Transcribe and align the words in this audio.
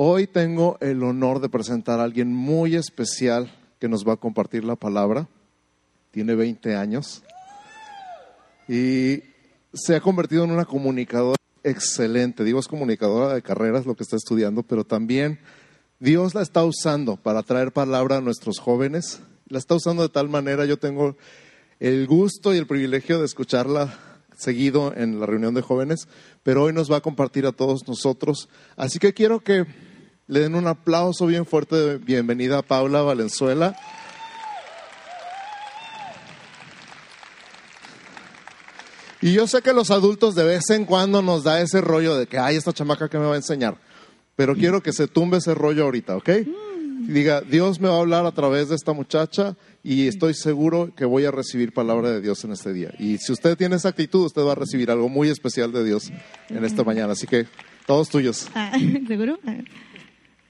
Hoy 0.00 0.28
tengo 0.28 0.78
el 0.80 1.02
honor 1.02 1.40
de 1.40 1.48
presentar 1.48 1.98
a 1.98 2.04
alguien 2.04 2.32
muy 2.32 2.76
especial 2.76 3.52
que 3.80 3.88
nos 3.88 4.06
va 4.06 4.12
a 4.12 4.16
compartir 4.16 4.62
la 4.62 4.76
palabra. 4.76 5.26
Tiene 6.12 6.36
20 6.36 6.76
años 6.76 7.24
y 8.68 9.24
se 9.74 9.96
ha 9.96 10.00
convertido 10.00 10.44
en 10.44 10.52
una 10.52 10.66
comunicadora 10.66 11.34
excelente. 11.64 12.44
Digo, 12.44 12.60
es 12.60 12.68
comunicadora 12.68 13.34
de 13.34 13.42
carreras 13.42 13.86
lo 13.86 13.96
que 13.96 14.04
está 14.04 14.14
estudiando, 14.14 14.62
pero 14.62 14.84
también 14.84 15.40
Dios 15.98 16.32
la 16.32 16.42
está 16.42 16.64
usando 16.64 17.16
para 17.16 17.42
traer 17.42 17.72
palabra 17.72 18.18
a 18.18 18.20
nuestros 18.20 18.60
jóvenes. 18.60 19.20
La 19.48 19.58
está 19.58 19.74
usando 19.74 20.04
de 20.04 20.10
tal 20.10 20.28
manera, 20.28 20.64
yo 20.64 20.76
tengo 20.76 21.16
el 21.80 22.06
gusto 22.06 22.54
y 22.54 22.58
el 22.58 22.68
privilegio 22.68 23.18
de 23.18 23.24
escucharla 23.24 23.98
seguido 24.36 24.94
en 24.96 25.18
la 25.18 25.26
reunión 25.26 25.54
de 25.54 25.62
jóvenes, 25.62 26.06
pero 26.44 26.62
hoy 26.62 26.72
nos 26.72 26.88
va 26.88 26.98
a 26.98 27.00
compartir 27.00 27.46
a 27.46 27.52
todos 27.52 27.88
nosotros. 27.88 28.48
Así 28.76 29.00
que 29.00 29.12
quiero 29.12 29.40
que 29.40 29.66
le 30.28 30.40
den 30.40 30.54
un 30.54 30.66
aplauso 30.66 31.26
bien 31.26 31.46
fuerte 31.46 31.74
de 31.74 31.96
bienvenida 31.96 32.58
a 32.58 32.62
Paula 32.62 33.00
Valenzuela. 33.00 33.74
Y 39.20 39.32
yo 39.32 39.46
sé 39.46 39.62
que 39.62 39.72
los 39.72 39.90
adultos 39.90 40.34
de 40.34 40.44
vez 40.44 40.68
en 40.70 40.84
cuando 40.84 41.22
nos 41.22 41.44
da 41.44 41.60
ese 41.60 41.80
rollo 41.80 42.14
de 42.14 42.26
que, 42.26 42.38
ay, 42.38 42.56
esta 42.56 42.72
chamaca 42.72 43.08
que 43.08 43.18
me 43.18 43.24
va 43.24 43.32
a 43.32 43.38
enseñar. 43.38 43.78
Pero 44.36 44.54
quiero 44.54 44.82
que 44.82 44.92
se 44.92 45.08
tumbe 45.08 45.38
ese 45.38 45.54
rollo 45.54 45.84
ahorita, 45.84 46.16
¿ok? 46.16 46.28
Y 46.28 47.12
diga, 47.12 47.40
Dios 47.40 47.80
me 47.80 47.88
va 47.88 47.96
a 47.96 48.00
hablar 48.00 48.26
a 48.26 48.32
través 48.32 48.68
de 48.68 48.76
esta 48.76 48.92
muchacha 48.92 49.56
y 49.82 50.06
estoy 50.06 50.34
seguro 50.34 50.94
que 50.94 51.06
voy 51.06 51.24
a 51.24 51.30
recibir 51.30 51.72
palabra 51.72 52.10
de 52.10 52.20
Dios 52.20 52.44
en 52.44 52.52
este 52.52 52.72
día. 52.72 52.92
Y 52.98 53.16
si 53.18 53.32
usted 53.32 53.56
tiene 53.56 53.76
esa 53.76 53.88
actitud, 53.88 54.26
usted 54.26 54.42
va 54.42 54.52
a 54.52 54.56
recibir 54.56 54.90
algo 54.90 55.08
muy 55.08 55.30
especial 55.30 55.72
de 55.72 55.84
Dios 55.84 56.12
en 56.50 56.64
esta 56.64 56.84
mañana. 56.84 57.14
Así 57.14 57.26
que, 57.26 57.46
todos 57.86 58.10
tuyos. 58.10 58.48
Ah, 58.54 58.72
¿Seguro? 59.08 59.38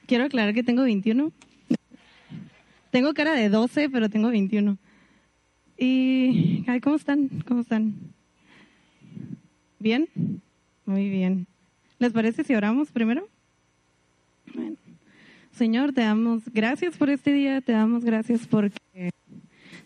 Quiero 0.09 0.23
aclarar 0.23 0.55
que 0.55 0.63
tengo 0.63 0.81
21. 0.81 1.31
Tengo 2.89 3.13
cara 3.13 3.33
de 3.33 3.47
12, 3.47 3.91
pero 3.91 4.09
tengo 4.09 4.29
21. 4.29 4.79
Y, 5.77 6.65
ay, 6.65 6.81
¿cómo 6.81 6.95
están? 6.95 7.29
¿Cómo 7.47 7.61
están? 7.61 7.93
¿Bien? 9.77 10.09
Muy 10.87 11.11
bien. 11.11 11.45
¿Les 11.99 12.11
parece 12.11 12.43
si 12.43 12.55
oramos 12.55 12.91
primero? 12.91 13.29
Bueno. 14.55 14.77
Señor, 15.51 15.93
te 15.93 16.01
damos 16.01 16.41
gracias 16.51 16.97
por 16.97 17.11
este 17.11 17.31
día, 17.31 17.61
te 17.61 17.73
damos 17.73 18.03
gracias 18.03 18.47
porque 18.47 19.11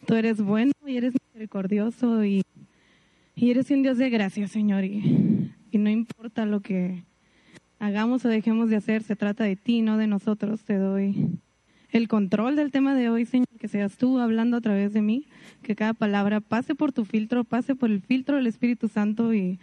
tú 0.08 0.16
eres 0.16 0.40
bueno 0.42 0.72
y 0.88 0.96
eres 0.96 1.16
misericordioso 1.22 2.24
y, 2.24 2.44
y 3.36 3.52
eres 3.52 3.70
un 3.72 3.84
Dios 3.84 3.98
de 3.98 4.10
gracia, 4.10 4.48
Señor. 4.48 4.86
Y, 4.86 5.52
y 5.70 5.78
no 5.78 5.90
importa 5.90 6.46
lo 6.46 6.62
que 6.62 7.04
hagamos 7.84 8.24
o 8.24 8.30
dejemos 8.30 8.70
de 8.70 8.78
hacer, 8.78 9.04
se 9.04 9.18
trata 9.18 9.44
de 9.44 9.58
ti, 9.58 9.82
no 9.82 9.98
de 9.98 10.08
nosotros. 10.08 10.62
Te 10.62 10.78
doy 10.78 11.38
el 11.92 12.08
control 12.08 12.56
del 12.56 12.72
tema 12.72 12.96
de 12.96 13.10
hoy, 13.10 13.26
Señor, 13.26 13.48
que 13.60 13.68
seas 13.68 13.98
tú 13.98 14.20
hablando 14.20 14.56
a 14.56 14.62
través 14.62 14.94
de 14.94 15.02
mí, 15.02 15.28
que 15.64 15.76
cada 15.76 15.94
palabra 15.94 16.40
pase 16.40 16.76
por 16.76 16.94
tu 16.94 17.04
filtro, 17.04 17.44
pase 17.44 17.76
por 17.76 17.92
el 17.92 18.02
filtro 18.02 18.38
del 18.38 18.48
Espíritu 18.48 18.88
Santo 18.88 19.34
y, 19.34 19.60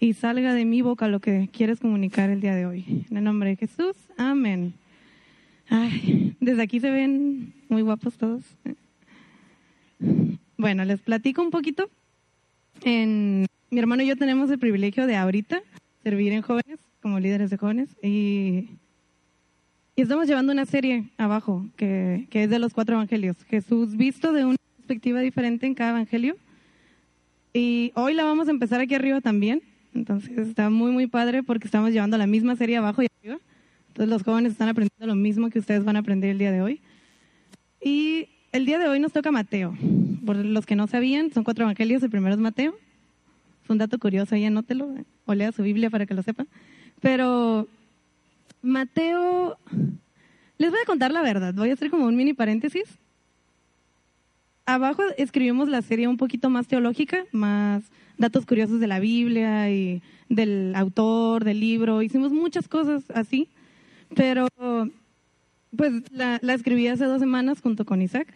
y 0.00 0.14
salga 0.14 0.54
de 0.54 0.64
mi 0.64 0.80
boca 0.80 1.08
lo 1.08 1.20
que 1.20 1.50
quieres 1.52 1.80
comunicar 1.80 2.30
el 2.30 2.40
día 2.40 2.54
de 2.54 2.64
hoy. 2.64 3.04
En 3.10 3.18
el 3.18 3.24
nombre 3.24 3.50
de 3.50 3.56
Jesús, 3.56 3.96
amén. 4.16 4.72
Ay, 5.68 6.36
desde 6.40 6.62
aquí 6.62 6.80
se 6.80 6.90
ven 6.90 7.52
muy 7.68 7.82
guapos 7.82 8.16
todos. 8.16 8.44
Bueno, 10.56 10.86
les 10.86 11.00
platico 11.02 11.42
un 11.42 11.50
poquito. 11.50 11.90
En, 12.82 13.46
mi 13.70 13.78
hermano 13.78 14.02
y 14.02 14.06
yo 14.06 14.16
tenemos 14.16 14.50
el 14.50 14.58
privilegio 14.58 15.06
de 15.06 15.16
ahorita 15.16 15.60
servir 16.02 16.32
en 16.32 16.40
jóvenes, 16.40 16.78
como 17.08 17.20
líderes 17.20 17.48
de 17.48 17.56
jóvenes, 17.56 17.88
y, 18.02 18.68
y 19.96 20.02
estamos 20.02 20.28
llevando 20.28 20.52
una 20.52 20.66
serie 20.66 21.08
abajo 21.16 21.66
que, 21.74 22.26
que 22.28 22.44
es 22.44 22.50
de 22.50 22.58
los 22.58 22.74
cuatro 22.74 22.96
evangelios. 22.96 23.42
Jesús 23.44 23.96
visto 23.96 24.34
de 24.34 24.44
una 24.44 24.56
perspectiva 24.76 25.20
diferente 25.20 25.66
en 25.66 25.74
cada 25.74 25.92
evangelio. 25.92 26.36
Y 27.54 27.92
hoy 27.94 28.12
la 28.12 28.24
vamos 28.24 28.48
a 28.48 28.50
empezar 28.50 28.82
aquí 28.82 28.94
arriba 28.94 29.22
también. 29.22 29.62
Entonces 29.94 30.36
está 30.36 30.68
muy, 30.68 30.92
muy 30.92 31.06
padre 31.06 31.42
porque 31.42 31.66
estamos 31.66 31.92
llevando 31.92 32.18
la 32.18 32.26
misma 32.26 32.56
serie 32.56 32.76
abajo 32.76 33.02
y 33.02 33.06
arriba. 33.22 33.40
Entonces 33.88 34.10
los 34.10 34.22
jóvenes 34.22 34.52
están 34.52 34.68
aprendiendo 34.68 35.06
lo 35.06 35.14
mismo 35.14 35.48
que 35.48 35.60
ustedes 35.60 35.86
van 35.86 35.96
a 35.96 36.00
aprender 36.00 36.28
el 36.28 36.38
día 36.38 36.52
de 36.52 36.60
hoy. 36.60 36.82
Y 37.82 38.28
el 38.52 38.66
día 38.66 38.78
de 38.78 38.86
hoy 38.86 39.00
nos 39.00 39.14
toca 39.14 39.32
Mateo. 39.32 39.74
Por 40.26 40.36
los 40.36 40.66
que 40.66 40.76
no 40.76 40.86
sabían, 40.86 41.32
son 41.32 41.42
cuatro 41.42 41.64
evangelios. 41.64 42.02
El 42.02 42.10
primero 42.10 42.34
es 42.34 42.40
Mateo. 42.40 42.74
Es 43.64 43.70
un 43.70 43.78
dato 43.78 43.98
curioso, 43.98 44.34
ahí 44.34 44.44
anótelo 44.44 44.94
o 45.24 45.34
lea 45.34 45.52
su 45.52 45.62
Biblia 45.62 45.88
para 45.88 46.04
que 46.04 46.12
lo 46.12 46.22
sepan. 46.22 46.46
Pero 47.00 47.66
Mateo, 48.62 49.56
les 50.58 50.70
voy 50.70 50.80
a 50.82 50.86
contar 50.86 51.12
la 51.12 51.22
verdad. 51.22 51.54
Voy 51.54 51.70
a 51.70 51.74
hacer 51.74 51.90
como 51.90 52.06
un 52.06 52.16
mini 52.16 52.34
paréntesis. 52.34 52.98
Abajo 54.66 55.02
escribimos 55.16 55.68
la 55.68 55.80
serie 55.80 56.08
un 56.08 56.18
poquito 56.18 56.50
más 56.50 56.66
teológica, 56.66 57.24
más 57.32 57.84
datos 58.18 58.44
curiosos 58.44 58.80
de 58.80 58.86
la 58.86 58.98
Biblia 58.98 59.70
y 59.70 60.02
del 60.28 60.74
autor, 60.74 61.44
del 61.44 61.60
libro. 61.60 62.02
Hicimos 62.02 62.32
muchas 62.32 62.68
cosas 62.68 63.04
así, 63.14 63.48
pero 64.14 64.48
pues 65.74 66.10
la, 66.10 66.38
la 66.42 66.54
escribí 66.54 66.86
hace 66.88 67.04
dos 67.04 67.20
semanas 67.20 67.60
junto 67.62 67.84
con 67.86 68.02
Isaac. 68.02 68.28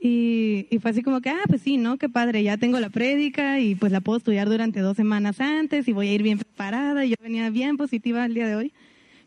Y, 0.00 0.68
y, 0.70 0.78
fue 0.78 0.92
así 0.92 1.02
como 1.02 1.20
que, 1.20 1.30
ah, 1.30 1.42
pues 1.48 1.62
sí, 1.62 1.76
¿no? 1.76 1.96
Qué 1.96 2.08
padre, 2.08 2.42
ya 2.44 2.56
tengo 2.56 2.78
la 2.78 2.88
prédica 2.88 3.58
y 3.58 3.74
pues 3.74 3.90
la 3.90 4.00
puedo 4.00 4.18
estudiar 4.18 4.48
durante 4.48 4.78
dos 4.78 4.96
semanas 4.96 5.40
antes 5.40 5.88
y 5.88 5.92
voy 5.92 6.08
a 6.08 6.14
ir 6.14 6.22
bien 6.22 6.38
preparada. 6.38 7.04
Y 7.04 7.10
yo 7.10 7.16
venía 7.20 7.50
bien 7.50 7.76
positiva 7.76 8.24
el 8.24 8.34
día 8.34 8.46
de 8.46 8.54
hoy. 8.54 8.72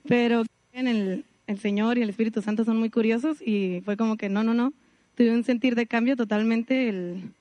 Pero 0.08 0.44
en 0.72 0.88
el, 0.88 1.26
el 1.48 1.60
Señor 1.60 1.98
y 1.98 2.04
el 2.04 2.10
Espíritu 2.10 2.42
Santo 2.42 2.64
son 2.64 2.78
muy 2.78 2.90
curiosos 2.90 3.42
y 3.42 3.82
fue 3.84 3.98
como 3.98 4.16
que, 4.16 4.30
no, 4.30 4.44
no, 4.44 4.54
no. 4.54 4.74
Tuve 5.16 5.34
un 5.34 5.44
sentir 5.44 5.76
de 5.76 5.88
cambio 5.88 6.16
totalmente 6.16 6.88
el, 6.88 7.34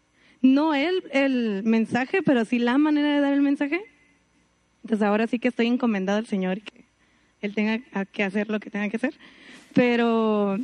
no 0.42 0.74
el, 0.74 1.04
el 1.12 1.62
mensaje, 1.62 2.22
pero 2.22 2.44
sí 2.44 2.58
la 2.58 2.78
manera 2.78 3.14
de 3.14 3.20
dar 3.20 3.32
el 3.32 3.42
mensaje. 3.42 3.80
Entonces 4.82 5.06
ahora 5.06 5.26
sí 5.28 5.38
que 5.38 5.48
estoy 5.48 5.68
encomendada 5.68 6.18
al 6.18 6.26
Señor 6.26 6.58
y 6.58 6.62
que 6.62 6.84
Él 7.42 7.54
tenga 7.54 7.78
que 8.06 8.24
hacer 8.24 8.48
lo 8.48 8.58
que 8.58 8.70
tenga 8.70 8.88
que 8.88 8.96
hacer. 8.96 9.14
Pero 9.72 10.58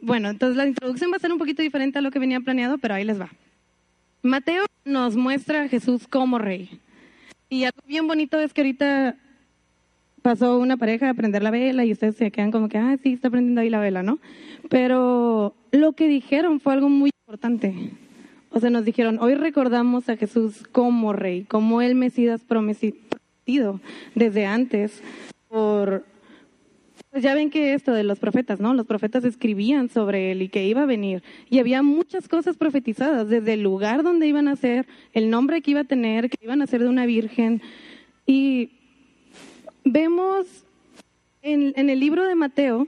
bueno, 0.00 0.30
entonces 0.30 0.56
la 0.56 0.66
introducción 0.66 1.12
va 1.12 1.16
a 1.16 1.20
ser 1.20 1.32
un 1.32 1.38
poquito 1.38 1.62
diferente 1.62 1.98
a 1.98 2.02
lo 2.02 2.10
que 2.10 2.18
venía 2.18 2.40
planeado, 2.40 2.78
pero 2.78 2.94
ahí 2.94 3.04
les 3.04 3.20
va. 3.20 3.30
Mateo 4.22 4.64
nos 4.84 5.16
muestra 5.16 5.62
a 5.62 5.68
Jesús 5.68 6.08
como 6.08 6.38
rey. 6.38 6.80
Y 7.48 7.64
algo 7.64 7.80
bien 7.86 8.06
bonito 8.06 8.40
es 8.40 8.52
que 8.52 8.62
ahorita 8.62 9.16
pasó 10.22 10.58
una 10.58 10.76
pareja 10.76 11.08
a 11.08 11.14
prender 11.14 11.42
la 11.42 11.50
vela 11.50 11.84
y 11.84 11.92
ustedes 11.92 12.16
se 12.16 12.30
quedan 12.30 12.50
como 12.50 12.68
que, 12.68 12.78
ah, 12.78 12.96
sí, 13.02 13.14
está 13.14 13.30
prendiendo 13.30 13.60
ahí 13.60 13.70
la 13.70 13.80
vela, 13.80 14.02
¿no? 14.02 14.18
Pero 14.68 15.54
lo 15.70 15.92
que 15.92 16.08
dijeron 16.08 16.60
fue 16.60 16.74
algo 16.74 16.88
muy 16.88 17.10
importante. 17.22 17.92
O 18.50 18.60
sea, 18.60 18.70
nos 18.70 18.84
dijeron, 18.84 19.18
hoy 19.20 19.34
recordamos 19.34 20.08
a 20.08 20.16
Jesús 20.16 20.64
como 20.72 21.12
rey, 21.12 21.44
como 21.44 21.80
el 21.80 21.94
Mesías 21.94 22.42
prometido 22.44 23.80
desde 24.14 24.46
antes 24.46 25.02
por 25.48 26.04
pues 27.18 27.24
ya 27.24 27.34
ven 27.34 27.50
que 27.50 27.74
esto 27.74 27.92
de 27.92 28.04
los 28.04 28.20
profetas, 28.20 28.60
¿no? 28.60 28.74
Los 28.74 28.86
profetas 28.86 29.24
escribían 29.24 29.88
sobre 29.88 30.30
él 30.30 30.40
y 30.40 30.48
que 30.48 30.64
iba 30.68 30.82
a 30.82 30.86
venir. 30.86 31.24
Y 31.50 31.58
había 31.58 31.82
muchas 31.82 32.28
cosas 32.28 32.56
profetizadas, 32.56 33.28
desde 33.28 33.54
el 33.54 33.62
lugar 33.64 34.04
donde 34.04 34.28
iban 34.28 34.46
a 34.46 34.54
ser, 34.54 34.86
el 35.14 35.28
nombre 35.28 35.60
que 35.60 35.72
iba 35.72 35.80
a 35.80 35.84
tener, 35.84 36.30
que 36.30 36.38
iban 36.40 36.62
a 36.62 36.68
ser 36.68 36.80
de 36.80 36.88
una 36.88 37.06
virgen. 37.06 37.60
Y 38.24 38.70
vemos 39.82 40.46
en, 41.42 41.72
en 41.74 41.90
el 41.90 41.98
libro 41.98 42.24
de 42.24 42.36
Mateo 42.36 42.86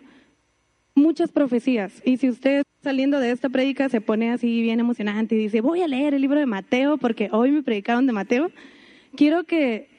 muchas 0.95 1.33
profecías. 1.33 2.01
Y 2.05 2.19
si 2.19 2.29
usted 2.29 2.63
saliendo 2.85 3.19
de 3.19 3.33
esta 3.33 3.49
prédica 3.49 3.89
se 3.89 4.01
pone 4.01 4.31
así 4.31 4.63
bien 4.63 4.79
emocionante 4.79 5.35
y 5.35 5.39
dice, 5.39 5.61
voy 5.61 5.83
a 5.83 5.89
leer 5.89 6.15
el 6.15 6.21
libro 6.21 6.39
de 6.39 6.47
Mateo 6.47 6.99
porque 6.99 7.31
hoy 7.33 7.51
me 7.51 7.65
predicaron 7.65 8.07
de 8.07 8.13
Mateo, 8.13 8.53
quiero 9.17 9.43
que 9.43 9.90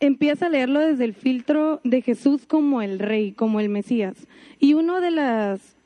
empieza 0.00 0.46
a 0.46 0.48
leerlo 0.48 0.80
desde 0.80 1.04
el 1.04 1.14
filtro 1.14 1.80
de 1.84 2.02
Jesús 2.02 2.46
como 2.46 2.82
el 2.82 2.98
rey, 2.98 3.32
como 3.32 3.60
el 3.60 3.68
Mesías. 3.68 4.16
Y 4.58 4.74
una 4.74 5.00
de 5.00 5.10
las, 5.10 5.76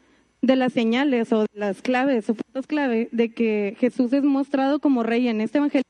de 0.41 0.57
las 0.57 0.73
señales 0.73 1.33
o 1.33 1.47
las 1.53 1.83
claves 1.83 2.27
puntos 2.27 2.67
clave 2.67 3.09
de 3.13 3.33
que 3.33 3.77
Jesús 3.79 4.13
es 4.13 4.23
mostrado 4.23 4.79
como 4.79 5.03
rey 5.03 5.29
en 5.29 5.41
este 5.41 5.59
evangelio 5.59 5.85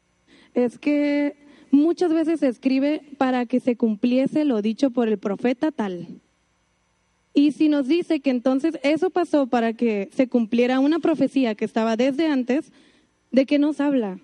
es 0.55 0.79
que 0.79 1.37
muchas 1.71 2.13
veces 2.13 2.41
se 2.41 2.49
escribe 2.49 3.03
para 3.19 3.45
que 3.47 3.61
se 3.61 3.77
cumpliese 3.77 4.45
lo 4.45 4.63
dicho 4.63 4.91
por 4.91 5.09
el 5.09 5.19
profeta 5.19 5.71
tal. 5.71 6.09
Y 7.35 7.53
si 7.53 7.69
nos 7.69 7.89
dice 7.89 8.21
que 8.21 8.31
entonces 8.31 8.79
eso 8.85 9.11
pasó 9.11 9.49
para 9.49 9.73
que 9.73 10.09
se 10.13 10.29
cumpliera 10.29 10.79
una 10.79 11.01
profecía 11.01 11.57
que 11.57 11.65
estaba 11.65 11.97
desde 11.97 12.29
antes, 12.29 12.73
¿de 13.33 13.45
qué 13.45 13.59
nos 13.59 13.81
habla? 13.81 14.21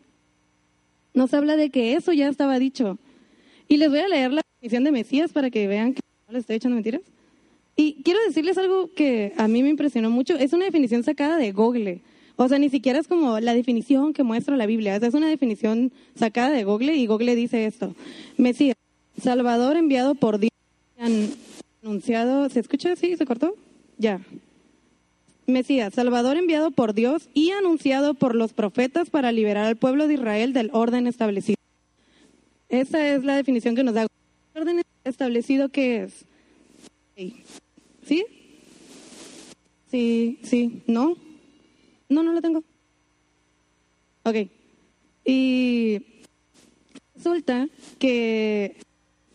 Nos 1.12 1.34
habla 1.34 1.56
de 1.56 1.70
que 1.70 1.94
eso 1.94 2.12
ya 2.12 2.28
estaba 2.28 2.60
dicho 2.60 2.98
y 3.70 3.76
les 3.76 3.88
voy 3.88 4.00
a 4.00 4.08
leer 4.08 4.32
la 4.32 4.42
definición 4.56 4.82
de 4.82 4.90
Mesías 4.90 5.32
para 5.32 5.48
que 5.48 5.68
vean 5.68 5.94
que 5.94 6.00
no 6.26 6.32
les 6.32 6.40
estoy 6.40 6.56
echando 6.56 6.74
mentiras. 6.74 7.02
Y 7.76 8.02
quiero 8.02 8.18
decirles 8.26 8.58
algo 8.58 8.90
que 8.92 9.32
a 9.36 9.46
mí 9.46 9.62
me 9.62 9.68
impresionó 9.68 10.10
mucho. 10.10 10.36
Es 10.36 10.52
una 10.52 10.64
definición 10.64 11.04
sacada 11.04 11.36
de 11.36 11.52
Google. 11.52 12.00
O 12.34 12.48
sea, 12.48 12.58
ni 12.58 12.68
siquiera 12.68 12.98
es 12.98 13.06
como 13.06 13.38
la 13.38 13.54
definición 13.54 14.12
que 14.12 14.24
muestra 14.24 14.56
la 14.56 14.66
Biblia. 14.66 14.96
es 14.96 15.14
una 15.14 15.28
definición 15.28 15.92
sacada 16.16 16.50
de 16.50 16.64
Google 16.64 16.96
y 16.96 17.06
Google 17.06 17.36
dice 17.36 17.64
esto. 17.64 17.94
Mesías, 18.36 18.74
Salvador 19.22 19.76
enviado 19.76 20.16
por 20.16 20.40
Dios 20.40 20.50
anunciado, 21.82 22.48
¿se 22.48 22.58
escucha? 22.58 22.96
¿Sí? 22.96 23.16
¿Se 23.16 23.24
cortó? 23.24 23.54
Ya. 23.98 24.20
Mesías, 25.46 25.94
Salvador 25.94 26.36
enviado 26.36 26.72
por 26.72 26.92
Dios 26.92 27.28
y 27.34 27.52
anunciado 27.52 28.14
por 28.14 28.34
los 28.34 28.52
profetas 28.52 29.10
para 29.10 29.30
liberar 29.30 29.66
al 29.66 29.76
pueblo 29.76 30.08
de 30.08 30.14
Israel 30.14 30.52
del 30.52 30.70
orden 30.72 31.06
establecido. 31.06 31.59
Esa 32.70 33.14
es 33.14 33.24
la 33.24 33.36
definición 33.36 33.74
que 33.74 33.82
nos 33.82 33.94
da. 33.94 34.06
¿El 34.54 34.62
orden 34.62 34.82
establecido 35.04 35.68
qué 35.70 36.04
es? 36.04 36.24
¿Sí? 38.06 38.24
Sí, 39.90 40.38
sí, 40.42 40.82
¿no? 40.86 41.16
No, 42.08 42.22
no 42.22 42.32
lo 42.32 42.40
tengo. 42.40 42.62
Ok. 44.22 44.48
Y 45.24 46.00
resulta 47.16 47.68
que 47.98 48.76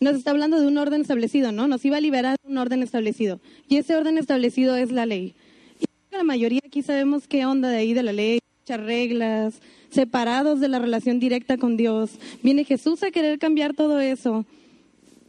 nos 0.00 0.16
está 0.16 0.30
hablando 0.30 0.58
de 0.58 0.66
un 0.66 0.78
orden 0.78 1.02
establecido, 1.02 1.52
¿no? 1.52 1.68
Nos 1.68 1.84
iba 1.84 1.98
a 1.98 2.00
liberar 2.00 2.36
un 2.42 2.56
orden 2.56 2.82
establecido. 2.82 3.38
Y 3.68 3.76
ese 3.76 3.96
orden 3.96 4.16
establecido 4.16 4.76
es 4.76 4.90
la 4.92 5.04
ley. 5.04 5.34
Y 5.78 5.84
la 6.16 6.24
mayoría 6.24 6.60
aquí 6.66 6.82
sabemos 6.82 7.28
qué 7.28 7.44
onda 7.44 7.68
de 7.68 7.76
ahí 7.76 7.92
de 7.92 8.02
la 8.02 8.12
ley, 8.14 8.38
muchas 8.66 8.84
reglas, 8.84 9.62
separados 9.90 10.58
de 10.58 10.66
la 10.66 10.80
relación 10.80 11.20
directa 11.20 11.56
con 11.56 11.76
Dios. 11.76 12.18
Viene 12.42 12.64
Jesús 12.64 13.00
a 13.04 13.12
querer 13.12 13.38
cambiar 13.38 13.74
todo 13.74 14.00
eso. 14.00 14.44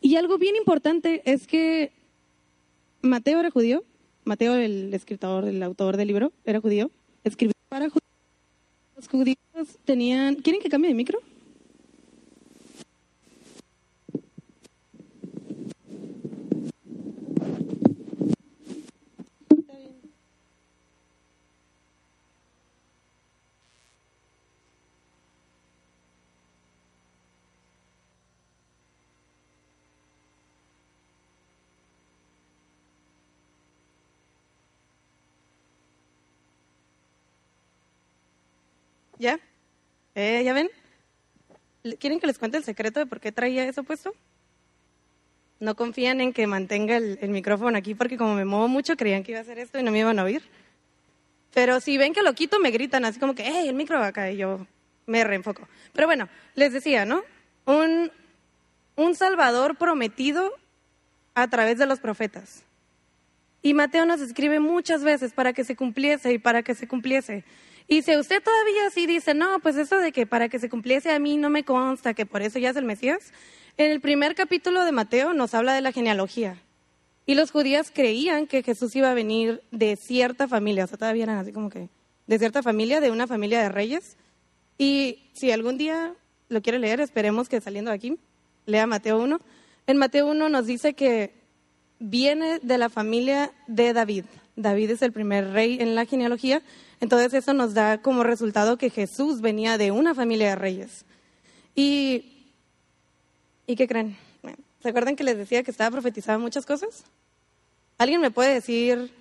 Y 0.02 0.16
algo 0.16 0.40
bien 0.40 0.56
importante 0.56 1.22
es 1.24 1.46
que 1.46 1.92
Mateo 3.04 3.40
era 3.40 3.52
judío. 3.52 3.84
Mateo, 4.24 4.56
el 4.56 4.92
escritor, 4.92 5.46
el 5.46 5.62
autor 5.62 5.98
del 5.98 6.08
libro, 6.08 6.34
era 6.46 6.60
judío. 6.60 6.90
Escribió 7.24 7.54
para 7.70 7.90
judíos. 7.90 8.02
Los 8.96 9.08
judíos 9.08 9.38
tenían... 9.86 10.34
¿Quieren 10.38 10.60
que 10.60 10.70
cambie 10.70 10.90
de 10.90 10.96
micro? 10.96 11.20
¿Ya? 39.20 39.40
¿Eh, 40.16 40.42
¿Ya 40.44 40.54
ven? 40.54 40.70
¿Quieren 42.00 42.20
que 42.20 42.28
les 42.28 42.38
cuente 42.38 42.58
el 42.58 42.64
secreto 42.64 43.00
de 43.00 43.06
por 43.06 43.20
qué 43.20 43.32
traía 43.32 43.64
eso 43.66 43.84
puesto? 43.84 44.14
No 45.60 45.76
confían 45.76 46.22
en 46.22 46.34
que 46.34 46.46
mantenga 46.46 46.98
el, 46.98 47.30
micrófono 47.30 47.78
aquí 47.78 47.96
porque 47.96 48.18
como 48.18 48.36
me 48.36 48.46
muevo 48.46 48.68
mucho 48.68 48.96
creían 48.96 49.24
que 49.24 49.32
iba 49.32 49.40
a 49.40 49.42
hacer 49.42 49.58
esto 49.58 49.80
y 49.80 49.84
no 49.84 49.92
me 49.92 50.00
iban 50.00 50.20
a 50.20 50.24
oír. 50.24 50.44
Pero 51.54 51.80
si 51.80 51.98
ven 51.98 52.14
que 52.14 52.22
lo 52.22 52.34
quito 52.34 52.60
me 52.60 52.72
gritan 52.72 53.06
así 53.06 53.20
como 53.20 53.34
que, 53.34 53.44
hey, 53.44 53.68
el 53.68 53.76
micro 53.76 54.00
va 54.00 54.08
acá 54.08 54.30
y 54.30 54.38
yo 54.38 54.68
me 55.08 55.24
reenfoco. 55.24 55.68
Pero 55.94 56.08
bueno, 56.08 56.30
les 56.54 56.74
decía, 56.74 57.06
¿no? 57.06 57.24
Un, 57.66 58.12
un 58.96 59.16
Salvador 59.16 59.78
prometido 59.78 60.54
a 61.34 61.48
través 61.48 61.78
de 61.80 61.86
los 61.86 62.00
profetas. 62.00 62.64
Y 63.62 63.74
Mateo 63.74 64.06
nos 64.06 64.22
escribe 64.22 64.60
muchas 64.60 65.04
veces 65.04 65.34
para 65.34 65.54
que 65.54 65.64
se 65.64 65.76
cumpliese 65.76 66.34
y 66.34 66.38
para 66.38 66.62
que 66.62 66.76
se 66.76 66.88
cumpliese. 66.88 67.44
Y 67.88 68.02
si 68.02 68.18
usted 68.18 68.44
todavía 68.44 68.90
sí 68.92 69.06
dice, 69.06 69.34
no, 69.34 69.60
pues 69.60 69.78
eso 69.78 69.98
de 69.98 70.12
que 70.12 70.26
para 70.28 70.50
que 70.50 70.60
se 70.60 70.70
cumpliese 70.70 71.12
a 71.12 71.20
mí 71.20 71.38
no 71.38 71.50
me 71.50 71.64
consta, 71.64 72.14
que 72.14 72.26
por 72.26 72.42
eso 72.42 72.60
ya 72.60 72.72
es 72.72 72.76
el 72.76 72.84
Mesías, 72.84 73.32
en 73.78 73.92
el 73.92 74.02
primer 74.02 74.36
capítulo 74.36 74.84
de 74.84 74.92
Mateo 74.92 75.34
nos 75.34 75.54
habla 75.54 75.74
de 75.74 75.82
la 75.82 75.94
genealogía. 75.94 76.58
Y 77.26 77.36
los 77.36 77.52
judíos 77.52 77.92
creían 77.94 78.48
que 78.48 78.64
Jesús 78.64 78.96
iba 78.96 79.12
a 79.12 79.14
venir 79.14 79.62
de 79.72 79.96
cierta 79.96 80.48
familia, 80.48 80.84
o 80.84 80.88
sea, 80.88 80.98
todavía 80.98 81.24
eran 81.24 81.38
así 81.38 81.52
como 81.52 81.70
que 81.70 81.90
de 82.26 82.40
cierta 82.40 82.62
familia, 82.62 83.00
de 83.00 83.12
una 83.12 83.26
familia 83.26 83.62
de 83.62 83.70
reyes. 83.70 84.18
Y 84.78 85.30
si 85.34 85.52
algún 85.52 85.78
día 85.78 86.14
lo 86.50 86.62
quiere 86.62 86.80
leer, 86.80 87.00
esperemos 87.00 87.48
que 87.50 87.62
saliendo 87.62 87.92
de 87.92 87.96
aquí, 87.96 88.18
lea 88.66 88.86
Mateo 88.86 89.18
1. 89.20 89.40
En 89.88 89.98
Mateo 89.98 90.28
1 90.28 90.50
nos 90.50 90.66
dice 90.66 90.94
que 90.94 91.34
viene 92.00 92.60
de 92.62 92.78
la 92.78 92.90
familia 92.90 93.52
de 93.68 93.94
David. 93.94 94.26
David 94.56 94.92
es 94.92 95.02
el 95.02 95.14
primer 95.14 95.52
rey 95.52 95.78
en 95.80 95.96
la 95.96 96.06
genealogía 96.06 96.62
entonces 97.00 97.34
eso 97.34 97.54
nos 97.54 97.74
da 97.74 98.02
como 98.02 98.24
resultado 98.24 98.78
que 98.78 98.90
Jesús 98.90 99.42
venía 99.42 99.78
de 99.78 99.92
una 99.92 100.16
familia 100.16 100.50
de 100.50 100.56
reyes. 100.56 101.06
¿Y, 101.76 102.54
¿y 103.68 103.76
qué 103.76 103.88
creen? 103.88 104.18
¿Se 104.82 104.90
acuerdan 104.90 105.16
que 105.16 105.24
les 105.24 105.38
decía 105.38 105.64
que 105.64 105.72
estaba 105.72 105.92
profetizada 105.92 106.38
muchas 106.38 106.66
cosas? 106.66 107.04
¿Alguien 107.98 108.22
me 108.22 108.32
puede 108.32 108.54
decir 108.54 109.12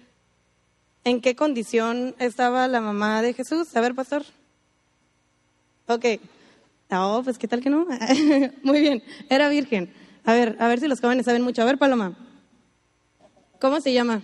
en 1.05 1.21
qué 1.21 1.35
condición 1.35 2.15
estaba 2.19 2.69
la 2.69 2.81
mamá 2.81 3.23
de 3.23 3.33
Jesús? 3.33 3.75
A 3.75 3.81
ver, 3.81 3.95
pastor. 3.95 4.25
Ok. 5.87 6.05
No, 6.91 7.23
pues 7.25 7.39
qué 7.39 7.49
tal 7.49 7.63
que 7.63 7.71
no. 7.71 7.87
Muy 8.63 8.81
bien, 8.81 9.03
era 9.29 9.49
virgen. 9.49 9.93
A 10.25 10.35
ver, 10.35 10.57
a 10.61 10.69
ver 10.69 10.81
si 10.81 10.89
los 10.89 11.01
jóvenes 11.01 11.25
saben 11.25 11.43
mucho. 11.43 11.63
A 11.63 11.65
ver, 11.65 11.79
Paloma. 11.79 12.17
¿Cómo 13.61 13.81
se 13.81 13.93
llama? 13.93 14.23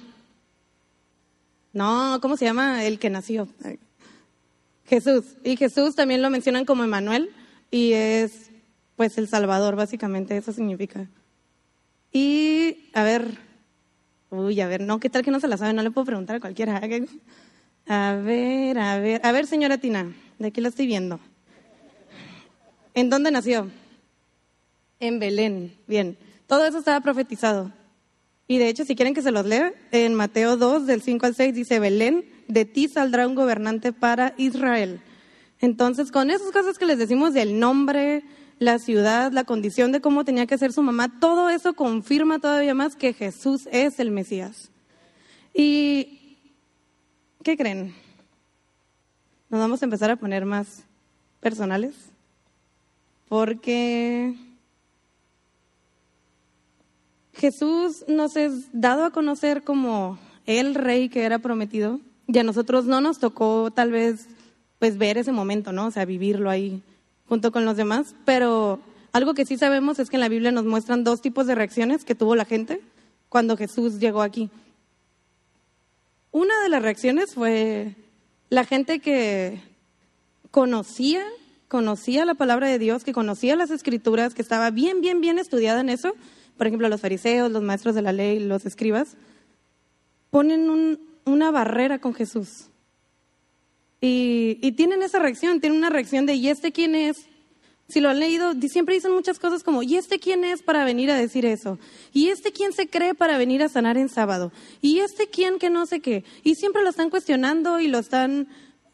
No, 1.72 2.18
¿cómo 2.20 2.36
se 2.36 2.44
llama 2.44 2.84
el 2.84 2.98
que 2.98 3.10
nació? 3.10 3.48
Jesús. 4.86 5.36
Y 5.42 5.56
Jesús 5.56 5.94
también 5.94 6.22
lo 6.22 6.30
mencionan 6.30 6.64
como 6.64 6.84
Emanuel 6.84 7.30
y 7.70 7.92
es 7.92 8.50
pues 8.96 9.16
el 9.18 9.26
Salvador, 9.26 9.74
básicamente, 9.74 10.36
eso 10.36 10.52
significa. 10.52 11.08
Y 12.12 12.90
a 12.92 13.02
ver, 13.02 13.38
uy, 14.30 14.60
a 14.60 14.68
ver, 14.68 14.82
no, 14.82 15.00
¿qué 15.00 15.08
tal 15.08 15.24
que 15.24 15.30
no 15.30 15.40
se 15.40 15.48
la 15.48 15.56
sabe? 15.56 15.72
No 15.72 15.82
le 15.82 15.90
puedo 15.90 16.04
preguntar 16.04 16.36
a 16.36 16.40
cualquiera. 16.40 16.80
A 17.88 18.14
ver, 18.14 18.78
a 18.78 19.00
ver, 19.00 19.26
a 19.26 19.32
ver, 19.32 19.44
señora 19.44 19.76
Tina, 19.76 20.14
de 20.38 20.46
aquí 20.46 20.60
la 20.60 20.68
estoy 20.68 20.86
viendo. 20.86 21.18
¿En 22.94 23.10
dónde 23.10 23.32
nació? 23.32 23.68
En 25.00 25.18
Belén, 25.18 25.76
bien. 25.88 26.16
Todo 26.46 26.64
eso 26.64 26.78
estaba 26.78 27.00
profetizado. 27.00 27.72
Y 28.48 28.58
de 28.58 28.68
hecho, 28.68 28.84
si 28.84 28.96
quieren 28.96 29.14
que 29.14 29.22
se 29.22 29.30
los 29.30 29.46
lea, 29.46 29.72
en 29.92 30.14
Mateo 30.14 30.56
2, 30.56 30.86
del 30.86 31.02
5 31.02 31.26
al 31.26 31.34
6, 31.34 31.54
dice, 31.54 31.78
Belén, 31.78 32.24
de 32.48 32.64
ti 32.64 32.88
saldrá 32.88 33.26
un 33.26 33.34
gobernante 33.34 33.92
para 33.92 34.34
Israel. 34.36 35.00
Entonces, 35.60 36.10
con 36.10 36.30
esas 36.30 36.50
cosas 36.50 36.76
que 36.76 36.86
les 36.86 36.98
decimos 36.98 37.34
del 37.34 37.58
nombre, 37.58 38.24
la 38.58 38.78
ciudad, 38.78 39.32
la 39.32 39.44
condición 39.44 39.92
de 39.92 40.00
cómo 40.00 40.24
tenía 40.24 40.46
que 40.46 40.58
ser 40.58 40.72
su 40.72 40.82
mamá, 40.82 41.20
todo 41.20 41.50
eso 41.50 41.74
confirma 41.74 42.40
todavía 42.40 42.74
más 42.74 42.96
que 42.96 43.12
Jesús 43.12 43.68
es 43.70 43.98
el 43.98 44.10
Mesías. 44.10 44.70
¿Y 45.54 46.38
qué 47.42 47.56
creen? 47.56 47.94
Nos 49.48 49.60
vamos 49.60 49.82
a 49.82 49.84
empezar 49.84 50.10
a 50.10 50.16
poner 50.16 50.44
más 50.46 50.84
personales. 51.40 51.94
Porque 53.28 54.34
Jesús 57.32 58.04
nos 58.08 58.36
es 58.36 58.66
dado 58.72 59.04
a 59.04 59.10
conocer 59.10 59.62
como 59.62 60.18
el 60.46 60.74
rey 60.74 61.08
que 61.08 61.22
era 61.22 61.38
prometido 61.38 62.00
y 62.26 62.38
a 62.38 62.44
nosotros 62.44 62.84
no 62.84 63.00
nos 63.00 63.18
tocó 63.18 63.70
tal 63.70 63.90
vez 63.90 64.26
pues 64.78 64.98
ver 64.98 65.18
ese 65.18 65.32
momento, 65.32 65.72
¿no? 65.72 65.86
O 65.86 65.90
sea, 65.90 66.04
vivirlo 66.04 66.50
ahí 66.50 66.82
junto 67.26 67.52
con 67.52 67.64
los 67.64 67.76
demás, 67.76 68.14
pero 68.24 68.80
algo 69.12 69.34
que 69.34 69.46
sí 69.46 69.56
sabemos 69.56 69.98
es 69.98 70.10
que 70.10 70.16
en 70.16 70.20
la 70.20 70.28
Biblia 70.28 70.52
nos 70.52 70.64
muestran 70.64 71.04
dos 71.04 71.20
tipos 71.20 71.46
de 71.46 71.54
reacciones 71.54 72.04
que 72.04 72.14
tuvo 72.14 72.34
la 72.34 72.44
gente 72.44 72.80
cuando 73.28 73.56
Jesús 73.56 73.98
llegó 73.98 74.22
aquí. 74.22 74.50
Una 76.30 76.62
de 76.62 76.68
las 76.68 76.82
reacciones 76.82 77.34
fue 77.34 77.94
la 78.48 78.64
gente 78.64 79.00
que 79.00 79.60
conocía, 80.50 81.24
conocía 81.68 82.24
la 82.24 82.34
palabra 82.34 82.68
de 82.68 82.78
Dios, 82.78 83.04
que 83.04 83.12
conocía 83.12 83.56
las 83.56 83.70
escrituras, 83.70 84.34
que 84.34 84.42
estaba 84.42 84.70
bien, 84.70 85.00
bien, 85.00 85.20
bien 85.20 85.38
estudiada 85.38 85.80
en 85.80 85.88
eso, 85.88 86.14
por 86.62 86.68
ejemplo, 86.68 86.88
los 86.88 87.00
fariseos, 87.00 87.50
los 87.50 87.64
maestros 87.64 87.96
de 87.96 88.02
la 88.02 88.12
ley, 88.12 88.38
los 88.38 88.64
escribas, 88.66 89.16
ponen 90.30 90.96
una 91.24 91.50
barrera 91.50 91.98
con 91.98 92.14
Jesús. 92.14 92.68
Y, 94.00 94.60
y, 94.62 94.70
tienen 94.70 95.02
esa 95.02 95.18
reacción, 95.18 95.60
tienen 95.60 95.76
una 95.76 95.90
reacción 95.90 96.24
de, 96.24 96.34
¿y 96.34 96.46
este 96.46 96.70
quién 96.70 96.94
es? 96.94 97.26
Si 97.88 97.98
lo 97.98 98.10
han 98.10 98.20
leído, 98.20 98.52
siempre 98.68 98.94
dicen 98.94 99.10
muchas 99.10 99.40
cosas 99.40 99.64
como, 99.64 99.82
¿y 99.82 99.96
este 99.96 100.20
quién 100.20 100.44
es 100.44 100.62
para 100.62 100.84
venir 100.84 101.10
a 101.10 101.16
decir 101.16 101.46
eso? 101.46 101.80
¿Y 102.12 102.28
este 102.28 102.52
quién 102.52 102.72
se 102.72 102.88
cree 102.88 103.14
para 103.14 103.38
venir 103.38 103.64
a 103.64 103.68
sanar 103.68 103.98
en 103.98 104.08
sábado? 104.08 104.52
¿Y 104.80 105.00
este 105.00 105.26
quién 105.26 105.58
que 105.58 105.68
no 105.68 105.84
sé 105.86 105.98
qué? 105.98 106.22
Y 106.44 106.54
siempre 106.54 106.84
lo 106.84 106.90
están 106.90 107.10
cuestionando 107.10 107.80
y 107.80 107.88
lo 107.88 107.98
están, 107.98 108.46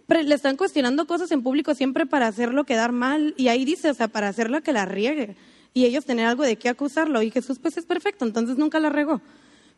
le 0.09 0.35
están 0.35 0.57
cuestionando 0.57 1.07
cosas 1.07 1.31
en 1.33 1.43
público 1.43 1.75
siempre 1.75 2.07
para 2.07 2.29
hacerlo 2.29 2.65
quedar 2.65 2.93
mal. 2.93 3.35
Y 3.37 3.49
ahí 3.49 3.67
dice, 3.67 3.91
o 3.91 3.95
sea, 3.95 4.09
para 4.09 4.29
hacerlo 4.29 4.63
que 4.63 4.73
la 4.73 4.87
riegue 4.87 5.37
y 5.75 5.85
ellos 5.85 6.05
tener 6.05 6.27
algo 6.27 6.45
de 6.45 6.57
qué 6.57 6.69
acusarlo. 6.69 7.23
Y 7.23 7.31
Jesús 7.31 7.59
pues 7.59 7.77
es 7.77 7.85
perfecto, 7.85 8.25
entonces 8.25 8.59
nunca 8.59 8.81
la 8.81 8.91
regó. 8.91 9.21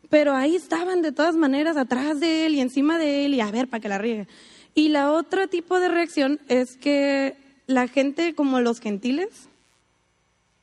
Pero 0.09 0.33
ahí 0.33 0.55
estaban 0.55 1.01
de 1.01 1.11
todas 1.11 1.35
maneras 1.35 1.77
atrás 1.77 2.19
de 2.19 2.45
él 2.45 2.55
y 2.55 2.61
encima 2.61 2.97
de 2.97 3.25
él 3.25 3.33
y 3.33 3.41
a 3.41 3.51
ver 3.51 3.67
para 3.67 3.81
que 3.81 3.89
la 3.89 3.97
riegue. 3.97 4.27
Y 4.73 4.89
la 4.89 5.11
otra 5.11 5.47
tipo 5.47 5.79
de 5.79 5.89
reacción 5.89 6.39
es 6.47 6.77
que 6.77 7.35
la 7.67 7.87
gente 7.87 8.35
como 8.35 8.59
los 8.59 8.79
gentiles 8.79 9.29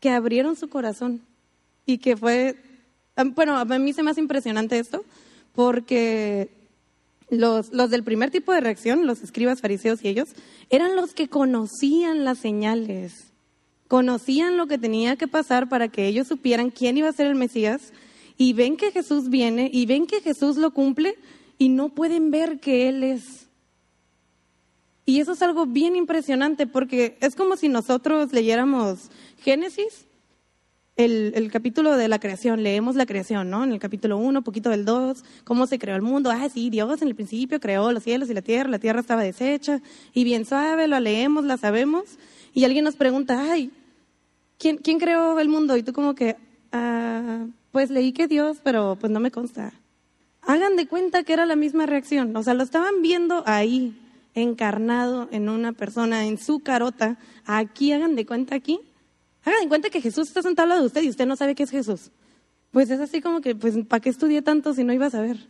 que 0.01 0.11
abrieron 0.11 0.57
su 0.57 0.69
corazón 0.69 1.23
y 1.87 1.99
que 1.99 2.17
fue 2.17 2.57
bueno, 3.25 3.57
a 3.57 3.65
mí 3.65 3.93
se 3.93 4.03
me 4.03 4.11
hace 4.11 4.21
impresionante 4.21 4.79
esto, 4.79 5.05
porque 5.55 6.51
los, 7.31 7.73
los 7.73 7.91
del 7.91 8.05
primer 8.05 8.31
tipo 8.31 8.53
de 8.53 8.61
reacción, 8.61 9.07
los 9.07 9.23
escribas, 9.23 9.61
fariseos 9.61 10.05
y 10.05 10.09
ellos, 10.09 10.29
eran 10.71 10.97
los 10.97 11.15
que 11.15 11.29
conocían 11.29 12.25
las 12.25 12.39
señales, 12.39 13.28
conocían 13.88 14.57
lo 14.57 14.66
que 14.66 14.78
tenía 14.78 15.16
que 15.16 15.26
pasar 15.26 15.68
para 15.68 15.88
que 15.88 16.07
ellos 16.07 16.28
supieran 16.28 16.71
quién 16.71 16.97
iba 16.99 17.09
a 17.09 17.12
ser 17.12 17.26
el 17.26 17.35
Mesías, 17.35 17.92
y 18.37 18.52
ven 18.52 18.76
que 18.76 18.92
Jesús 18.92 19.28
viene, 19.30 19.68
y 19.73 19.87
ven 19.87 20.07
que 20.07 20.21
Jesús 20.21 20.57
lo 20.57 20.73
cumple, 20.73 21.16
y 21.59 21.71
no 21.71 21.88
pueden 21.88 22.30
ver 22.30 22.61
que 22.61 22.88
Él 22.88 23.02
es. 23.02 23.49
Y 25.04 25.21
eso 25.21 25.33
es 25.33 25.42
algo 25.42 25.66
bien 25.66 25.97
impresionante 25.97 26.66
porque 26.66 27.16
es 27.21 27.35
como 27.35 27.57
si 27.57 27.68
nosotros 27.68 28.33
leyéramos 28.33 29.11
Génesis 29.38 30.07
el, 30.99 31.50
capítulo 31.52 31.97
de 31.97 32.09
la 32.09 32.18
creación, 32.18 32.64
leemos 32.64 32.97
la 32.97 33.07
creación, 33.07 33.49
¿no? 33.50 33.62
En 33.62 33.71
el 33.71 33.78
capítulo 33.78 34.18
1, 34.18 34.42
poquito 34.42 34.68
del 34.68 34.85
2, 34.85 35.25
cómo 35.45 35.68
se 35.68 35.78
creó 35.78 35.95
el 35.95 36.02
mundo. 36.02 36.30
Ah, 36.30 36.49
sí, 36.52 36.71
Dios 36.71 37.00
en 37.00 37.09
el 37.09 37.14
principio 37.14 37.61
creó 37.61 37.92
los 37.92 38.02
cielos 38.02 38.28
y 38.28 38.35
la 38.35 38.42
tierra, 38.42 38.68
la 38.68 38.80
tierra 38.80 39.00
estaba 39.00 39.23
deshecha 39.23 39.80
y 40.12 40.25
bien 40.25 40.45
suave, 40.45 40.88
lo 40.88 40.99
leemos, 40.99 41.45
la 41.45 41.57
sabemos. 41.57 42.18
Y 42.52 42.64
alguien 42.64 42.85
nos 42.85 42.97
pregunta, 42.97 43.52
ay, 43.52 43.71
¿quién, 44.59 44.79
quién 44.79 44.99
creó 44.99 45.38
el 45.41 45.49
mundo? 45.49 45.77
Y 45.77 45.83
tú 45.83 45.93
como 45.93 46.15
que, 46.15 46.37
ah, 46.73 47.47
pues 47.73 47.91
leí 47.91 48.12
que 48.12 48.29
Dios, 48.29 48.59
pero 48.62 48.97
pues 49.00 49.11
no 49.11 49.21
me 49.21 49.31
consta. 49.31 49.73
Hagan 50.43 50.77
de 50.77 50.87
cuenta 50.87 51.23
que 51.23 51.33
era 51.33 51.47
la 51.47 51.57
misma 51.57 51.87
reacción, 51.87 52.35
o 52.37 52.43
sea, 52.43 52.55
lo 52.55 52.62
estaban 52.62 53.03
viendo 53.03 53.43
ahí, 53.47 53.99
encarnado 54.35 55.29
en 55.31 55.49
una 55.49 55.73
persona, 55.73 56.27
en 56.27 56.38
su 56.38 56.61
carota. 56.61 57.19
Aquí, 57.45 57.93
hagan 57.93 58.17
de 58.17 58.25
cuenta 58.25 58.55
aquí, 58.55 58.81
Hagan 59.49 59.62
en 59.62 59.69
cuenta 59.69 59.88
que 59.88 60.03
Jesús 60.03 60.29
está 60.29 60.43
sentado 60.43 60.65
al 60.65 60.69
lado 60.71 60.81
de 60.83 60.87
usted 60.88 61.03
y 61.03 61.09
usted 61.09 61.27
no 61.27 61.35
sabe 61.35 61.55
qué 61.55 61.62
es 61.62 61.71
Jesús. 61.71 62.11
Pues 62.71 62.91
es 62.91 63.00
así 63.00 63.23
como 63.23 63.41
que, 63.41 63.55
pues, 63.55 63.75
¿para 63.87 64.00
qué 64.00 64.11
estudié 64.11 64.43
tanto 64.43 64.75
si 64.75 64.85
no 64.85 64.93
iba 64.93 65.07
a 65.07 65.11
saber? 65.11 65.49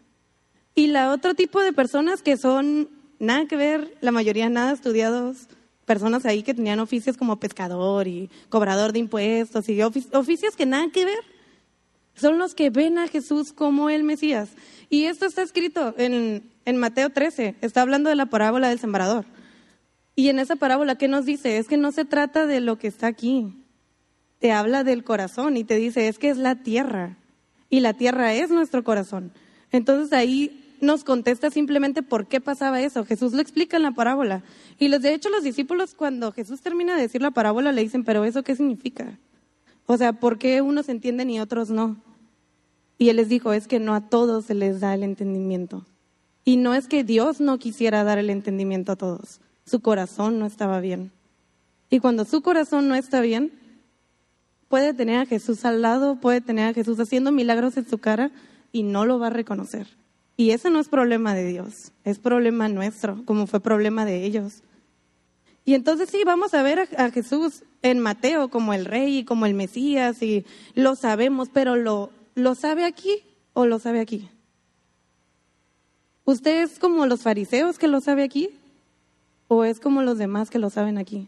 Y 0.76 0.86
la 0.86 1.10
otro 1.12 1.34
tipo 1.34 1.60
de 1.60 1.72
personas 1.72 2.22
que 2.22 2.36
son 2.36 2.88
nada 3.18 3.46
que 3.46 3.56
ver, 3.56 3.96
la 4.00 4.12
mayoría 4.12 4.48
nada 4.48 4.72
estudiados, 4.72 5.48
personas 5.88 6.26
ahí 6.26 6.42
que 6.42 6.52
tenían 6.52 6.78
oficios 6.80 7.16
como 7.16 7.40
pescador 7.40 8.06
y 8.06 8.28
cobrador 8.50 8.92
de 8.92 8.98
impuestos 8.98 9.68
y 9.70 9.80
oficios 9.82 10.54
que 10.54 10.66
nada 10.66 10.88
que 10.92 11.06
ver, 11.06 11.18
son 12.14 12.38
los 12.38 12.54
que 12.54 12.68
ven 12.68 12.98
a 12.98 13.08
Jesús 13.08 13.54
como 13.54 13.88
el 13.88 14.04
Mesías. 14.04 14.50
Y 14.90 15.04
esto 15.04 15.24
está 15.24 15.42
escrito 15.42 15.94
en, 15.96 16.52
en 16.66 16.76
Mateo 16.76 17.08
13, 17.08 17.56
está 17.62 17.80
hablando 17.80 18.10
de 18.10 18.16
la 18.16 18.26
parábola 18.26 18.68
del 18.68 18.78
sembrador. 18.78 19.24
Y 20.14 20.28
en 20.28 20.38
esa 20.38 20.56
parábola, 20.56 20.98
¿qué 20.98 21.08
nos 21.08 21.24
dice? 21.24 21.56
Es 21.56 21.68
que 21.68 21.78
no 21.78 21.90
se 21.90 22.04
trata 22.04 22.44
de 22.46 22.60
lo 22.60 22.76
que 22.76 22.88
está 22.88 23.06
aquí, 23.06 23.64
te 24.40 24.52
habla 24.52 24.84
del 24.84 25.04
corazón 25.04 25.56
y 25.56 25.64
te 25.64 25.76
dice, 25.76 26.08
es 26.08 26.18
que 26.18 26.28
es 26.28 26.36
la 26.36 26.56
tierra 26.56 27.16
y 27.70 27.80
la 27.80 27.94
tierra 27.94 28.34
es 28.34 28.50
nuestro 28.50 28.84
corazón. 28.84 29.32
Entonces 29.72 30.12
ahí 30.12 30.67
nos 30.80 31.04
contesta 31.04 31.50
simplemente 31.50 32.02
por 32.02 32.26
qué 32.26 32.40
pasaba 32.40 32.80
eso. 32.80 33.04
Jesús 33.04 33.32
lo 33.32 33.40
explica 33.40 33.76
en 33.76 33.82
la 33.82 33.92
parábola. 33.92 34.42
Y 34.78 34.88
los, 34.88 35.02
de 35.02 35.14
hecho 35.14 35.28
los 35.28 35.42
discípulos 35.42 35.94
cuando 35.94 36.32
Jesús 36.32 36.60
termina 36.60 36.96
de 36.96 37.02
decir 37.02 37.22
la 37.22 37.30
parábola 37.30 37.72
le 37.72 37.82
dicen, 37.82 38.04
pero 38.04 38.24
¿eso 38.24 38.42
qué 38.42 38.56
significa? 38.56 39.18
O 39.86 39.96
sea, 39.96 40.12
¿por 40.12 40.38
qué 40.38 40.60
unos 40.60 40.88
entienden 40.88 41.30
y 41.30 41.40
otros 41.40 41.70
no? 41.70 41.96
Y 42.98 43.08
él 43.08 43.16
les 43.16 43.28
dijo, 43.28 43.52
es 43.52 43.68
que 43.68 43.78
no 43.78 43.94
a 43.94 44.08
todos 44.08 44.46
se 44.46 44.54
les 44.54 44.80
da 44.80 44.94
el 44.94 45.02
entendimiento. 45.02 45.86
Y 46.44 46.56
no 46.56 46.74
es 46.74 46.88
que 46.88 47.04
Dios 47.04 47.40
no 47.40 47.58
quisiera 47.58 48.04
dar 48.04 48.18
el 48.18 48.30
entendimiento 48.30 48.92
a 48.92 48.96
todos, 48.96 49.40
su 49.64 49.80
corazón 49.80 50.38
no 50.38 50.46
estaba 50.46 50.80
bien. 50.80 51.12
Y 51.90 52.00
cuando 52.00 52.24
su 52.24 52.42
corazón 52.42 52.88
no 52.88 52.94
está 52.94 53.20
bien, 53.20 53.52
puede 54.68 54.94
tener 54.94 55.20
a 55.20 55.26
Jesús 55.26 55.64
al 55.64 55.82
lado, 55.82 56.16
puede 56.16 56.40
tener 56.40 56.68
a 56.68 56.74
Jesús 56.74 56.98
haciendo 57.00 57.32
milagros 57.32 57.76
en 57.76 57.88
su 57.88 57.98
cara 57.98 58.30
y 58.72 58.82
no 58.82 59.06
lo 59.06 59.18
va 59.18 59.28
a 59.28 59.30
reconocer. 59.30 59.86
Y 60.40 60.52
ese 60.52 60.70
no 60.70 60.78
es 60.78 60.88
problema 60.88 61.34
de 61.34 61.44
Dios, 61.44 61.90
es 62.04 62.20
problema 62.20 62.68
nuestro, 62.68 63.24
como 63.24 63.48
fue 63.48 63.58
problema 63.58 64.04
de 64.04 64.24
ellos. 64.24 64.62
Y 65.64 65.74
entonces 65.74 66.10
sí, 66.10 66.22
vamos 66.24 66.54
a 66.54 66.62
ver 66.62 66.88
a, 66.96 67.10
Jesús 67.10 67.64
en 67.82 67.98
Mateo 67.98 68.48
como 68.48 68.72
el 68.72 68.84
rey 68.84 69.18
y 69.18 69.24
como 69.24 69.46
el 69.46 69.54
Mesías 69.54 70.22
y 70.22 70.46
lo 70.76 70.94
sabemos, 70.94 71.48
pero 71.52 71.74
¿lo, 71.74 72.10
¿lo 72.36 72.54
sabe 72.54 72.84
aquí 72.84 73.24
o 73.52 73.66
lo 73.66 73.80
sabe 73.80 73.98
aquí? 73.98 74.28
¿Usted 76.24 76.62
es 76.62 76.78
como 76.78 77.04
los 77.06 77.22
fariseos 77.22 77.76
que 77.76 77.88
lo 77.88 78.00
sabe 78.00 78.22
aquí 78.22 78.50
o 79.48 79.64
es 79.64 79.80
como 79.80 80.02
los 80.02 80.18
demás 80.18 80.50
que 80.50 80.60
lo 80.60 80.70
saben 80.70 80.98
aquí? 80.98 81.26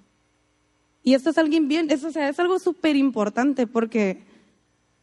Y 1.02 1.14
esto 1.14 1.30
es 1.30 1.38
alguien 1.38 1.66
bien, 1.66 1.90
eso, 1.90 2.12
sea, 2.12 2.28
es 2.28 2.38
algo 2.38 2.60
súper 2.60 2.94
importante 2.94 3.66
porque, 3.66 4.22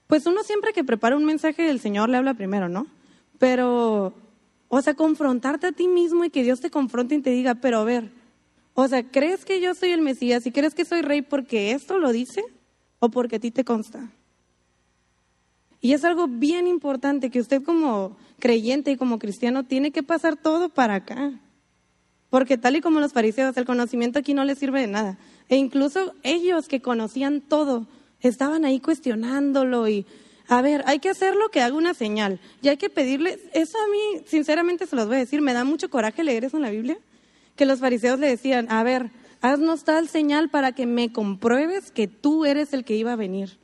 pues 0.08 0.26
uno 0.28 0.44
siempre 0.44 0.72
que 0.72 0.86
prepara 0.86 1.18
un 1.18 1.26
mensaje, 1.26 1.70
el 1.70 1.82
Señor 1.82 2.08
le 2.08 2.16
habla 2.16 2.36
primero, 2.36 2.70
¿no? 2.70 2.88
Pero, 3.40 4.14
o 4.68 4.82
sea, 4.82 4.94
confrontarte 4.94 5.68
a 5.68 5.72
ti 5.72 5.88
mismo 5.88 6.26
y 6.26 6.30
que 6.30 6.44
Dios 6.44 6.60
te 6.60 6.70
confronte 6.70 7.16
y 7.16 7.22
te 7.22 7.30
diga, 7.30 7.56
pero 7.56 7.80
a 7.80 7.84
ver, 7.84 8.12
o 8.74 8.88
sea, 8.88 9.04
¿crees 9.04 9.46
que 9.46 9.60
yo 9.60 9.74
soy 9.74 9.90
el 9.92 10.02
Mesías 10.02 10.46
y 10.46 10.52
crees 10.52 10.74
que 10.74 10.86
soy 10.86 11.02
rey 11.02 11.22
porque 11.22 11.72
esto 11.72 11.98
lo 11.98 12.12
dice 12.12 12.44
o 13.00 13.10
porque 13.10 13.38
a 13.38 13.40
ti 13.40 13.52
te 13.52 13.64
consta? 13.66 14.12
Y 15.82 15.94
es 15.94 16.04
algo 16.04 16.28
bien 16.28 16.68
importante 16.68 17.30
que 17.30 17.40
usted 17.40 17.64
como 17.64 18.18
creyente 18.40 18.92
y 18.92 18.98
como 18.98 19.20
cristiano 19.20 19.66
tiene 19.66 19.92
que 19.92 20.04
pasar 20.04 20.36
todo 20.36 20.70
para 20.70 20.96
acá. 20.96 21.40
Porque 22.30 22.58
tal 22.58 22.76
y 22.76 22.82
como 22.82 23.00
los 23.00 23.14
fariseos, 23.14 23.56
el 23.58 23.66
conocimiento 23.66 24.20
aquí 24.20 24.34
no 24.34 24.44
les 24.44 24.58
sirve 24.58 24.82
de 24.82 24.88
nada. 24.88 25.18
E 25.50 25.56
incluso 25.56 26.14
ellos 26.24 26.68
que 26.68 26.82
conocían 26.82 27.42
todo, 27.42 27.88
estaban 28.20 28.66
ahí 28.66 28.80
cuestionándolo 28.80 29.88
y, 29.88 30.06
a 30.50 30.62
ver, 30.62 30.84
hay 30.86 31.00
que 31.00 31.10
hacerlo 31.10 31.50
que 31.50 31.62
haga 31.62 31.76
una 31.76 31.94
señal. 31.94 32.40
Y 32.62 32.70
hay 32.70 32.78
que 32.78 32.90
pedirle, 32.90 33.40
eso 33.54 33.78
a 33.78 33.88
mí, 33.90 34.24
sinceramente 34.26 34.88
se 34.88 34.96
los 34.96 35.08
voy 35.08 35.18
a 35.18 35.20
decir, 35.20 35.42
me 35.42 35.54
da 35.54 35.64
mucho 35.64 35.90
coraje 35.90 36.24
leer 36.24 36.46
eso 36.46 36.58
en 36.58 36.64
la 36.64 36.70
Biblia, 36.70 36.98
que 37.56 37.66
los 37.66 37.80
fariseos 37.80 38.20
le 38.20 38.28
decían, 38.28 38.72
a 38.72 38.84
ver, 38.84 39.12
haznos 39.42 39.84
tal 39.84 40.08
señal 40.08 40.50
para 40.50 40.72
que 40.72 40.86
me 40.86 41.12
compruebes 41.12 41.92
que 41.92 42.08
tú 42.08 42.46
eres 42.46 42.74
el 42.74 42.86
que 42.86 42.96
iba 42.96 43.14
a 43.14 43.18
venir. 43.18 43.60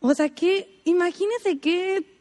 O 0.00 0.14
sea, 0.14 0.28
que, 0.28 0.80
imagínese 0.84 1.58
qué 1.58 2.20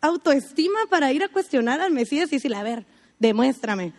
autoestima 0.00 0.78
para 0.88 1.12
ir 1.12 1.24
a 1.24 1.28
cuestionar 1.28 1.80
al 1.80 1.92
Mesías 1.92 2.28
y 2.32 2.36
decirle, 2.36 2.56
a 2.56 2.62
ver, 2.62 2.86
demuéstrame. 3.18 3.92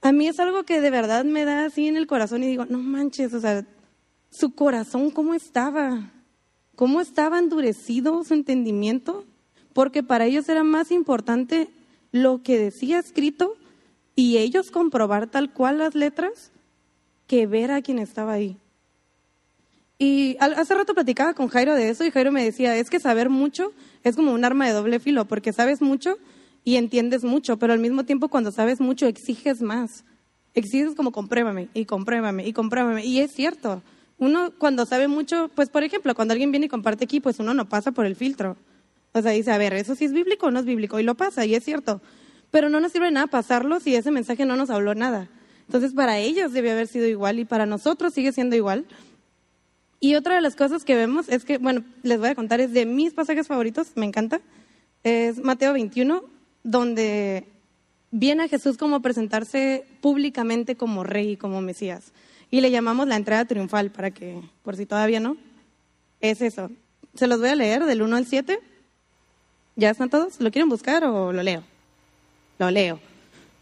A 0.00 0.12
mí 0.12 0.28
es 0.28 0.38
algo 0.40 0.64
que 0.64 0.80
de 0.80 0.90
verdad 0.90 1.24
me 1.24 1.44
da 1.44 1.66
así 1.66 1.88
en 1.88 1.96
el 1.96 2.06
corazón 2.06 2.42
y 2.44 2.46
digo, 2.46 2.64
no 2.66 2.78
manches, 2.78 3.34
o 3.34 3.40
sea, 3.40 3.66
su 4.30 4.54
corazón 4.54 5.10
cómo 5.10 5.34
estaba, 5.34 6.12
cómo 6.78 7.00
estaba 7.00 7.40
endurecido 7.40 8.22
su 8.22 8.34
entendimiento, 8.34 9.24
porque 9.72 10.04
para 10.04 10.26
ellos 10.26 10.48
era 10.48 10.62
más 10.62 10.92
importante 10.92 11.68
lo 12.12 12.40
que 12.44 12.56
decía 12.56 13.00
escrito 13.00 13.56
y 14.14 14.36
ellos 14.36 14.70
comprobar 14.70 15.26
tal 15.26 15.52
cual 15.52 15.78
las 15.78 15.96
letras 15.96 16.52
que 17.26 17.48
ver 17.48 17.72
a 17.72 17.82
quien 17.82 17.98
estaba 17.98 18.34
ahí. 18.34 18.58
Y 19.98 20.36
hace 20.38 20.72
rato 20.72 20.94
platicaba 20.94 21.34
con 21.34 21.48
Jairo 21.48 21.74
de 21.74 21.88
eso 21.88 22.04
y 22.04 22.12
Jairo 22.12 22.30
me 22.30 22.44
decía, 22.44 22.76
es 22.76 22.90
que 22.90 23.00
saber 23.00 23.28
mucho 23.28 23.72
es 24.04 24.14
como 24.14 24.32
un 24.32 24.44
arma 24.44 24.64
de 24.64 24.72
doble 24.72 25.00
filo, 25.00 25.24
porque 25.24 25.52
sabes 25.52 25.82
mucho, 25.82 26.16
y 26.62 26.76
entiendes 26.76 27.24
mucho, 27.24 27.56
pero 27.56 27.72
al 27.72 27.80
mismo 27.80 28.04
tiempo 28.04 28.28
cuando 28.28 28.52
sabes 28.52 28.78
mucho 28.80 29.08
exiges 29.08 29.62
más. 29.62 30.04
Exiges 30.54 30.94
como 30.94 31.10
compruébame 31.10 31.70
y 31.74 31.86
compruébame 31.86 32.46
y 32.46 32.52
compruébame. 32.52 33.04
Y 33.04 33.18
es 33.18 33.32
cierto, 33.32 33.82
uno 34.18 34.52
cuando 34.58 34.84
sabe 34.84 35.08
mucho, 35.08 35.50
pues 35.54 35.68
por 35.68 35.84
ejemplo, 35.84 36.14
cuando 36.14 36.32
alguien 36.32 36.50
viene 36.50 36.66
y 36.66 36.68
comparte 36.68 37.04
aquí, 37.04 37.20
pues 37.20 37.38
uno 37.38 37.54
no 37.54 37.68
pasa 37.68 37.92
por 37.92 38.06
el 38.06 38.16
filtro. 38.16 38.56
O 39.12 39.22
sea, 39.22 39.32
dice, 39.32 39.52
a 39.52 39.58
ver, 39.58 39.72
eso 39.72 39.94
sí 39.94 40.04
es 40.04 40.12
bíblico 40.12 40.46
o 40.46 40.50
no 40.50 40.60
es 40.60 40.66
bíblico, 40.66 41.00
y 41.00 41.02
lo 41.02 41.14
pasa, 41.14 41.44
y 41.46 41.54
es 41.54 41.64
cierto. 41.64 42.00
Pero 42.50 42.68
no 42.68 42.80
nos 42.80 42.92
sirve 42.92 43.10
nada 43.10 43.26
pasarlo 43.26 43.80
si 43.80 43.94
ese 43.94 44.10
mensaje 44.10 44.44
no 44.44 44.56
nos 44.56 44.70
habló 44.70 44.94
nada. 44.94 45.28
Entonces, 45.66 45.92
para 45.92 46.18
ellos 46.18 46.52
debe 46.52 46.70
haber 46.70 46.86
sido 46.86 47.06
igual 47.06 47.38
y 47.38 47.44
para 47.44 47.66
nosotros 47.66 48.14
sigue 48.14 48.32
siendo 48.32 48.56
igual. 48.56 48.86
Y 50.00 50.14
otra 50.14 50.36
de 50.36 50.40
las 50.40 50.56
cosas 50.56 50.84
que 50.84 50.94
vemos 50.94 51.28
es 51.28 51.44
que, 51.44 51.58
bueno, 51.58 51.84
les 52.02 52.18
voy 52.18 52.28
a 52.28 52.34
contar, 52.34 52.60
es 52.60 52.72
de 52.72 52.86
mis 52.86 53.12
pasajes 53.12 53.48
favoritos, 53.48 53.92
me 53.96 54.06
encanta, 54.06 54.40
es 55.02 55.38
Mateo 55.38 55.72
21, 55.72 56.22
donde 56.62 57.48
viene 58.10 58.44
a 58.44 58.48
Jesús 58.48 58.76
como 58.76 59.02
presentarse 59.02 59.84
públicamente 60.00 60.76
como 60.76 61.04
rey 61.04 61.32
y 61.32 61.36
como 61.36 61.60
Mesías. 61.60 62.12
Y 62.50 62.60
le 62.60 62.70
llamamos 62.70 63.06
la 63.06 63.16
entrada 63.16 63.44
triunfal 63.44 63.90
para 63.90 64.10
que, 64.10 64.40
por 64.62 64.76
si 64.76 64.86
todavía 64.86 65.20
no, 65.20 65.36
es 66.20 66.40
eso. 66.40 66.70
Se 67.14 67.26
los 67.26 67.40
voy 67.40 67.50
a 67.50 67.54
leer 67.54 67.84
del 67.84 68.02
1 68.02 68.16
al 68.16 68.26
7. 68.26 68.58
¿Ya 69.76 69.90
están 69.90 70.10
todos? 70.10 70.40
¿Lo 70.40 70.50
quieren 70.50 70.68
buscar 70.68 71.04
o 71.04 71.32
lo 71.32 71.42
leo? 71.42 71.62
Lo 72.58 72.70
leo. 72.70 73.00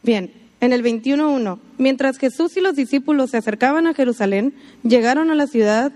Bien, 0.03 0.33
en 0.61 0.73
el 0.73 0.83
21.1, 0.83 1.59
mientras 1.79 2.19
Jesús 2.19 2.57
y 2.57 2.61
los 2.61 2.77
discípulos 2.77 3.31
se 3.31 3.39
acercaban 3.39 3.87
a 3.87 3.95
Jerusalén, 3.95 4.55
llegaron 4.83 5.31
a 5.31 5.35
la 5.35 5.47
ciudad 5.47 5.93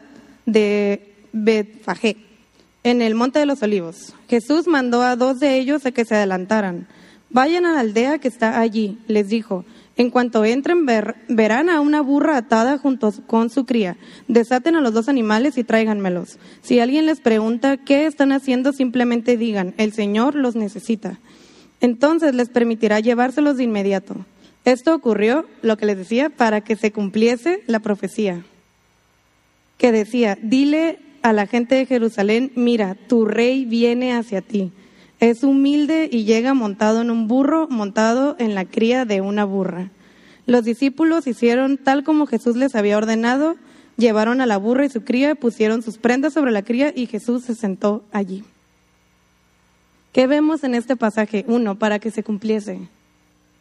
de 0.47 1.15
Betfagé, 1.33 2.17
en 2.83 3.03
el 3.03 3.15
Monte 3.15 3.39
de 3.39 3.47
los 3.47 3.63
Olivos. 3.63 4.15
Jesús 4.29 4.67
mandó 4.67 5.03
a 5.03 5.17
dos 5.17 5.39
de 5.39 5.59
ellos 5.59 5.87
a 5.87 5.93
que 5.93 6.05
se 6.05 6.17
adelantaran 6.17 6.89
Vayan 7.31 7.65
a 7.65 7.73
la 7.73 7.81
aldea 7.81 8.19
que 8.19 8.27
está 8.27 8.61
allí, 8.61 8.99
les 9.07 9.29
dijo, 9.29 9.65
En 9.97 10.11
cuanto 10.11 10.45
entren, 10.45 10.87
verán 11.29 11.69
a 11.69 11.81
una 11.81 12.01
burra 12.01 12.37
atada 12.39 12.79
junto 12.79 13.13
con 13.27 13.51
su 13.51 13.67
cría. 13.67 13.97
Desaten 14.29 14.77
a 14.77 14.81
los 14.81 14.95
dos 14.95 15.09
animales 15.09 15.59
y 15.59 15.65
tráiganmelos. 15.65 16.39
Si 16.63 16.81
alguien 16.81 17.07
les 17.07 17.21
pregunta 17.21 17.77
qué 17.77 18.07
están 18.07 18.33
haciendo, 18.33 18.73
simplemente 18.73 19.37
digan, 19.37 19.75
el 19.77 19.93
Señor 19.93 20.35
los 20.37 20.57
necesita. 20.57 21.19
Entonces 21.81 22.35
les 22.35 22.49
permitirá 22.49 23.01
llevárselos 23.01 23.57
de 23.57 23.65
inmediato. 23.65 24.17
Esto 24.65 24.95
ocurrió, 24.95 25.47
lo 25.63 25.77
que 25.77 25.87
les 25.87 25.97
decía, 25.97 26.31
para 26.31 26.61
que 26.61 26.77
se 26.77 26.93
cumpliese 26.93 27.63
la 27.67 27.81
profecía, 27.81 28.45
que 29.79 29.93
decía, 29.93 30.39
dile 30.41 30.99
a 31.23 31.33
la 31.33 31.47
gente 31.47 31.75
de 31.75 31.87
Jerusalén, 31.87 32.53
mira, 32.55 32.95
tu 32.95 33.25
rey 33.25 33.65
viene 33.65 34.13
hacia 34.13 34.43
ti. 34.43 34.73
Es 35.21 35.45
humilde 35.45 36.09
y 36.11 36.25
llega 36.25 36.55
montado 36.55 37.03
en 37.03 37.11
un 37.11 37.29
burro, 37.29 37.69
montado 37.69 38.37
en 38.39 38.55
la 38.55 38.65
cría 38.65 39.05
de 39.05 39.21
una 39.21 39.45
burra. 39.45 39.91
Los 40.47 40.65
discípulos 40.65 41.27
hicieron 41.27 41.77
tal 41.77 42.05
como 42.05 42.27
Jesús 42.27 42.57
les 42.57 42.75
había 42.75 42.97
ordenado, 42.97 43.57
llevaron 43.99 44.41
a 44.41 44.47
la 44.47 44.57
burra 44.57 44.87
y 44.87 44.91
su 44.91 45.05
cría, 45.05 45.35
pusieron 45.35 45.83
sus 45.83 45.99
prendas 45.99 46.33
sobre 46.33 46.53
la 46.53 46.63
cría 46.63 46.93
y 46.97 47.07
Jesús 47.07 47.45
se 47.45 47.55
sentó 47.55 48.03
allí. 48.13 48.45
¿Qué 50.13 50.27
vemos 50.27 50.65
en 50.65 50.75
este 50.75 50.97
pasaje? 50.97 51.45
Uno, 51.47 51.79
para 51.79 51.99
que 51.99 52.11
se 52.11 52.25
cumpliese. 52.25 52.81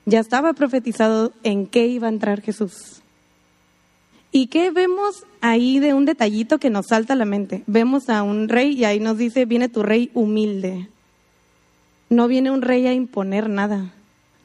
Ya 0.05 0.19
estaba 0.19 0.53
profetizado 0.53 1.33
en 1.43 1.67
qué 1.67 1.87
iba 1.87 2.07
a 2.07 2.11
entrar 2.11 2.41
Jesús. 2.41 3.01
¿Y 4.31 4.47
qué 4.47 4.71
vemos 4.71 5.25
ahí 5.41 5.79
de 5.79 5.93
un 5.93 6.05
detallito 6.05 6.57
que 6.57 6.69
nos 6.69 6.87
salta 6.87 7.13
a 7.13 7.17
la 7.17 7.25
mente? 7.25 7.63
Vemos 7.67 8.09
a 8.09 8.23
un 8.23 8.47
rey 8.47 8.71
y 8.77 8.85
ahí 8.85 8.99
nos 8.99 9.17
dice, 9.17 9.45
viene 9.45 9.67
tu 9.67 9.83
rey 9.83 10.09
humilde. 10.13 10.87
No 12.09 12.27
viene 12.27 12.51
un 12.51 12.61
rey 12.61 12.87
a 12.87 12.93
imponer 12.93 13.49
nada. 13.49 13.93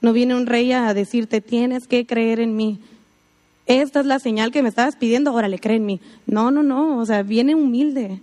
No 0.01 0.13
viene 0.13 0.35
un 0.35 0.47
rey 0.47 0.73
a 0.73 0.93
decirte, 0.93 1.41
tienes 1.41 1.87
que 1.87 2.07
creer 2.07 2.41
en 2.41 2.57
mí. 2.57 2.79
Esta 3.67 4.01
es 4.01 4.07
la 4.07 4.19
señal 4.19 4.53
que 4.53 4.63
me 4.63 4.69
estabas 4.69 4.97
pidiendo, 4.97 5.33
órale, 5.33 5.59
cree 5.59 5.77
en 5.77 5.87
mí. 5.87 6.01
No, 6.27 6.51
no, 6.51 6.63
no, 6.63 6.99
o 6.99 7.07
sea, 7.07 7.23
viene 7.23 7.55
humilde. 7.55 8.21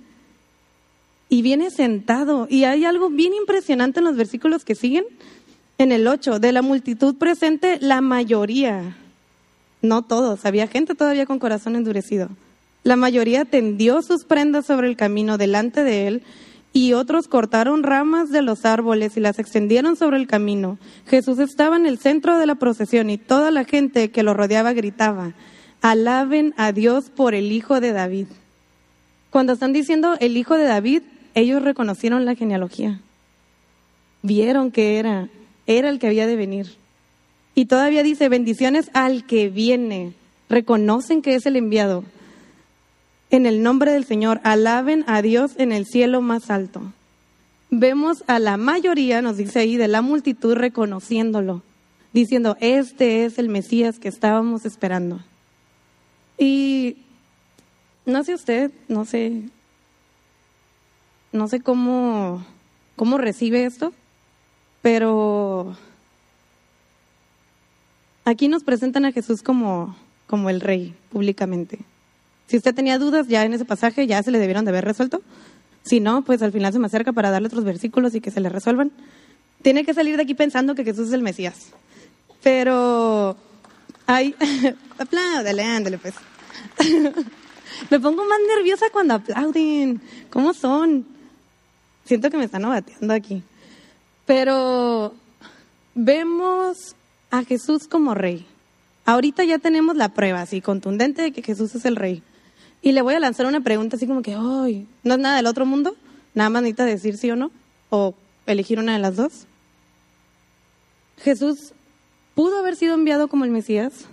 Y 1.29 1.41
viene 1.41 1.71
sentado. 1.71 2.45
Y 2.49 2.65
hay 2.65 2.85
algo 2.85 3.09
bien 3.09 3.33
impresionante 3.33 3.99
en 3.99 4.05
los 4.05 4.15
versículos 4.15 4.63
que 4.63 4.75
siguen. 4.75 5.05
En 5.79 5.91
el 5.91 6.07
8, 6.07 6.39
de 6.39 6.51
la 6.51 6.61
multitud 6.61 7.15
presente, 7.15 7.79
la 7.81 8.01
mayoría, 8.01 8.95
no 9.81 10.03
todos, 10.03 10.45
había 10.45 10.67
gente 10.67 10.93
todavía 10.93 11.25
con 11.25 11.39
corazón 11.39 11.75
endurecido. 11.75 12.29
La 12.83 12.95
mayoría 12.95 13.45
tendió 13.45 14.03
sus 14.03 14.25
prendas 14.25 14.67
sobre 14.67 14.87
el 14.87 14.95
camino 14.95 15.39
delante 15.39 15.83
de 15.83 16.07
él 16.07 16.23
y 16.73 16.93
otros 16.93 17.27
cortaron 17.27 17.83
ramas 17.83 18.29
de 18.29 18.41
los 18.41 18.65
árboles 18.65 19.17
y 19.17 19.19
las 19.19 19.39
extendieron 19.39 19.95
sobre 19.95 20.17
el 20.17 20.27
camino. 20.27 20.77
Jesús 21.05 21.39
estaba 21.39 21.75
en 21.75 21.85
el 21.85 21.97
centro 21.97 22.37
de 22.37 22.45
la 22.45 22.55
procesión 22.55 23.09
y 23.09 23.17
toda 23.17 23.51
la 23.51 23.65
gente 23.65 24.09
que 24.11 24.23
lo 24.23 24.33
rodeaba 24.33 24.71
gritaba, 24.73 25.33
alaben 25.81 26.53
a 26.57 26.71
Dios 26.71 27.09
por 27.09 27.35
el 27.35 27.51
Hijo 27.51 27.81
de 27.81 27.91
David. 27.91 28.27
Cuando 29.29 29.53
están 29.53 29.73
diciendo 29.73 30.15
el 30.19 30.37
Hijo 30.37 30.55
de 30.55 30.63
David, 30.63 31.01
ellos 31.35 31.61
reconocieron 31.61 32.25
la 32.25 32.35
genealogía. 32.35 33.01
Vieron 34.21 34.71
que 34.71 34.97
era, 34.99 35.29
era 35.67 35.89
el 35.89 35.99
que 35.99 36.07
había 36.07 36.27
de 36.27 36.35
venir. 36.35 36.75
Y 37.53 37.65
todavía 37.65 38.03
dice, 38.03 38.29
bendiciones 38.29 38.89
al 38.93 39.25
que 39.25 39.49
viene. 39.49 40.13
Reconocen 40.49 41.21
que 41.21 41.35
es 41.35 41.45
el 41.45 41.57
enviado 41.57 42.05
en 43.31 43.45
el 43.45 43.63
nombre 43.63 43.93
del 43.93 44.05
Señor, 44.05 44.41
alaben 44.43 45.05
a 45.07 45.21
Dios 45.21 45.53
en 45.57 45.71
el 45.71 45.85
cielo 45.85 46.21
más 46.21 46.51
alto. 46.51 46.81
Vemos 47.69 48.25
a 48.27 48.39
la 48.39 48.57
mayoría, 48.57 49.21
nos 49.21 49.37
dice 49.37 49.59
ahí, 49.59 49.77
de 49.77 49.87
la 49.87 50.01
multitud 50.01 50.53
reconociéndolo, 50.55 51.63
diciendo, 52.11 52.57
este 52.59 53.23
es 53.23 53.39
el 53.39 53.47
Mesías 53.47 53.99
que 53.99 54.09
estábamos 54.09 54.65
esperando. 54.65 55.21
Y 56.37 56.97
no 58.05 58.25
sé 58.25 58.33
usted, 58.33 58.71
no 58.89 59.05
sé, 59.05 59.43
no 61.31 61.47
sé 61.47 61.61
cómo, 61.61 62.45
cómo 62.97 63.17
recibe 63.17 63.63
esto, 63.63 63.93
pero 64.81 65.77
aquí 68.25 68.49
nos 68.49 68.63
presentan 68.63 69.05
a 69.05 69.13
Jesús 69.13 69.41
como, 69.41 69.95
como 70.27 70.49
el 70.49 70.59
rey 70.59 70.93
públicamente. 71.11 71.79
Si 72.51 72.57
usted 72.57 72.75
tenía 72.75 72.99
dudas 72.99 73.29
ya 73.29 73.45
en 73.45 73.53
ese 73.53 73.63
pasaje, 73.63 74.07
ya 74.07 74.21
se 74.21 74.29
le 74.29 74.37
debieron 74.37 74.65
de 74.65 74.71
haber 74.71 74.83
resuelto. 74.83 75.21
Si 75.83 76.01
no, 76.01 76.21
pues 76.25 76.41
al 76.41 76.51
final 76.51 76.73
se 76.73 76.79
me 76.79 76.87
acerca 76.87 77.13
para 77.13 77.31
darle 77.31 77.47
otros 77.47 77.63
versículos 77.63 78.13
y 78.13 78.19
que 78.19 78.29
se 78.29 78.41
le 78.41 78.49
resuelvan. 78.49 78.91
Tiene 79.61 79.85
que 79.85 79.93
salir 79.93 80.17
de 80.17 80.23
aquí 80.23 80.33
pensando 80.33 80.75
que 80.75 80.83
Jesús 80.83 81.07
es 81.07 81.13
el 81.13 81.21
Mesías. 81.21 81.67
Pero 82.43 83.37
hay... 84.05 84.35
Apláudale, 84.99 85.63
ándale 85.63 85.97
pues. 85.97 86.13
me 87.89 87.99
pongo 88.01 88.25
más 88.25 88.39
nerviosa 88.53 88.87
cuando 88.91 89.13
aplauden. 89.13 90.01
¿Cómo 90.29 90.53
son? 90.53 91.05
Siento 92.03 92.29
que 92.29 92.37
me 92.37 92.43
están 92.43 92.65
abateando 92.65 93.13
aquí. 93.13 93.43
Pero 94.25 95.13
vemos 95.95 96.97
a 97.29 97.45
Jesús 97.45 97.87
como 97.87 98.13
rey. 98.13 98.45
Ahorita 99.05 99.45
ya 99.45 99.57
tenemos 99.57 99.95
la 99.95 100.09
prueba 100.09 100.41
así 100.41 100.59
contundente 100.59 101.21
de 101.21 101.31
que 101.31 101.43
Jesús 101.43 101.75
es 101.75 101.85
el 101.85 101.95
rey. 101.95 102.21
Y 102.81 102.93
le 102.93 103.01
voy 103.01 103.13
a 103.13 103.19
lanzar 103.19 103.45
una 103.45 103.61
pregunta 103.61 103.95
así 103.95 104.07
como 104.07 104.21
que, 104.21 104.35
¡ay! 104.35 104.87
¿No 105.03 105.13
es 105.13 105.19
nada 105.19 105.35
del 105.35 105.45
otro 105.45 105.65
mundo? 105.65 105.95
Nada 106.33 106.49
más 106.49 106.63
necesita 106.63 106.85
decir 106.85 107.17
sí 107.17 107.29
o 107.29 107.35
no, 107.35 107.51
o 107.89 108.15
elegir 108.47 108.79
una 108.79 108.93
de 108.93 108.99
las 108.99 109.15
dos. 109.15 109.45
Jesús 111.17 111.73
pudo 112.33 112.57
haber 112.59 112.75
sido 112.75 112.95
enviado 112.95 113.27
como 113.27 113.45
el 113.45 113.51
Mesías, 113.51 114.05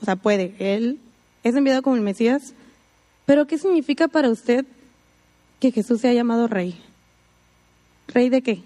o 0.00 0.04
sea, 0.04 0.16
puede, 0.16 0.54
él 0.58 1.00
es 1.42 1.54
enviado 1.56 1.82
como 1.82 1.96
el 1.96 2.02
Mesías, 2.02 2.54
pero 3.24 3.46
¿qué 3.46 3.58
significa 3.58 4.06
para 4.08 4.28
usted 4.28 4.64
que 5.58 5.72
Jesús 5.72 6.00
sea 6.00 6.12
llamado 6.12 6.46
rey? 6.46 6.78
¿Rey 8.08 8.28
de 8.28 8.42
qué? 8.42 8.62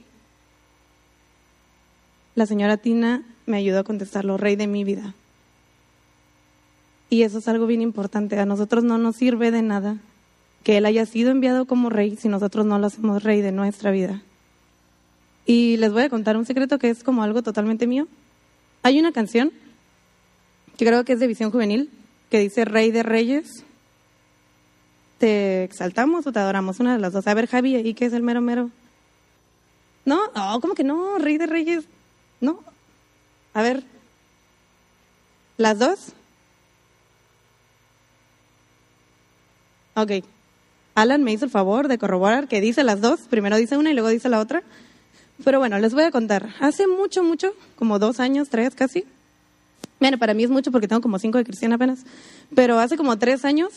La 2.34 2.46
señora 2.46 2.76
Tina 2.76 3.22
me 3.46 3.56
ayudó 3.56 3.80
a 3.80 3.84
contestarlo, 3.84 4.36
rey 4.36 4.56
de 4.56 4.66
mi 4.66 4.84
vida. 4.84 5.14
Y 7.10 7.22
eso 7.24 7.38
es 7.38 7.48
algo 7.48 7.66
bien 7.66 7.82
importante. 7.82 8.38
A 8.38 8.46
nosotros 8.46 8.84
no 8.84 8.96
nos 8.96 9.16
sirve 9.16 9.50
de 9.50 9.62
nada 9.62 9.98
que 10.62 10.76
Él 10.76 10.86
haya 10.86 11.04
sido 11.06 11.30
enviado 11.30 11.66
como 11.66 11.90
rey 11.90 12.16
si 12.16 12.28
nosotros 12.28 12.64
no 12.64 12.78
lo 12.78 12.86
hacemos 12.86 13.22
rey 13.22 13.40
de 13.40 13.50
nuestra 13.50 13.90
vida. 13.90 14.22
Y 15.44 15.76
les 15.78 15.92
voy 15.92 16.04
a 16.04 16.08
contar 16.08 16.36
un 16.36 16.46
secreto 16.46 16.78
que 16.78 16.90
es 16.90 17.02
como 17.02 17.24
algo 17.24 17.42
totalmente 17.42 17.86
mío. 17.86 18.06
Hay 18.82 19.00
una 19.00 19.10
canción 19.10 19.52
que 20.76 20.86
creo 20.86 21.04
que 21.04 21.14
es 21.14 21.20
de 21.20 21.26
Visión 21.26 21.50
Juvenil 21.50 21.90
que 22.30 22.38
dice 22.38 22.64
Rey 22.64 22.92
de 22.92 23.02
Reyes. 23.02 23.64
¿Te 25.18 25.64
exaltamos 25.64 26.26
o 26.26 26.32
te 26.32 26.38
adoramos? 26.38 26.78
Una 26.78 26.94
de 26.94 27.00
las 27.00 27.12
dos. 27.12 27.26
A 27.26 27.34
ver, 27.34 27.48
Javi, 27.48 27.76
¿y 27.76 27.94
qué 27.94 28.06
es 28.06 28.12
el 28.12 28.22
mero 28.22 28.40
mero? 28.40 28.70
No, 30.04 30.20
no, 30.34 30.60
¿cómo 30.60 30.74
que 30.74 30.84
no? 30.84 31.18
Rey 31.18 31.36
de 31.36 31.46
Reyes. 31.46 31.84
No. 32.40 32.60
A 33.52 33.62
ver. 33.62 33.82
¿Las 35.56 35.78
dos? 35.78 36.12
Ok. 39.94 40.12
Alan 40.94 41.22
me 41.22 41.32
hizo 41.32 41.44
el 41.44 41.50
favor 41.50 41.88
de 41.88 41.98
corroborar 41.98 42.48
que 42.48 42.60
dice 42.60 42.84
las 42.84 43.00
dos. 43.00 43.20
Primero 43.20 43.56
dice 43.56 43.76
una 43.76 43.90
y 43.90 43.94
luego 43.94 44.08
dice 44.08 44.28
la 44.28 44.40
otra. 44.40 44.62
Pero 45.44 45.58
bueno, 45.58 45.78
les 45.78 45.94
voy 45.94 46.04
a 46.04 46.10
contar. 46.10 46.50
Hace 46.60 46.86
mucho, 46.86 47.22
mucho, 47.22 47.54
como 47.76 47.98
dos 47.98 48.20
años, 48.20 48.48
tres 48.50 48.74
casi. 48.74 49.04
Bueno, 49.98 50.18
para 50.18 50.34
mí 50.34 50.44
es 50.44 50.50
mucho 50.50 50.70
porque 50.70 50.88
tengo 50.88 51.02
como 51.02 51.18
cinco 51.18 51.38
de 51.38 51.44
cristiana 51.44 51.76
apenas. 51.76 52.00
Pero 52.54 52.78
hace 52.78 52.96
como 52.96 53.18
tres 53.18 53.44
años, 53.44 53.70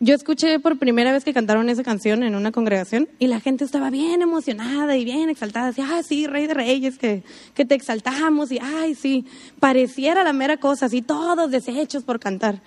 yo 0.00 0.14
escuché 0.14 0.58
por 0.58 0.78
primera 0.78 1.12
vez 1.12 1.24
que 1.24 1.34
cantaron 1.34 1.68
esa 1.68 1.82
canción 1.82 2.22
en 2.22 2.34
una 2.34 2.52
congregación 2.52 3.08
y 3.18 3.26
la 3.26 3.40
gente 3.40 3.64
estaba 3.64 3.90
bien 3.90 4.22
emocionada 4.22 4.96
y 4.96 5.04
bien 5.04 5.28
exaltada. 5.28 5.68
Decía, 5.68 5.86
ah, 5.90 6.02
sí, 6.02 6.26
Rey 6.26 6.46
de 6.46 6.54
Reyes, 6.54 6.98
que, 6.98 7.22
que 7.54 7.64
te 7.64 7.74
exaltamos. 7.74 8.50
Y, 8.52 8.58
ay, 8.58 8.94
sí, 8.94 9.26
pareciera 9.60 10.24
la 10.24 10.32
mera 10.32 10.56
cosa, 10.56 10.86
así, 10.86 11.02
todos 11.02 11.50
deshechos 11.50 12.04
por 12.04 12.20
cantar. 12.20 12.60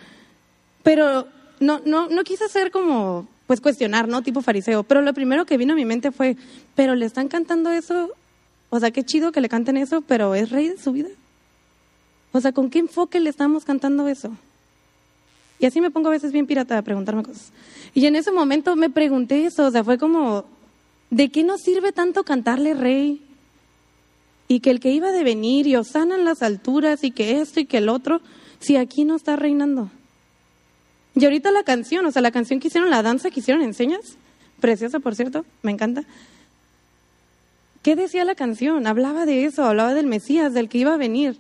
Pero 0.84 1.28
no, 1.65 1.82
no, 1.84 2.08
no 2.08 2.23
quise 2.23 2.45
hacer 2.45 2.71
como, 2.71 3.28
pues 3.47 3.60
cuestionar, 3.60 4.08
¿no? 4.08 4.21
Tipo 4.21 4.41
fariseo, 4.41 4.84
pero 4.84 5.01
lo 5.01 5.13
primero 5.13 5.45
que 5.45 5.58
vino 5.58 5.73
a 5.73 5.75
mi 5.75 5.86
mente 5.86 6.12
fue, 6.12 6.38
pero 6.75 6.95
le 6.95 7.06
están 7.06 7.28
cantando 7.28 7.71
eso, 7.71 8.12
o 8.69 8.80
sea, 8.80 8.91
qué 8.91 9.04
chido 9.04 9.32
que 9.32 9.41
le 9.41 9.49
canten 9.49 9.78
eso, 9.78 10.01
pero 10.01 10.36
es 10.36 10.51
rey 10.51 10.69
de 10.69 10.78
su 10.78 10.91
vida. 10.91 11.10
O 12.32 12.41
sea, 12.41 12.51
¿con 12.51 12.69
qué 12.69 12.80
enfoque 12.80 13.19
le 13.19 13.30
estamos 13.30 13.65
cantando 13.65 14.08
eso? 14.08 14.32
Y 15.60 15.65
así 15.65 15.82
me 15.82 15.91
pongo 15.91 16.10
a 16.10 16.12
veces 16.12 16.32
bien 16.32 16.47
pirata 16.47 16.78
a 16.78 16.82
preguntarme 16.82 17.23
cosas. 17.23 17.51
Y 17.93 18.06
en 18.06 18.15
ese 18.15 18.32
momento 18.32 18.75
me 18.75 18.89
pregunté 18.89 19.45
eso, 19.45 19.65
o 19.65 19.71
sea, 19.71 19.84
fue 19.84 19.97
como, 19.97 20.45
¿de 21.10 21.30
qué 21.30 21.43
nos 21.43 21.62
sirve 21.62 21.93
tanto 21.93 22.23
cantarle 22.23 22.73
rey? 22.73 23.21
Y 24.47 24.60
que 24.60 24.69
el 24.69 24.80
que 24.80 24.91
iba 24.91 25.12
de 25.12 25.23
venir 25.23 25.65
y 25.65 25.75
osana 25.75 26.15
en 26.15 26.25
las 26.25 26.43
alturas 26.43 27.04
y 27.04 27.12
que 27.12 27.39
esto 27.39 27.60
y 27.60 27.65
que 27.65 27.78
el 27.78 27.89
otro, 27.89 28.21
si 28.60 28.75
aquí 28.75 29.06
no 29.06 29.15
está 29.15 29.36
reinando. 29.36 29.89
Y 31.15 31.23
ahorita 31.23 31.51
la 31.51 31.63
canción, 31.63 32.06
o 32.06 32.12
sea, 32.12 32.21
la 32.21 32.32
canción 32.32 32.60
que 32.60 32.67
hicieron, 32.67 32.89
la 32.89 33.01
danza 33.01 33.30
que 33.32 33.39
hicieron, 33.39 33.63
¿enseñas? 33.63 34.17
Preciosa, 34.60 34.99
por 34.99 35.15
cierto, 35.15 35.45
me 35.62 35.71
encanta. 35.71 36.04
¿Qué 37.82 37.95
decía 37.95 38.25
la 38.25 38.36
canción? 38.36 38.88
Hablaba 38.88 39.25
de 39.25 39.45
eso, 39.45 39.63
hablaba 39.63 39.93
del 39.93 40.08
Mesías, 40.08 40.54
del 40.54 40.69
que 40.69 40.80
iba 40.80 40.93
a 40.93 40.97
venir. 40.97 41.38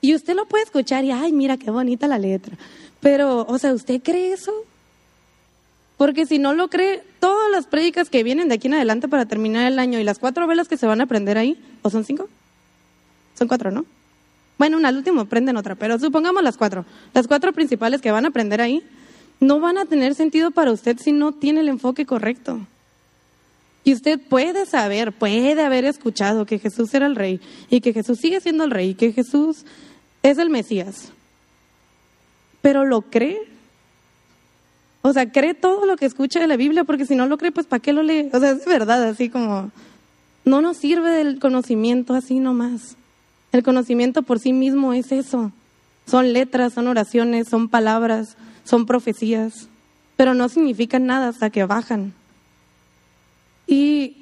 Y 0.00 0.14
usted 0.14 0.34
lo 0.34 0.46
puede 0.46 0.64
escuchar 0.64 1.04
y, 1.04 1.12
ay, 1.12 1.32
mira 1.32 1.56
qué 1.56 1.70
bonita 1.70 2.08
la 2.08 2.18
letra. 2.18 2.56
Pero, 3.00 3.46
o 3.46 3.58
sea, 3.58 3.72
¿usted 3.72 4.02
cree 4.02 4.32
eso? 4.32 4.52
Porque 5.96 6.26
si 6.26 6.38
no 6.38 6.54
lo 6.54 6.68
cree, 6.68 7.02
todas 7.20 7.50
las 7.50 7.66
prédicas 7.66 8.10
que 8.10 8.22
vienen 8.22 8.48
de 8.48 8.54
aquí 8.54 8.68
en 8.68 8.74
adelante 8.74 9.06
para 9.06 9.26
terminar 9.26 9.70
el 9.70 9.78
año 9.78 9.98
y 9.98 10.04
las 10.04 10.18
cuatro 10.18 10.46
velas 10.46 10.66
que 10.66 10.76
se 10.76 10.86
van 10.86 11.00
a 11.00 11.04
aprender 11.04 11.38
ahí, 11.38 11.62
¿o 11.82 11.90
son 11.90 12.04
cinco? 12.04 12.28
Son 13.38 13.48
cuatro, 13.48 13.70
¿no? 13.70 13.84
Bueno, 14.60 14.76
una 14.76 14.88
al 14.88 14.98
último 14.98 15.22
aprenden 15.22 15.56
otra, 15.56 15.74
pero 15.74 15.98
supongamos 15.98 16.42
las 16.42 16.58
cuatro. 16.58 16.84
Las 17.14 17.26
cuatro 17.26 17.54
principales 17.54 18.02
que 18.02 18.10
van 18.10 18.26
a 18.26 18.28
aprender 18.28 18.60
ahí 18.60 18.82
no 19.40 19.58
van 19.58 19.78
a 19.78 19.86
tener 19.86 20.14
sentido 20.14 20.50
para 20.50 20.70
usted 20.70 20.98
si 20.98 21.12
no 21.12 21.32
tiene 21.32 21.60
el 21.60 21.70
enfoque 21.70 22.04
correcto. 22.04 22.60
Y 23.84 23.94
usted 23.94 24.20
puede 24.20 24.66
saber, 24.66 25.14
puede 25.14 25.62
haber 25.62 25.86
escuchado 25.86 26.44
que 26.44 26.58
Jesús 26.58 26.92
era 26.92 27.06
el 27.06 27.16
rey 27.16 27.40
y 27.70 27.80
que 27.80 27.94
Jesús 27.94 28.18
sigue 28.18 28.38
siendo 28.42 28.64
el 28.64 28.70
rey 28.70 28.90
y 28.90 28.94
que 28.96 29.14
Jesús 29.14 29.64
es 30.22 30.36
el 30.36 30.50
Mesías. 30.50 31.10
Pero 32.60 32.84
¿lo 32.84 33.00
cree? 33.00 33.40
O 35.00 35.14
sea, 35.14 35.32
cree 35.32 35.54
todo 35.54 35.86
lo 35.86 35.96
que 35.96 36.04
escucha 36.04 36.38
de 36.38 36.48
la 36.48 36.58
Biblia, 36.58 36.84
porque 36.84 37.06
si 37.06 37.16
no 37.16 37.24
lo 37.24 37.38
cree, 37.38 37.50
pues 37.50 37.66
¿para 37.66 37.80
qué 37.80 37.94
lo 37.94 38.02
lee? 38.02 38.28
O 38.34 38.38
sea, 38.38 38.50
es 38.50 38.66
verdad, 38.66 39.04
así 39.04 39.30
como 39.30 39.70
no 40.44 40.60
nos 40.60 40.76
sirve 40.76 41.08
del 41.12 41.38
conocimiento 41.38 42.12
así 42.12 42.40
nomás. 42.40 42.98
El 43.52 43.62
conocimiento 43.62 44.22
por 44.22 44.38
sí 44.38 44.52
mismo 44.52 44.92
es 44.92 45.12
eso. 45.12 45.52
Son 46.06 46.32
letras, 46.32 46.72
son 46.72 46.88
oraciones, 46.88 47.48
son 47.48 47.68
palabras, 47.68 48.36
son 48.64 48.86
profecías, 48.86 49.68
pero 50.16 50.34
no 50.34 50.48
significan 50.48 51.06
nada 51.06 51.28
hasta 51.28 51.50
que 51.50 51.64
bajan. 51.64 52.12
Y 53.66 54.16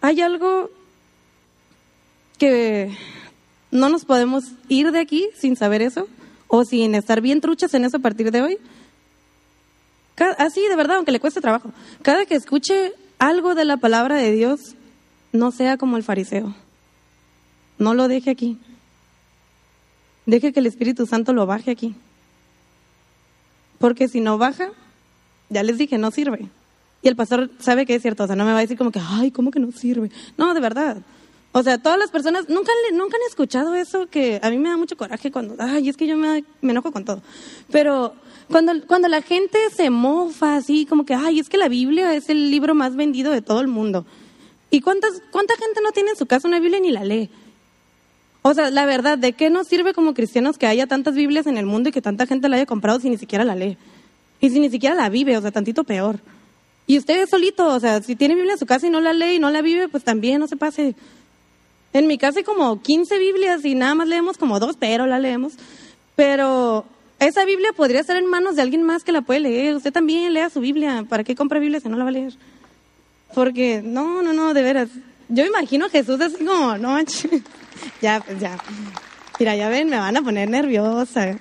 hay 0.00 0.20
algo 0.20 0.70
que 2.38 2.96
no 3.70 3.88
nos 3.88 4.04
podemos 4.04 4.44
ir 4.68 4.92
de 4.92 5.00
aquí 5.00 5.28
sin 5.34 5.56
saber 5.56 5.80
eso 5.80 6.08
o 6.48 6.64
sin 6.64 6.94
estar 6.94 7.20
bien 7.20 7.40
truchas 7.40 7.72
en 7.74 7.84
eso 7.84 7.96
a 7.96 8.00
partir 8.00 8.30
de 8.30 8.42
hoy. 8.42 8.58
Así, 10.38 10.60
de 10.68 10.76
verdad, 10.76 10.96
aunque 10.96 11.12
le 11.12 11.20
cueste 11.20 11.40
trabajo. 11.40 11.72
Cada 12.02 12.26
que 12.26 12.34
escuche 12.34 12.92
algo 13.18 13.54
de 13.54 13.64
la 13.64 13.78
palabra 13.78 14.16
de 14.16 14.32
Dios, 14.32 14.74
no 15.32 15.50
sea 15.50 15.78
como 15.78 15.96
el 15.96 16.02
fariseo. 16.02 16.54
No 17.82 17.94
lo 17.94 18.06
deje 18.06 18.30
aquí. 18.30 18.58
Deje 20.24 20.52
que 20.52 20.60
el 20.60 20.66
Espíritu 20.66 21.04
Santo 21.04 21.32
lo 21.32 21.46
baje 21.46 21.72
aquí. 21.72 21.96
Porque 23.78 24.06
si 24.06 24.20
no 24.20 24.38
baja, 24.38 24.70
ya 25.48 25.64
les 25.64 25.78
dije, 25.78 25.98
no 25.98 26.12
sirve. 26.12 26.46
Y 27.02 27.08
el 27.08 27.16
pastor 27.16 27.50
sabe 27.58 27.84
que 27.84 27.96
es 27.96 28.02
cierto, 28.02 28.22
o 28.22 28.26
sea, 28.28 28.36
no 28.36 28.44
me 28.44 28.52
va 28.52 28.58
a 28.58 28.60
decir 28.60 28.78
como 28.78 28.92
que, 28.92 29.00
ay, 29.04 29.32
¿cómo 29.32 29.50
que 29.50 29.58
no 29.58 29.72
sirve? 29.72 30.12
No, 30.38 30.54
de 30.54 30.60
verdad. 30.60 30.98
O 31.50 31.64
sea, 31.64 31.76
todas 31.78 31.98
las 31.98 32.12
personas 32.12 32.48
nunca, 32.48 32.70
han 32.70 33.28
escuchado 33.28 33.74
eso 33.74 34.06
que 34.06 34.38
a 34.40 34.50
mí 34.50 34.58
me 34.58 34.68
da 34.68 34.76
mucho 34.76 34.96
coraje 34.96 35.32
cuando, 35.32 35.56
ay, 35.58 35.88
es 35.88 35.96
que 35.96 36.06
yo 36.06 36.16
me, 36.16 36.44
me 36.60 36.70
enojo 36.70 36.92
con 36.92 37.04
todo. 37.04 37.20
Pero 37.72 38.14
cuando, 38.48 38.72
cuando 38.86 39.08
la 39.08 39.22
gente 39.22 39.58
se 39.74 39.90
mofa 39.90 40.54
así, 40.54 40.86
como 40.86 41.04
que, 41.04 41.14
ay, 41.14 41.40
es 41.40 41.48
que 41.48 41.58
la 41.58 41.68
Biblia 41.68 42.14
es 42.14 42.30
el 42.30 42.48
libro 42.48 42.76
más 42.76 42.94
vendido 42.94 43.32
de 43.32 43.42
todo 43.42 43.60
el 43.60 43.66
mundo. 43.66 44.06
¿Y 44.70 44.80
cuántas, 44.80 45.20
cuánta 45.32 45.54
gente 45.56 45.80
no 45.82 45.90
tiene 45.90 46.10
en 46.10 46.16
su 46.16 46.26
casa 46.26 46.46
una 46.46 46.60
Biblia 46.60 46.78
ni 46.78 46.92
la 46.92 47.04
lee? 47.04 47.28
O 48.42 48.54
sea, 48.54 48.70
la 48.70 48.86
verdad, 48.86 49.18
¿de 49.18 49.32
qué 49.34 49.50
nos 49.50 49.68
sirve 49.68 49.94
como 49.94 50.14
cristianos 50.14 50.58
que 50.58 50.66
haya 50.66 50.88
tantas 50.88 51.14
Biblias 51.14 51.46
en 51.46 51.56
el 51.56 51.66
mundo 51.66 51.88
y 51.88 51.92
que 51.92 52.02
tanta 52.02 52.26
gente 52.26 52.48
la 52.48 52.56
haya 52.56 52.66
comprado 52.66 52.98
si 52.98 53.08
ni 53.08 53.16
siquiera 53.16 53.44
la 53.44 53.54
lee? 53.54 53.76
Y 54.40 54.50
si 54.50 54.58
ni 54.58 54.68
siquiera 54.68 54.96
la 54.96 55.08
vive, 55.08 55.36
o 55.36 55.40
sea, 55.40 55.52
tantito 55.52 55.84
peor. 55.84 56.18
Y 56.88 56.98
usted 56.98 57.28
solito, 57.28 57.66
o 57.68 57.78
sea, 57.78 58.02
si 58.02 58.16
tiene 58.16 58.34
Biblia 58.34 58.54
en 58.54 58.58
su 58.58 58.66
casa 58.66 58.88
y 58.88 58.90
no 58.90 59.00
la 59.00 59.12
lee 59.12 59.36
y 59.36 59.38
no 59.38 59.50
la 59.50 59.62
vive, 59.62 59.88
pues 59.88 60.02
también 60.02 60.40
no 60.40 60.48
se 60.48 60.56
pase. 60.56 60.96
En 61.92 62.08
mi 62.08 62.18
casa 62.18 62.40
hay 62.40 62.44
como 62.44 62.82
15 62.82 63.18
Biblias 63.18 63.64
y 63.64 63.76
nada 63.76 63.94
más 63.94 64.08
leemos 64.08 64.36
como 64.36 64.58
dos, 64.58 64.76
pero 64.76 65.06
la 65.06 65.20
leemos. 65.20 65.52
Pero 66.16 66.84
esa 67.20 67.44
Biblia 67.44 67.72
podría 67.72 68.00
estar 68.00 68.16
en 68.16 68.26
manos 68.26 68.56
de 68.56 68.62
alguien 68.62 68.82
más 68.82 69.04
que 69.04 69.12
la 69.12 69.22
puede 69.22 69.40
leer. 69.40 69.76
Usted 69.76 69.92
también 69.92 70.32
lea 70.32 70.50
su 70.50 70.58
Biblia. 70.58 71.06
¿Para 71.08 71.22
qué 71.22 71.36
compra 71.36 71.60
Biblia 71.60 71.78
si 71.78 71.88
no 71.88 71.96
la 71.96 72.04
va 72.04 72.10
a 72.10 72.12
leer? 72.12 72.32
Porque, 73.34 73.80
no, 73.82 74.22
no, 74.22 74.32
no, 74.32 74.52
de 74.52 74.62
veras. 74.62 74.88
Yo 75.28 75.46
imagino 75.46 75.86
a 75.86 75.90
Jesús 75.90 76.20
así 76.20 76.44
como, 76.44 76.76
no, 76.78 76.98
ya, 78.00 78.20
pues 78.20 78.40
ya. 78.40 78.58
Mira, 79.38 79.56
ya 79.56 79.68
ven, 79.68 79.88
me 79.88 79.96
van 79.96 80.16
a 80.16 80.22
poner 80.22 80.48
nerviosa. 80.48 81.38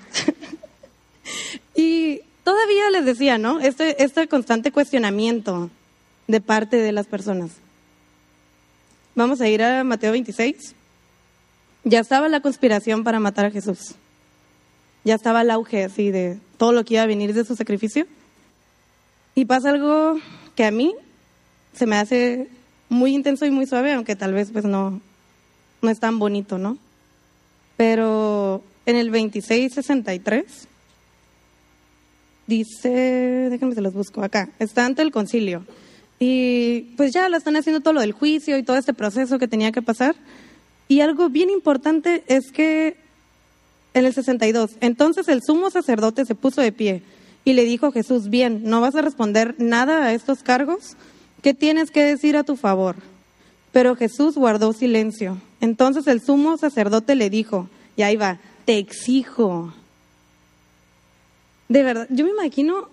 y 1.75 2.21
todavía 2.43 2.89
les 2.91 3.06
decía, 3.06 3.38
¿no? 3.38 3.60
Este, 3.60 4.04
este 4.04 4.27
constante 4.27 4.71
cuestionamiento 4.71 5.69
de 6.27 6.41
parte 6.41 6.77
de 6.77 6.91
las 6.91 7.08
personas. 7.08 7.51
Vamos 9.15 9.41
a 9.41 9.47
ir 9.47 9.62
a 9.62 9.84
Mateo 9.84 10.13
26. 10.13 10.75
Ya 11.84 11.99
estaba 11.99 12.30
la 12.30 12.41
conspiración 12.41 13.04
para 13.04 13.19
matar 13.19 13.45
a 13.45 13.51
Jesús. 13.51 13.95
Ya 15.04 15.15
estaba 15.15 15.41
el 15.41 15.51
auge 15.51 15.84
así 15.84 16.12
de 16.12 16.38
todo 16.58 16.71
lo 16.71 16.86
que 16.86 16.93
iba 16.93 17.04
a 17.04 17.08
venir 17.08 17.34
de 17.34 17.43
su 17.43 17.56
sacrificio. 17.56 18.06
Y 19.36 19.45
pasa 19.45 19.69
algo 19.69 20.19
que 20.56 20.65
a 20.65 20.71
mí 20.71 20.93
se 21.73 21.86
me 21.86 21.97
hace 21.97 22.49
muy 22.89 23.13
intenso 23.13 23.45
y 23.45 23.51
muy 23.51 23.65
suave, 23.65 23.93
aunque 23.93 24.15
tal 24.15 24.34
vez 24.34 24.51
pues 24.51 24.65
no, 24.65 25.01
no 25.82 25.89
es 25.89 26.00
tan 26.00 26.20
bonito, 26.20 26.58
¿no? 26.58 26.78
Pero 27.78 28.63
en 28.86 28.96
el 28.96 29.08
2663 29.08 30.67
dice, 32.48 32.89
déjenme 33.50 33.76
se 33.76 33.82
los 33.82 33.94
busco 33.94 34.24
acá, 34.24 34.50
está 34.60 34.86
ante 34.86 35.02
el 35.02 35.12
concilio. 35.12 35.65
Y 36.20 36.94
pues 36.98 37.13
ya 37.13 37.30
lo 37.30 37.38
están 37.38 37.56
haciendo 37.56 37.82
todo 37.82 37.94
lo 37.94 38.02
del 38.02 38.12
juicio 38.12 38.58
y 38.58 38.63
todo 38.63 38.78
este 38.78 38.94
proceso 38.94 39.39
que 39.39 39.48
tenía 39.48 39.72
que 39.72 39.82
pasar. 39.82 40.15
Y 40.88 41.02
algo 41.02 41.30
bien 41.30 41.50
importante 41.50 42.24
es 42.28 42.52
que 42.52 42.98
en 43.94 44.06
el 44.06 44.13
62, 44.13 44.72
entonces 44.82 45.28
el 45.28 45.41
sumo 45.41 45.70
sacerdote 45.70 46.26
se 46.26 46.36
puso 46.36 46.62
de 46.62 46.72
pie 46.72 47.02
y 47.44 47.54
le 47.54 47.65
dijo 47.65 47.88
a 47.88 47.91
Jesús, 47.91 48.30
bien, 48.30 48.62
¿no 48.65 48.82
vas 48.82 48.96
a 48.96 49.02
responder 49.02 49.56
nada 49.58 50.04
a 50.06 50.13
estos 50.13 50.44
cargos? 50.44 50.96
¿Qué 51.41 51.54
tienes 51.54 51.89
que 51.89 52.04
decir 52.04 52.38
a 52.38 52.44
tu 52.44 52.56
favor? 52.56 52.98
Pero 53.72 53.96
Jesús 53.96 54.36
guardó 54.36 54.74
silencio. 54.74 55.38
Entonces 55.62 56.08
el 56.08 56.21
sumo 56.21 56.58
sacerdote 56.58 57.15
le 57.15 57.30
dijo, 57.30 57.69
y 57.95 58.02
ahí 58.02 58.17
va, 58.17 58.39
te 58.65 58.78
exijo. 58.78 59.74
De 61.69 61.84
verdad, 61.84 62.08
yo 62.10 62.26
me 62.26 62.32
imagino 62.32 62.89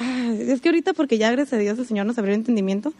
es 0.00 0.60
que 0.60 0.68
ahorita 0.68 0.92
porque 0.94 1.18
ya 1.18 1.30
gracias 1.30 1.54
a 1.54 1.58
Dios 1.58 1.78
el 1.78 1.86
Señor 1.86 2.06
nos 2.06 2.18
abrió 2.18 2.34
el 2.34 2.40
entendimiento, 2.40 2.92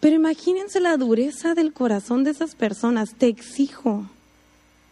pero 0.00 0.14
imagínense 0.14 0.80
la 0.80 0.96
dureza 0.96 1.54
del 1.54 1.72
corazón 1.72 2.24
de 2.24 2.30
esas 2.30 2.54
personas, 2.54 3.14
te 3.16 3.26
exijo. 3.26 4.04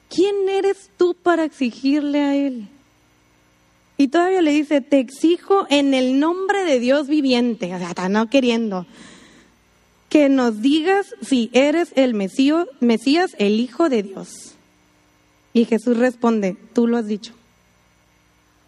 ¿Quién 0.09 0.49
eres 0.49 0.91
tú 0.97 1.15
para 1.15 1.45
exigirle 1.45 2.21
a 2.21 2.35
Él? 2.35 2.69
Y 3.99 4.09
todavía 4.09 4.43
le 4.43 4.53
dice, 4.53 4.81
te 4.81 4.99
exijo 4.99 5.67
en 5.71 5.95
el 5.95 6.21
nombre 6.21 6.65
de 6.65 6.81
Dios 6.81 7.09
viviente, 7.09 7.75
o 7.75 7.79
sea, 7.79 8.09
no 8.09 8.29
queriendo, 8.29 8.87
que 10.09 10.29
nos 10.29 10.63
digas 10.63 11.07
si 11.23 11.51
eres 11.53 11.93
el 11.97 12.15
Mesías, 12.15 13.37
el 13.39 13.61
Hijo 13.61 13.89
de 13.89 14.03
Dios. 14.03 14.55
Y 15.53 15.65
Jesús 15.65 15.97
responde, 15.97 16.57
tú 16.73 16.87
lo 16.87 16.97
has 16.97 17.07
dicho. 17.07 17.33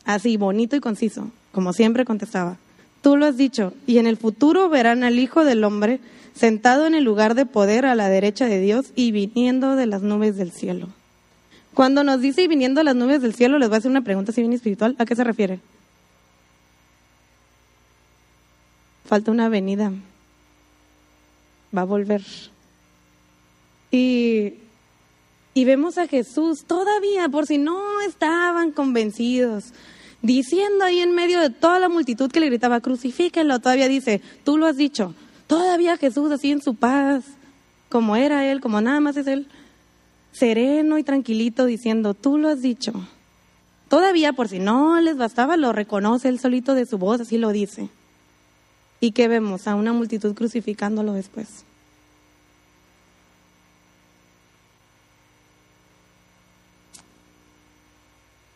Así, 0.04 0.36
bonito 0.36 0.74
y 0.74 0.80
conciso 0.80 1.30
como 1.52 1.72
siempre 1.72 2.04
contestaba, 2.04 2.56
tú 3.02 3.16
lo 3.16 3.26
has 3.26 3.36
dicho, 3.36 3.72
y 3.84 3.98
en 3.98 4.06
el 4.06 4.16
futuro 4.16 4.68
verán 4.68 5.02
al 5.02 5.18
Hijo 5.18 5.44
del 5.44 5.64
Hombre 5.64 6.00
sentado 6.34 6.86
en 6.86 6.94
el 6.94 7.02
lugar 7.02 7.34
de 7.34 7.46
poder 7.46 7.84
a 7.84 7.96
la 7.96 8.08
derecha 8.08 8.46
de 8.46 8.60
Dios 8.60 8.92
y 8.94 9.10
viniendo 9.10 9.74
de 9.74 9.86
las 9.86 10.02
nubes 10.02 10.36
del 10.36 10.52
cielo. 10.52 10.88
Cuando 11.74 12.04
nos 12.04 12.20
dice 12.20 12.42
y 12.42 12.46
viniendo 12.46 12.78
de 12.78 12.84
las 12.84 12.94
nubes 12.94 13.22
del 13.22 13.34
cielo, 13.34 13.58
les 13.58 13.68
voy 13.68 13.76
a 13.76 13.78
hacer 13.78 13.90
una 13.90 14.02
pregunta 14.02 14.30
así 14.30 14.40
bien 14.40 14.52
espiritual. 14.52 14.94
¿A 14.98 15.04
qué 15.04 15.16
se 15.16 15.24
refiere? 15.24 15.58
Falta 19.04 19.32
una 19.32 19.48
venida. 19.48 19.92
Va 21.76 21.82
a 21.82 21.84
volver. 21.84 22.22
Y, 23.90 24.54
y 25.54 25.64
vemos 25.64 25.98
a 25.98 26.06
Jesús 26.06 26.64
todavía, 26.66 27.28
por 27.28 27.46
si 27.46 27.58
no 27.58 28.00
estaban 28.02 28.72
convencidos, 28.72 29.72
diciendo 30.22 30.84
ahí 30.84 31.00
en 31.00 31.14
medio 31.14 31.40
de 31.40 31.50
toda 31.50 31.78
la 31.78 31.88
multitud 31.88 32.30
que 32.30 32.40
le 32.40 32.46
gritaba, 32.46 32.80
crucifíquenlo, 32.80 33.58
todavía 33.60 33.88
dice, 33.88 34.20
tú 34.44 34.56
lo 34.56 34.66
has 34.66 34.76
dicho, 34.76 35.14
todavía 35.46 35.96
Jesús 35.96 36.30
así 36.32 36.50
en 36.50 36.62
su 36.62 36.74
paz, 36.74 37.24
como 37.88 38.16
era 38.16 38.50
él, 38.50 38.60
como 38.60 38.80
nada 38.80 39.00
más 39.00 39.16
es 39.16 39.26
él, 39.26 39.46
sereno 40.32 40.98
y 40.98 41.02
tranquilito 41.02 41.64
diciendo, 41.66 42.14
tú 42.14 42.38
lo 42.38 42.48
has 42.48 42.62
dicho. 42.62 42.92
Todavía 43.88 44.34
por 44.34 44.48
si 44.48 44.58
no 44.58 45.00
les 45.00 45.16
bastaba, 45.16 45.56
lo 45.56 45.72
reconoce 45.72 46.28
él 46.28 46.38
solito 46.38 46.74
de 46.74 46.84
su 46.84 46.98
voz, 46.98 47.22
así 47.22 47.38
lo 47.38 47.50
dice. 47.50 47.88
¿Y 49.00 49.12
qué 49.12 49.28
vemos? 49.28 49.66
A 49.68 49.74
una 49.74 49.92
multitud 49.92 50.34
crucificándolo 50.34 51.12
después. 51.12 51.64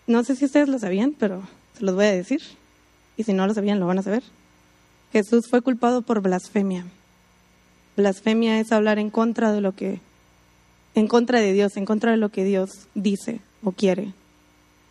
No 0.07 0.25
sé 0.25 0.35
si 0.37 0.45
ustedes 0.45 0.69
lo 0.69 0.79
sabían, 0.79 1.15
pero 1.19 1.43
se 1.79 1.85
los 1.85 1.95
voy 1.95 2.07
a 2.07 2.13
decir. 2.13 2.43
Y 3.17 3.25
si 3.25 3.33
no 3.33 3.47
lo 3.47 3.55
sabían, 3.55 3.81
lo 3.81 3.87
van 3.87 3.99
a 3.99 4.03
saber. 4.03 4.23
Jesús 5.13 5.47
fue 5.49 5.63
culpado 5.63 6.03
por 6.03 6.21
blasfemia. 6.21 6.87
Blasfemia 7.97 8.59
es 8.59 8.73
hablar 8.73 8.99
en 8.99 9.11
contra 9.11 9.53
de 9.53 9.61
lo 9.61 9.73
que 9.73 10.01
en 10.95 11.09
contra 11.09 11.41
de 11.41 11.53
Dios, 11.53 11.77
en 11.77 11.87
contra 11.87 12.11
de 12.11 12.17
lo 12.17 12.31
que 12.31 12.45
Dios 12.45 12.89
dice 12.95 13.41
o 13.63 13.73
quiere. 13.73 14.13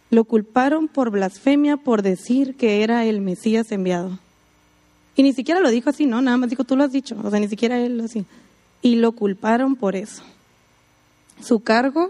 Lo 0.09 0.23
culparon 0.23 0.87
por 0.87 1.11
blasfemia, 1.11 1.77
por 1.77 2.01
decir 2.01 2.55
que 2.55 2.83
era 2.83 3.05
el 3.05 3.21
Mesías 3.21 3.71
enviado. 3.71 4.19
Y 5.21 5.23
ni 5.23 5.33
siquiera 5.33 5.59
lo 5.59 5.69
dijo 5.69 5.91
así, 5.91 6.07
¿no? 6.07 6.19
Nada 6.19 6.35
más 6.37 6.49
dijo, 6.49 6.63
tú 6.63 6.75
lo 6.75 6.83
has 6.83 6.91
dicho. 6.91 7.15
O 7.23 7.29
sea, 7.29 7.39
ni 7.39 7.47
siquiera 7.47 7.79
él 7.79 7.99
lo 7.99 8.05
así. 8.05 8.25
Y 8.81 8.95
lo 8.95 9.11
culparon 9.11 9.75
por 9.75 9.95
eso. 9.95 10.23
Su 11.43 11.59
cargo 11.59 12.09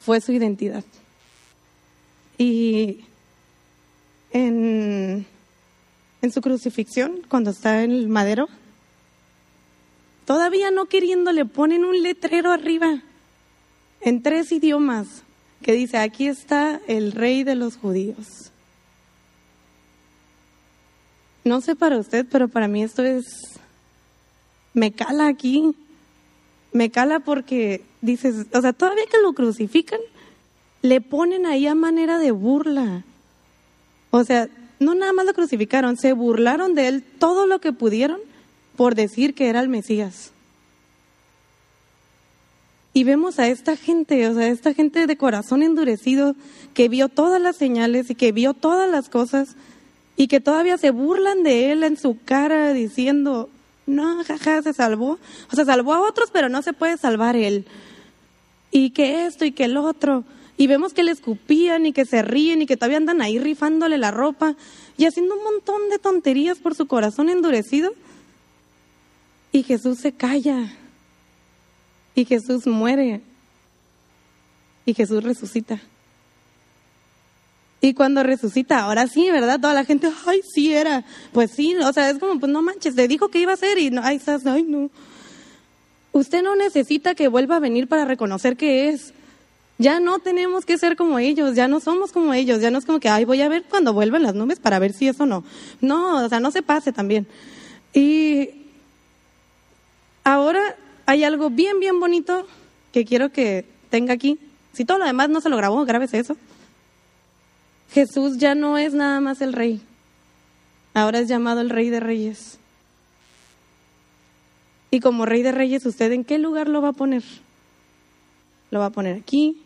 fue 0.00 0.22
su 0.22 0.32
identidad. 0.32 0.82
Y 2.38 3.04
en, 4.30 5.26
en 6.22 6.32
su 6.32 6.40
crucifixión, 6.40 7.20
cuando 7.28 7.50
está 7.50 7.82
en 7.82 7.90
el 7.90 8.08
madero, 8.08 8.48
todavía 10.24 10.70
no 10.70 10.86
queriendo 10.86 11.32
le 11.32 11.44
ponen 11.44 11.84
un 11.84 12.02
letrero 12.02 12.50
arriba 12.50 13.02
en 14.00 14.22
tres 14.22 14.52
idiomas 14.52 15.22
que 15.60 15.72
dice, 15.72 15.98
aquí 15.98 16.28
está 16.28 16.80
el 16.88 17.12
rey 17.12 17.44
de 17.44 17.56
los 17.56 17.76
judíos. 17.76 18.52
No 21.44 21.60
sé 21.60 21.76
para 21.76 21.98
usted, 21.98 22.26
pero 22.30 22.48
para 22.48 22.68
mí 22.68 22.82
esto 22.82 23.04
es, 23.04 23.24
me 24.72 24.92
cala 24.92 25.26
aquí, 25.26 25.74
me 26.72 26.90
cala 26.90 27.20
porque 27.20 27.82
dices, 28.00 28.46
o 28.52 28.60
sea, 28.60 28.72
todavía 28.72 29.04
que 29.10 29.20
lo 29.20 29.34
crucifican, 29.34 30.00
le 30.82 31.00
ponen 31.00 31.46
ahí 31.46 31.66
a 31.66 31.74
manera 31.74 32.18
de 32.18 32.30
burla. 32.30 33.04
O 34.10 34.24
sea, 34.24 34.48
no 34.80 34.94
nada 34.94 35.12
más 35.12 35.26
lo 35.26 35.34
crucificaron, 35.34 35.96
se 35.96 36.12
burlaron 36.12 36.74
de 36.74 36.88
él 36.88 37.04
todo 37.18 37.46
lo 37.46 37.60
que 37.60 37.72
pudieron 37.72 38.20
por 38.76 38.94
decir 38.94 39.34
que 39.34 39.48
era 39.48 39.60
el 39.60 39.68
Mesías. 39.68 40.32
Y 42.92 43.04
vemos 43.04 43.38
a 43.38 43.48
esta 43.48 43.76
gente, 43.76 44.28
o 44.28 44.34
sea, 44.34 44.46
esta 44.48 44.72
gente 44.72 45.06
de 45.06 45.16
corazón 45.16 45.62
endurecido 45.62 46.36
que 46.74 46.88
vio 46.88 47.08
todas 47.08 47.40
las 47.40 47.56
señales 47.56 48.08
y 48.08 48.14
que 48.14 48.30
vio 48.30 48.54
todas 48.54 48.88
las 48.88 49.08
cosas 49.08 49.56
y 50.16 50.28
que 50.28 50.40
todavía 50.40 50.78
se 50.78 50.90
burlan 50.90 51.42
de 51.42 51.72
él 51.72 51.82
en 51.82 51.96
su 51.96 52.18
cara 52.24 52.72
diciendo, 52.72 53.50
no, 53.86 54.24
jaja, 54.24 54.62
se 54.62 54.72
salvó. 54.72 55.18
O 55.50 55.56
sea, 55.56 55.64
salvó 55.64 55.92
a 55.94 56.02
otros, 56.02 56.30
pero 56.32 56.48
no 56.48 56.62
se 56.62 56.72
puede 56.72 56.96
salvar 56.96 57.36
él. 57.36 57.66
Y 58.70 58.90
que 58.90 59.26
esto 59.26 59.44
y 59.44 59.52
que 59.52 59.64
el 59.64 59.76
otro. 59.76 60.24
Y 60.56 60.68
vemos 60.68 60.92
que 60.92 61.02
le 61.02 61.10
escupían 61.10 61.84
y 61.86 61.92
que 61.92 62.04
se 62.04 62.22
ríen 62.22 62.62
y 62.62 62.66
que 62.66 62.76
todavía 62.76 62.98
andan 62.98 63.22
ahí 63.22 63.38
rifándole 63.38 63.98
la 63.98 64.12
ropa 64.12 64.54
y 64.96 65.06
haciendo 65.06 65.34
un 65.34 65.42
montón 65.42 65.88
de 65.90 65.98
tonterías 65.98 66.58
por 66.58 66.74
su 66.74 66.86
corazón 66.86 67.28
endurecido. 67.28 67.92
Y 69.50 69.64
Jesús 69.64 69.98
se 69.98 70.12
calla. 70.12 70.72
Y 72.14 72.24
Jesús 72.24 72.66
muere. 72.66 73.20
Y 74.86 74.94
Jesús 74.94 75.24
resucita. 75.24 75.80
Y 77.84 77.92
cuando 77.92 78.22
resucita, 78.22 78.80
ahora 78.80 79.06
sí, 79.08 79.30
¿verdad? 79.30 79.60
Toda 79.60 79.74
la 79.74 79.84
gente, 79.84 80.10
ay, 80.24 80.40
sí 80.42 80.72
era. 80.72 81.04
Pues 81.32 81.50
sí, 81.50 81.76
o 81.76 81.92
sea, 81.92 82.08
es 82.08 82.18
como, 82.18 82.40
pues 82.40 82.50
no 82.50 82.62
manches, 82.62 82.94
le 82.94 83.06
dijo 83.08 83.28
que 83.28 83.40
iba 83.40 83.52
a 83.52 83.58
ser 83.58 83.76
y 83.76 83.90
no, 83.90 84.00
ay, 84.02 84.16
estás, 84.16 84.46
ay, 84.46 84.62
no. 84.62 84.88
Usted 86.12 86.42
no 86.42 86.56
necesita 86.56 87.14
que 87.14 87.28
vuelva 87.28 87.56
a 87.56 87.60
venir 87.60 87.86
para 87.86 88.06
reconocer 88.06 88.56
que 88.56 88.88
es. 88.88 89.12
Ya 89.76 90.00
no 90.00 90.18
tenemos 90.18 90.64
que 90.64 90.78
ser 90.78 90.96
como 90.96 91.18
ellos, 91.18 91.56
ya 91.56 91.68
no 91.68 91.78
somos 91.78 92.10
como 92.10 92.32
ellos, 92.32 92.62
ya 92.62 92.70
no 92.70 92.78
es 92.78 92.86
como 92.86 93.00
que, 93.00 93.10
ay, 93.10 93.26
voy 93.26 93.42
a 93.42 93.50
ver 93.50 93.64
cuando 93.64 93.92
vuelvan 93.92 94.22
las 94.22 94.34
nubes 94.34 94.60
para 94.60 94.78
ver 94.78 94.94
si 94.94 95.06
eso 95.08 95.26
no. 95.26 95.44
No, 95.82 96.24
o 96.24 96.28
sea, 96.30 96.40
no 96.40 96.50
se 96.52 96.62
pase 96.62 96.90
también. 96.90 97.26
Y 97.92 98.48
ahora 100.24 100.74
hay 101.04 101.22
algo 101.22 101.50
bien, 101.50 101.80
bien 101.80 102.00
bonito 102.00 102.46
que 102.94 103.04
quiero 103.04 103.30
que 103.30 103.66
tenga 103.90 104.14
aquí. 104.14 104.38
Si 104.72 104.86
todo 104.86 104.96
lo 104.96 105.04
demás 105.04 105.28
no 105.28 105.42
se 105.42 105.50
lo 105.50 105.58
grabó, 105.58 105.84
grábese 105.84 106.18
eso. 106.18 106.34
Jesús 107.92 108.38
ya 108.38 108.54
no 108.54 108.78
es 108.78 108.94
nada 108.94 109.20
más 109.20 109.40
el 109.40 109.52
rey, 109.52 109.80
ahora 110.94 111.20
es 111.20 111.28
llamado 111.28 111.60
el 111.60 111.70
rey 111.70 111.90
de 111.90 112.00
reyes. 112.00 112.58
Y 114.90 115.00
como 115.00 115.26
rey 115.26 115.42
de 115.42 115.52
reyes, 115.52 115.84
¿usted 115.86 116.12
en 116.12 116.24
qué 116.24 116.38
lugar 116.38 116.68
lo 116.68 116.80
va 116.80 116.90
a 116.90 116.92
poner? 116.92 117.24
Lo 118.70 118.78
va 118.78 118.86
a 118.86 118.90
poner 118.90 119.16
aquí, 119.16 119.56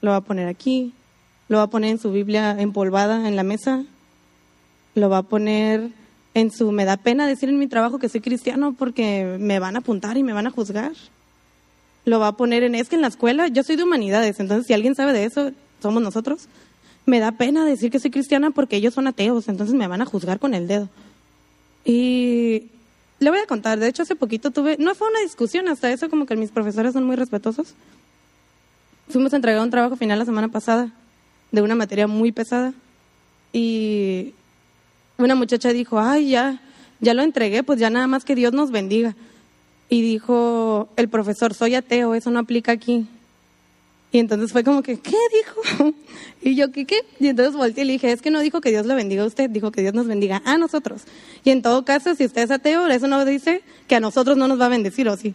lo 0.00 0.12
va 0.12 0.18
a 0.18 0.20
poner 0.20 0.46
aquí, 0.48 0.92
lo 1.48 1.58
va 1.58 1.64
a 1.64 1.70
poner 1.70 1.90
en 1.90 1.98
su 1.98 2.12
Biblia 2.12 2.56
empolvada 2.58 3.26
en 3.26 3.34
la 3.34 3.42
mesa, 3.42 3.84
lo 4.94 5.08
va 5.08 5.18
a 5.18 5.22
poner 5.22 5.90
en 6.34 6.50
su... 6.50 6.70
Me 6.72 6.84
da 6.84 6.96
pena 6.96 7.26
decir 7.26 7.48
en 7.48 7.58
mi 7.58 7.66
trabajo 7.66 7.98
que 7.98 8.08
soy 8.08 8.20
cristiano 8.20 8.74
porque 8.78 9.36
me 9.40 9.58
van 9.58 9.76
a 9.76 9.80
apuntar 9.80 10.16
y 10.16 10.22
me 10.22 10.32
van 10.32 10.46
a 10.46 10.50
juzgar. 10.50 10.92
Lo 12.04 12.20
va 12.20 12.28
a 12.28 12.36
poner 12.36 12.62
en... 12.62 12.74
Es 12.74 12.88
que 12.88 12.96
en 12.96 13.02
la 13.02 13.08
escuela, 13.08 13.48
yo 13.48 13.62
soy 13.62 13.76
de 13.76 13.82
humanidades, 13.82 14.38
entonces 14.40 14.66
si 14.66 14.72
alguien 14.72 14.94
sabe 14.94 15.12
de 15.12 15.24
eso, 15.24 15.50
somos 15.82 16.02
nosotros 16.02 16.48
me 17.10 17.18
da 17.18 17.32
pena 17.32 17.64
decir 17.64 17.90
que 17.90 17.98
soy 17.98 18.12
cristiana 18.12 18.52
porque 18.52 18.76
ellos 18.76 18.94
son 18.94 19.08
ateos, 19.08 19.48
entonces 19.48 19.74
me 19.74 19.88
van 19.88 20.00
a 20.00 20.06
juzgar 20.06 20.38
con 20.38 20.54
el 20.54 20.68
dedo. 20.68 20.88
Y 21.84 22.68
le 23.18 23.30
voy 23.30 23.40
a 23.40 23.46
contar, 23.46 23.80
de 23.80 23.88
hecho 23.88 24.04
hace 24.04 24.14
poquito 24.14 24.52
tuve, 24.52 24.76
no 24.78 24.94
fue 24.94 25.08
una 25.08 25.18
discusión 25.20 25.66
hasta 25.68 25.90
eso, 25.90 26.08
como 26.08 26.24
que 26.24 26.36
mis 26.36 26.52
profesores 26.52 26.92
son 26.92 27.04
muy 27.04 27.16
respetuosos. 27.16 27.74
Fuimos 29.08 29.32
a 29.32 29.36
entregar 29.36 29.60
un 29.60 29.70
trabajo 29.70 29.96
final 29.96 30.20
la 30.20 30.24
semana 30.24 30.48
pasada 30.48 30.92
de 31.50 31.62
una 31.62 31.74
materia 31.74 32.06
muy 32.06 32.30
pesada 32.30 32.72
y 33.52 34.32
una 35.18 35.34
muchacha 35.34 35.72
dijo, 35.72 35.98
ay, 35.98 36.30
ya, 36.30 36.60
ya 37.00 37.12
lo 37.12 37.22
entregué, 37.22 37.64
pues 37.64 37.80
ya 37.80 37.90
nada 37.90 38.06
más 38.06 38.24
que 38.24 38.36
Dios 38.36 38.52
nos 38.52 38.70
bendiga. 38.70 39.16
Y 39.88 40.00
dijo 40.00 40.88
el 40.94 41.08
profesor, 41.08 41.54
soy 41.54 41.74
ateo, 41.74 42.14
eso 42.14 42.30
no 42.30 42.38
aplica 42.38 42.70
aquí. 42.70 43.08
Y 44.12 44.18
entonces 44.18 44.52
fue 44.52 44.64
como 44.64 44.82
que, 44.82 44.98
¿qué 44.98 45.16
dijo? 45.32 45.94
Y 46.42 46.54
yo, 46.54 46.72
¿qué, 46.72 46.86
qué? 46.86 47.04
Y 47.18 47.28
entonces 47.28 47.54
volteé 47.54 47.84
y 47.84 47.86
le 47.86 47.92
dije, 47.92 48.10
es 48.12 48.22
que 48.22 48.30
no 48.30 48.40
dijo 48.40 48.62
que 48.62 48.70
Dios 48.70 48.86
lo 48.86 48.94
bendiga 48.94 49.24
a 49.24 49.26
usted, 49.26 49.50
dijo 49.50 49.70
que 49.70 49.82
Dios 49.82 49.92
nos 49.92 50.06
bendiga 50.06 50.40
a 50.46 50.56
nosotros. 50.56 51.02
Y 51.44 51.50
en 51.50 51.60
todo 51.60 51.84
caso, 51.84 52.14
si 52.14 52.24
usted 52.24 52.42
es 52.42 52.50
ateo, 52.50 52.86
eso 52.86 53.08
no 53.08 53.22
dice 53.26 53.62
que 53.88 53.96
a 53.96 54.00
nosotros 54.00 54.38
no 54.38 54.48
nos 54.48 54.58
va 54.58 54.66
a 54.66 54.68
bendecir, 54.70 55.06
¿o 55.10 55.16
sí? 55.18 55.34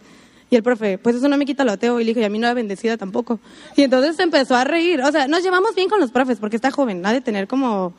Y 0.50 0.56
el 0.56 0.64
profe, 0.64 0.98
pues 0.98 1.14
eso 1.14 1.28
no 1.28 1.36
me 1.36 1.46
quita 1.46 1.64
lo 1.64 1.72
ateo. 1.72 2.00
Y 2.00 2.04
le 2.04 2.10
dije, 2.10 2.22
y 2.22 2.24
a 2.24 2.28
mí 2.28 2.40
no 2.40 2.48
la 2.48 2.54
bendecida 2.54 2.96
tampoco. 2.96 3.38
Y 3.76 3.82
entonces 3.82 4.16
se 4.16 4.24
empezó 4.24 4.56
a 4.56 4.64
reír. 4.64 5.00
O 5.02 5.12
sea, 5.12 5.28
nos 5.28 5.44
llevamos 5.44 5.76
bien 5.76 5.88
con 5.88 6.00
los 6.00 6.10
profes, 6.10 6.38
porque 6.38 6.56
está 6.56 6.72
joven, 6.72 7.06
ha 7.06 7.12
de 7.12 7.20
tener 7.20 7.46
como 7.46 7.94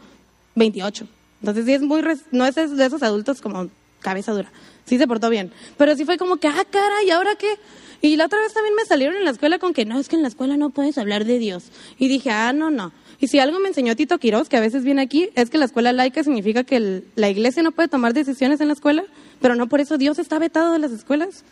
28. 0.55 1.07
Entonces 1.41 1.65
sí 1.65 1.73
es 1.73 1.81
muy, 1.81 2.03
no 2.31 2.45
es 2.45 2.55
de 2.55 2.85
esos 2.85 3.03
adultos 3.03 3.41
como 3.41 3.69
cabeza 4.01 4.33
dura. 4.33 4.51
Sí 4.85 4.97
se 4.97 5.07
portó 5.07 5.29
bien. 5.29 5.51
Pero 5.77 5.95
sí 5.95 6.05
fue 6.05 6.17
como 6.17 6.37
que, 6.37 6.47
ah, 6.47 6.65
cara, 6.69 7.03
¿y 7.05 7.11
ahora 7.11 7.35
qué? 7.35 7.57
Y 8.01 8.15
la 8.15 8.25
otra 8.25 8.39
vez 8.39 8.53
también 8.53 8.75
me 8.75 8.85
salieron 8.85 9.15
en 9.15 9.25
la 9.25 9.31
escuela 9.31 9.59
con 9.59 9.73
que 9.73 9.85
no, 9.85 9.99
es 9.99 10.07
que 10.07 10.15
en 10.15 10.21
la 10.21 10.27
escuela 10.27 10.57
no 10.57 10.69
puedes 10.69 10.97
hablar 10.97 11.25
de 11.25 11.39
Dios. 11.39 11.65
Y 11.97 12.07
dije, 12.07 12.29
ah, 12.29 12.53
no, 12.53 12.69
no. 12.69 12.91
Y 13.19 13.27
si 13.27 13.39
algo 13.39 13.59
me 13.59 13.69
enseñó 13.69 13.95
Tito 13.95 14.19
Quiroz, 14.19 14.47
que 14.47 14.57
a 14.57 14.61
veces 14.61 14.83
viene 14.83 15.01
aquí, 15.01 15.29
es 15.35 15.49
que 15.49 15.57
la 15.57 15.65
escuela 15.65 15.91
laica 15.91 16.23
significa 16.23 16.63
que 16.63 17.03
la 17.15 17.29
iglesia 17.29 17.63
no 17.63 17.71
puede 17.71 17.87
tomar 17.87 18.13
decisiones 18.13 18.61
en 18.61 18.67
la 18.67 18.73
escuela, 18.73 19.03
pero 19.41 19.55
no 19.55 19.67
por 19.67 19.81
eso 19.81 19.97
Dios 19.97 20.19
está 20.19 20.37
vetado 20.37 20.73
de 20.73 20.79
las 20.79 20.91
escuelas, 20.91 21.43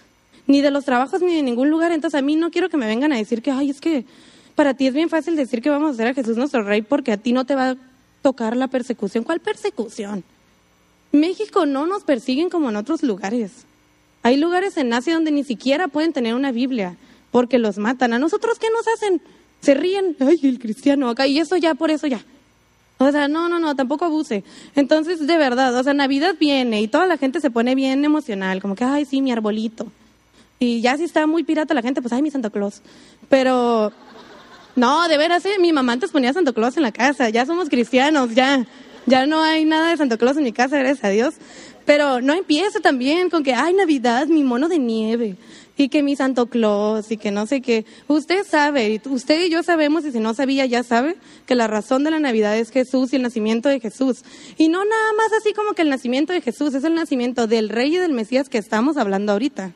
ni 0.45 0.61
de 0.61 0.69
los 0.69 0.85
trabajos, 0.85 1.21
ni 1.21 1.35
de 1.35 1.41
ningún 1.41 1.71
lugar. 1.71 1.91
Entonces 1.91 2.19
a 2.19 2.21
mí 2.21 2.35
no 2.35 2.51
quiero 2.51 2.69
que 2.69 2.77
me 2.77 2.85
vengan 2.85 3.11
a 3.13 3.17
decir 3.17 3.41
que, 3.41 3.49
ay, 3.49 3.71
es 3.71 3.81
que 3.81 4.05
para 4.53 4.75
ti 4.75 4.85
es 4.85 4.93
bien 4.93 5.09
fácil 5.09 5.35
decir 5.35 5.61
que 5.61 5.71
vamos 5.71 5.89
a 5.89 5.93
hacer 5.93 6.07
a 6.07 6.13
Jesús 6.13 6.37
nuestro 6.37 6.61
rey 6.63 6.83
porque 6.83 7.11
a 7.11 7.17
ti 7.17 7.33
no 7.33 7.45
te 7.45 7.55
va 7.55 7.71
a 7.71 7.77
tocar 8.21 8.55
la 8.55 8.67
persecución. 8.67 9.23
¿Cuál 9.23 9.39
persecución? 9.39 10.23
México 11.11 11.65
no 11.65 11.87
nos 11.87 12.03
persiguen 12.03 12.49
como 12.49 12.69
en 12.69 12.75
otros 12.75 13.01
lugares. 13.01 13.65
Hay 14.25 14.37
lugares 14.37 14.75
en 14.77 14.91
Asia 14.91 15.13
donde 15.13 15.29
ni 15.29 15.43
siquiera 15.43 15.87
pueden 15.87 16.11
tener 16.11 16.33
una 16.33 16.51
Biblia 16.51 16.95
porque 17.29 17.59
los 17.59 17.77
matan. 17.77 18.11
¿A 18.11 18.17
nosotros 18.17 18.57
qué 18.57 18.65
nos 18.71 18.87
hacen? 18.87 19.21
Se 19.61 19.75
ríen, 19.75 20.17
ay, 20.19 20.39
el 20.41 20.57
cristiano 20.57 21.09
acá, 21.09 21.27
y 21.27 21.37
eso 21.37 21.57
ya, 21.57 21.75
por 21.75 21.91
eso 21.91 22.07
ya. 22.07 22.25
O 22.97 23.11
sea, 23.11 23.27
no, 23.27 23.49
no, 23.49 23.59
no, 23.59 23.75
tampoco 23.75 24.03
abuse. 24.03 24.43
Entonces, 24.73 25.27
de 25.27 25.37
verdad, 25.37 25.75
o 25.75 25.83
sea, 25.83 25.93
Navidad 25.93 26.33
viene 26.39 26.81
y 26.81 26.87
toda 26.87 27.05
la 27.05 27.17
gente 27.17 27.39
se 27.39 27.51
pone 27.51 27.75
bien 27.75 28.03
emocional, 28.03 28.63
como 28.63 28.73
que, 28.73 28.83
ay, 28.83 29.05
sí, 29.05 29.21
mi 29.21 29.31
arbolito. 29.31 29.91
Y 30.57 30.81
ya 30.81 30.97
si 30.97 31.03
está 31.03 31.27
muy 31.27 31.43
pirata 31.43 31.75
la 31.75 31.83
gente, 31.83 32.01
pues, 32.01 32.11
ay, 32.11 32.23
mi 32.23 32.31
Santa 32.31 32.49
Claus. 32.49 32.81
Pero, 33.29 33.91
no, 34.75 35.07
de 35.07 35.19
veras, 35.19 35.45
¿eh? 35.45 35.59
mi 35.59 35.71
mamá 35.71 35.93
antes 35.93 36.09
ponía 36.09 36.33
Santa 36.33 36.51
Claus 36.51 36.77
en 36.77 36.81
la 36.81 36.91
casa, 36.91 37.29
ya 37.29 37.45
somos 37.45 37.69
cristianos, 37.69 38.33
ya. 38.33 38.65
Ya 39.05 39.27
no 39.27 39.39
hay 39.43 39.65
nada 39.65 39.91
de 39.91 39.97
Santa 39.97 40.17
Claus 40.17 40.35
en 40.37 40.45
mi 40.45 40.51
casa, 40.51 40.79
gracias 40.79 41.03
a 41.03 41.09
Dios. 41.09 41.35
Pero 41.85 42.21
no 42.21 42.33
empiece 42.33 42.79
también 42.79 43.29
con 43.29 43.43
que, 43.43 43.53
ay, 43.53 43.73
Navidad, 43.73 44.27
mi 44.27 44.43
mono 44.43 44.67
de 44.67 44.79
nieve, 44.79 45.35
y 45.77 45.89
que 45.89 46.03
mi 46.03 46.15
Santo 46.15 46.47
Claus, 46.47 47.11
y 47.11 47.17
que 47.17 47.31
no 47.31 47.45
sé 47.45 47.61
qué. 47.61 47.85
Usted 48.07 48.45
sabe, 48.45 49.01
usted 49.05 49.45
y 49.45 49.49
yo 49.49 49.61
sabemos, 49.61 50.05
y 50.05 50.11
si 50.11 50.19
no 50.19 50.33
sabía, 50.33 50.65
ya 50.65 50.83
sabe, 50.83 51.15
que 51.45 51.55
la 51.55 51.67
razón 51.67 52.03
de 52.03 52.11
la 52.11 52.19
Navidad 52.19 52.57
es 52.57 52.71
Jesús 52.71 53.13
y 53.13 53.17
el 53.17 53.21
nacimiento 53.21 53.69
de 53.69 53.79
Jesús. 53.79 54.23
Y 54.57 54.69
no 54.69 54.83
nada 54.83 55.13
más 55.17 55.33
así 55.39 55.53
como 55.53 55.73
que 55.73 55.83
el 55.83 55.89
nacimiento 55.89 56.33
de 56.33 56.41
Jesús, 56.41 56.73
es 56.73 56.83
el 56.83 56.95
nacimiento 56.95 57.45
del 57.47 57.69
Rey 57.69 57.95
y 57.95 57.97
del 57.97 58.13
Mesías 58.13 58.49
que 58.49 58.57
estamos 58.57 58.97
hablando 58.97 59.33
ahorita. 59.33 59.73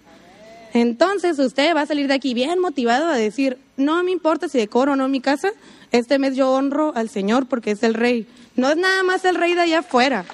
Entonces 0.73 1.39
usted 1.39 1.75
va 1.75 1.81
a 1.81 1.85
salir 1.85 2.07
de 2.07 2.13
aquí 2.13 2.33
bien 2.33 2.59
motivado 2.59 3.07
a 3.07 3.15
decir, 3.15 3.57
no 3.75 4.03
me 4.03 4.11
importa 4.11 4.47
si 4.47 4.57
decoro 4.57 4.93
o 4.93 4.95
no 4.95 5.07
mi 5.09 5.19
casa, 5.19 5.51
este 5.91 6.19
mes 6.19 6.35
yo 6.35 6.51
honro 6.51 6.93
al 6.95 7.09
Señor 7.09 7.47
porque 7.47 7.71
es 7.71 7.83
el 7.83 7.95
Rey. 7.95 8.27
No 8.55 8.69
es 8.69 8.77
nada 8.77 9.01
más 9.03 9.25
el 9.25 9.35
Rey 9.35 9.55
de 9.55 9.61
allá 9.61 9.79
afuera. 9.79 10.25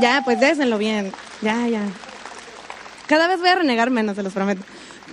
Ya, 0.00 0.22
pues 0.24 0.40
désenlo 0.40 0.78
bien. 0.78 1.12
Ya, 1.42 1.66
ya. 1.68 1.82
Cada 3.06 3.28
vez 3.28 3.38
voy 3.38 3.48
a 3.48 3.56
renegar 3.56 3.90
menos, 3.90 4.16
se 4.16 4.22
los 4.22 4.32
prometo. 4.32 4.62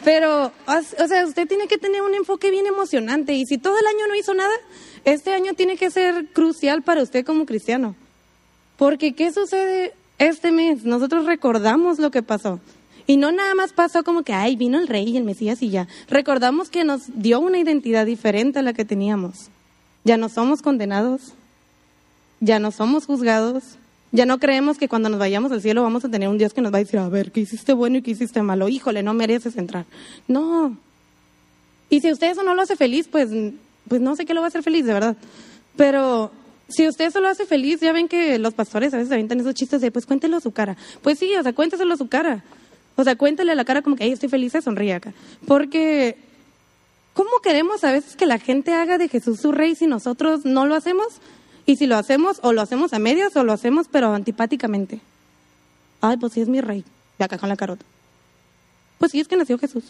Pero, 0.03 0.51
o 0.67 1.07
sea, 1.07 1.25
usted 1.25 1.47
tiene 1.47 1.67
que 1.67 1.77
tener 1.77 2.01
un 2.01 2.15
enfoque 2.15 2.49
bien 2.49 2.65
emocionante 2.65 3.33
y 3.33 3.45
si 3.45 3.57
todo 3.57 3.77
el 3.77 3.85
año 3.85 4.07
no 4.07 4.15
hizo 4.15 4.33
nada, 4.33 4.53
este 5.05 5.33
año 5.33 5.53
tiene 5.53 5.77
que 5.77 5.91
ser 5.91 6.27
crucial 6.27 6.81
para 6.81 7.03
usted 7.03 7.25
como 7.25 7.45
cristiano. 7.45 7.95
Porque, 8.77 9.13
¿qué 9.13 9.31
sucede 9.31 9.93
este 10.17 10.51
mes? 10.51 10.83
Nosotros 10.85 11.25
recordamos 11.25 11.99
lo 11.99 12.09
que 12.09 12.23
pasó. 12.23 12.59
Y 13.05 13.17
no 13.17 13.31
nada 13.31 13.53
más 13.53 13.73
pasó 13.73 14.03
como 14.03 14.23
que, 14.23 14.33
ay, 14.33 14.55
vino 14.55 14.79
el 14.79 14.87
rey 14.87 15.09
y 15.09 15.17
el 15.17 15.23
Mesías 15.23 15.61
y 15.61 15.69
ya. 15.69 15.87
Recordamos 16.07 16.69
que 16.69 16.83
nos 16.83 17.01
dio 17.13 17.39
una 17.39 17.59
identidad 17.59 18.05
diferente 18.05 18.59
a 18.59 18.63
la 18.63 18.73
que 18.73 18.85
teníamos. 18.85 19.49
Ya 20.03 20.17
no 20.17 20.29
somos 20.29 20.63
condenados, 20.63 21.33
ya 22.39 22.57
no 22.57 22.71
somos 22.71 23.05
juzgados, 23.05 23.77
ya 24.11 24.25
no 24.25 24.39
creemos 24.39 24.77
que 24.77 24.89
cuando 24.89 25.09
nos 25.09 25.19
vayamos 25.19 25.51
al 25.51 25.61
cielo 25.61 25.83
vamos 25.83 26.03
a 26.03 26.09
tener 26.09 26.27
un 26.27 26.37
Dios 26.37 26.53
que 26.53 26.61
nos 26.61 26.73
va 26.73 26.77
a 26.77 26.79
decir, 26.79 26.99
a 26.99 27.07
ver, 27.07 27.31
¿qué 27.31 27.41
hiciste 27.41 27.73
bueno 27.73 27.97
y 27.97 28.01
qué 28.01 28.11
hiciste 28.11 28.41
malo? 28.41 28.67
Híjole, 28.67 29.03
no 29.03 29.13
mereces 29.13 29.55
entrar. 29.55 29.85
No. 30.27 30.77
Y 31.89 32.01
si 32.01 32.11
usted 32.11 32.31
eso 32.31 32.43
no 32.43 32.53
lo 32.53 32.61
hace 32.61 32.75
feliz, 32.75 33.07
pues, 33.09 33.29
pues 33.87 34.01
no 34.01 34.15
sé 34.15 34.25
qué 34.25 34.33
lo 34.33 34.41
va 34.41 34.47
a 34.47 34.49
hacer 34.49 34.63
feliz, 34.63 34.85
de 34.85 34.93
verdad. 34.93 35.17
Pero 35.77 36.31
si 36.67 36.87
usted 36.87 37.05
eso 37.05 37.21
lo 37.21 37.29
hace 37.29 37.45
feliz, 37.45 37.79
ya 37.79 37.93
ven 37.93 38.07
que 38.07 38.37
los 38.37 38.53
pastores 38.53 38.93
a 38.93 38.97
veces 38.97 39.11
avientan 39.11 39.39
esos 39.39 39.53
chistes 39.53 39.81
de, 39.81 39.91
pues 39.91 40.05
cuéntelo 40.05 40.37
a 40.37 40.41
su 40.41 40.51
cara. 40.51 40.75
Pues 41.01 41.17
sí, 41.19 41.33
o 41.35 41.43
sea, 41.43 41.53
cuénteselo 41.53 41.93
a 41.93 41.97
su 41.97 42.07
cara. 42.07 42.43
O 42.97 43.03
sea, 43.03 43.15
cuéntele 43.15 43.53
a 43.53 43.55
la 43.55 43.65
cara 43.65 43.81
como 43.81 43.95
que, 43.95 44.03
ay, 44.03 44.11
estoy 44.11 44.29
feliz, 44.29 44.51
se 44.51 44.61
sonríe 44.61 44.93
acá. 44.93 45.13
Porque, 45.47 46.17
¿cómo 47.13 47.29
queremos 47.41 47.83
a 47.85 47.91
veces 47.91 48.15
que 48.17 48.25
la 48.25 48.39
gente 48.39 48.73
haga 48.73 48.97
de 48.97 49.07
Jesús 49.07 49.39
su 49.39 49.51
rey 49.51 49.75
si 49.75 49.87
nosotros 49.87 50.45
no 50.45 50.65
lo 50.65 50.75
hacemos? 50.75 51.07
Y 51.65 51.75
si 51.75 51.87
lo 51.87 51.97
hacemos, 51.97 52.39
o 52.43 52.53
lo 52.53 52.61
hacemos 52.61 52.93
a 52.93 52.99
medias, 52.99 53.35
o 53.35 53.43
lo 53.43 53.53
hacemos 53.53 53.87
pero 53.91 54.13
antipáticamente. 54.13 54.99
Ay, 56.01 56.17
pues 56.17 56.33
sí 56.33 56.41
es 56.41 56.47
mi 56.47 56.61
rey. 56.61 56.83
De 57.17 57.25
acá 57.25 57.37
con 57.37 57.49
la 57.49 57.55
carota. 57.55 57.85
Pues 58.97 59.11
sí 59.11 59.19
es 59.19 59.27
que 59.27 59.37
nació 59.37 59.57
Jesús. 59.57 59.83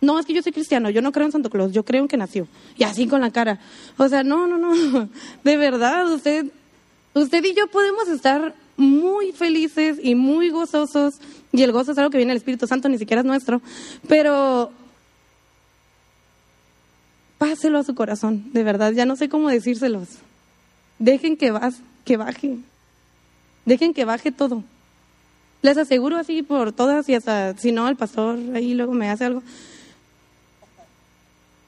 No, 0.00 0.18
es 0.18 0.26
que 0.26 0.34
yo 0.34 0.42
soy 0.42 0.52
cristiano, 0.52 0.90
yo 0.90 1.00
no 1.00 1.10
creo 1.10 1.26
en 1.26 1.32
Santo 1.32 1.48
Claus, 1.48 1.72
yo 1.72 1.84
creo 1.84 2.02
en 2.02 2.08
que 2.08 2.16
nació. 2.16 2.46
Y 2.76 2.84
así 2.84 3.06
con 3.06 3.22
la 3.22 3.30
cara. 3.30 3.58
O 3.96 4.08
sea, 4.08 4.22
no, 4.22 4.46
no, 4.46 4.58
no. 4.58 5.08
De 5.44 5.56
verdad, 5.56 6.10
usted, 6.12 6.46
usted 7.14 7.44
y 7.44 7.54
yo 7.54 7.66
podemos 7.68 8.08
estar 8.08 8.54
muy 8.76 9.32
felices 9.32 9.98
y 10.02 10.14
muy 10.14 10.50
gozosos. 10.50 11.14
Y 11.52 11.62
el 11.62 11.72
gozo 11.72 11.92
es 11.92 11.98
algo 11.98 12.10
que 12.10 12.18
viene 12.18 12.30
del 12.30 12.38
Espíritu 12.38 12.66
Santo, 12.66 12.88
ni 12.88 12.98
siquiera 12.98 13.20
es 13.20 13.26
nuestro. 13.26 13.62
Pero 14.06 14.70
páselo 17.38 17.78
a 17.78 17.84
su 17.84 17.94
corazón, 17.94 18.52
de 18.52 18.62
verdad. 18.62 18.92
Ya 18.92 19.06
no 19.06 19.16
sé 19.16 19.30
cómo 19.30 19.48
decírselos. 19.48 20.08
Dejen 20.98 21.36
que, 21.36 21.50
vas, 21.50 21.80
que 22.04 22.16
baje. 22.16 22.58
Dejen 23.64 23.92
que 23.94 24.04
baje 24.04 24.32
todo. 24.32 24.62
Les 25.62 25.76
aseguro 25.76 26.16
así 26.16 26.42
por 26.42 26.72
todas 26.72 27.08
y 27.08 27.14
hasta 27.14 27.56
si 27.56 27.72
no, 27.72 27.88
el 27.88 27.96
pastor 27.96 28.38
ahí 28.54 28.74
luego 28.74 28.92
me 28.92 29.10
hace 29.10 29.24
algo. 29.24 29.42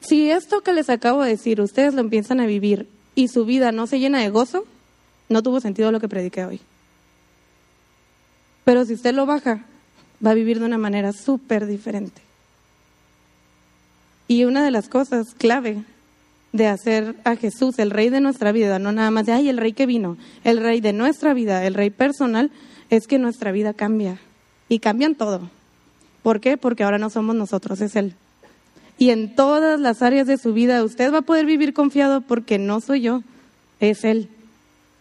Si 0.01 0.31
esto 0.31 0.61
que 0.61 0.73
les 0.73 0.89
acabo 0.89 1.23
de 1.23 1.31
decir, 1.31 1.61
ustedes 1.61 1.93
lo 1.93 2.01
empiezan 2.01 2.39
a 2.39 2.45
vivir 2.45 2.87
y 3.15 3.27
su 3.27 3.45
vida 3.45 3.71
no 3.71 3.85
se 3.87 3.99
llena 3.99 4.19
de 4.19 4.29
gozo, 4.29 4.65
no 5.27 5.43
tuvo 5.43 5.59
sentido 5.59 5.91
lo 5.91 5.99
que 5.99 6.07
prediqué 6.07 6.45
hoy. 6.45 6.61
Pero 8.63 8.85
si 8.85 8.93
usted 8.93 9.13
lo 9.13 9.25
baja, 9.25 9.65
va 10.25 10.31
a 10.31 10.35
vivir 10.35 10.59
de 10.59 10.65
una 10.65 10.77
manera 10.77 11.11
súper 11.11 11.65
diferente. 11.65 12.21
Y 14.27 14.45
una 14.45 14.63
de 14.63 14.71
las 14.71 14.87
cosas 14.87 15.33
clave 15.33 15.83
de 16.51 16.67
hacer 16.67 17.15
a 17.23 17.35
Jesús 17.35 17.79
el 17.79 17.91
rey 17.91 18.09
de 18.09 18.21
nuestra 18.21 18.51
vida, 18.51 18.79
no 18.79 18.91
nada 18.91 19.11
más 19.11 19.25
de, 19.25 19.33
ay, 19.33 19.49
el 19.49 19.57
rey 19.57 19.73
que 19.73 19.85
vino, 19.85 20.17
el 20.43 20.57
rey 20.57 20.81
de 20.81 20.93
nuestra 20.93 21.33
vida, 21.33 21.65
el 21.65 21.73
rey 21.73 21.89
personal, 21.89 22.51
es 22.89 23.07
que 23.07 23.19
nuestra 23.19 23.51
vida 23.51 23.73
cambia. 23.73 24.19
Y 24.67 24.79
cambian 24.79 25.15
todo. 25.15 25.49
¿Por 26.23 26.39
qué? 26.39 26.57
Porque 26.57 26.83
ahora 26.83 26.97
no 26.97 27.09
somos 27.09 27.35
nosotros, 27.35 27.81
es 27.81 27.95
Él. 27.95 28.13
Y 28.97 29.11
en 29.11 29.35
todas 29.35 29.79
las 29.79 30.01
áreas 30.01 30.27
de 30.27 30.37
su 30.37 30.53
vida 30.53 30.83
usted 30.83 31.13
va 31.13 31.19
a 31.19 31.23
poder 31.23 31.45
vivir 31.45 31.73
confiado 31.73 32.21
porque 32.21 32.59
no 32.59 32.81
soy 32.81 33.01
yo, 33.01 33.23
es 33.79 34.03
Él. 34.03 34.29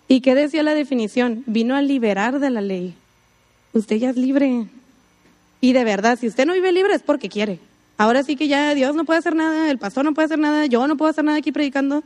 ¿Y 0.07 0.21
qué 0.21 0.35
decía 0.35 0.63
la 0.63 0.75
definición? 0.75 1.43
Vino 1.47 1.75
a 1.75 1.83
liberar 1.83 2.39
de 2.39 2.51
la 2.51 2.61
ley. 2.61 2.95
Usted 3.73 3.97
ya 3.97 4.11
es 4.11 4.17
libre. 4.17 4.67
Y 5.61 5.73
de 5.73 5.85
verdad, 5.85 6.19
si 6.19 6.29
usted 6.29 6.47
no 6.47 6.55
vive 6.55 6.73
libre 6.73 6.95
es 6.95 7.03
porque 7.03 7.29
quiere. 7.29 7.59
Ahora 7.99 8.23
sí 8.23 8.37
que 8.37 8.47
ya 8.47 8.75
Dios 8.75 8.95
no 8.95 9.05
puede 9.05 9.19
hacer 9.19 9.35
nada, 9.35 9.71
el 9.71 9.79
pastor 9.79 10.05
no 10.05 10.15
puede 10.15 10.27
hacer 10.27 10.39
nada, 10.39 10.67
yo 10.67 10.87
no 10.87 10.97
puedo 10.97 11.11
hacer 11.11 11.25
nada 11.25 11.39
aquí 11.39 11.51
predicando. 11.51 12.05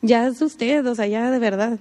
Ya 0.00 0.28
es 0.28 0.40
usted, 0.40 0.86
o 0.86 0.94
sea, 0.94 1.08
ya 1.08 1.32
de 1.32 1.38
verdad. 1.40 1.78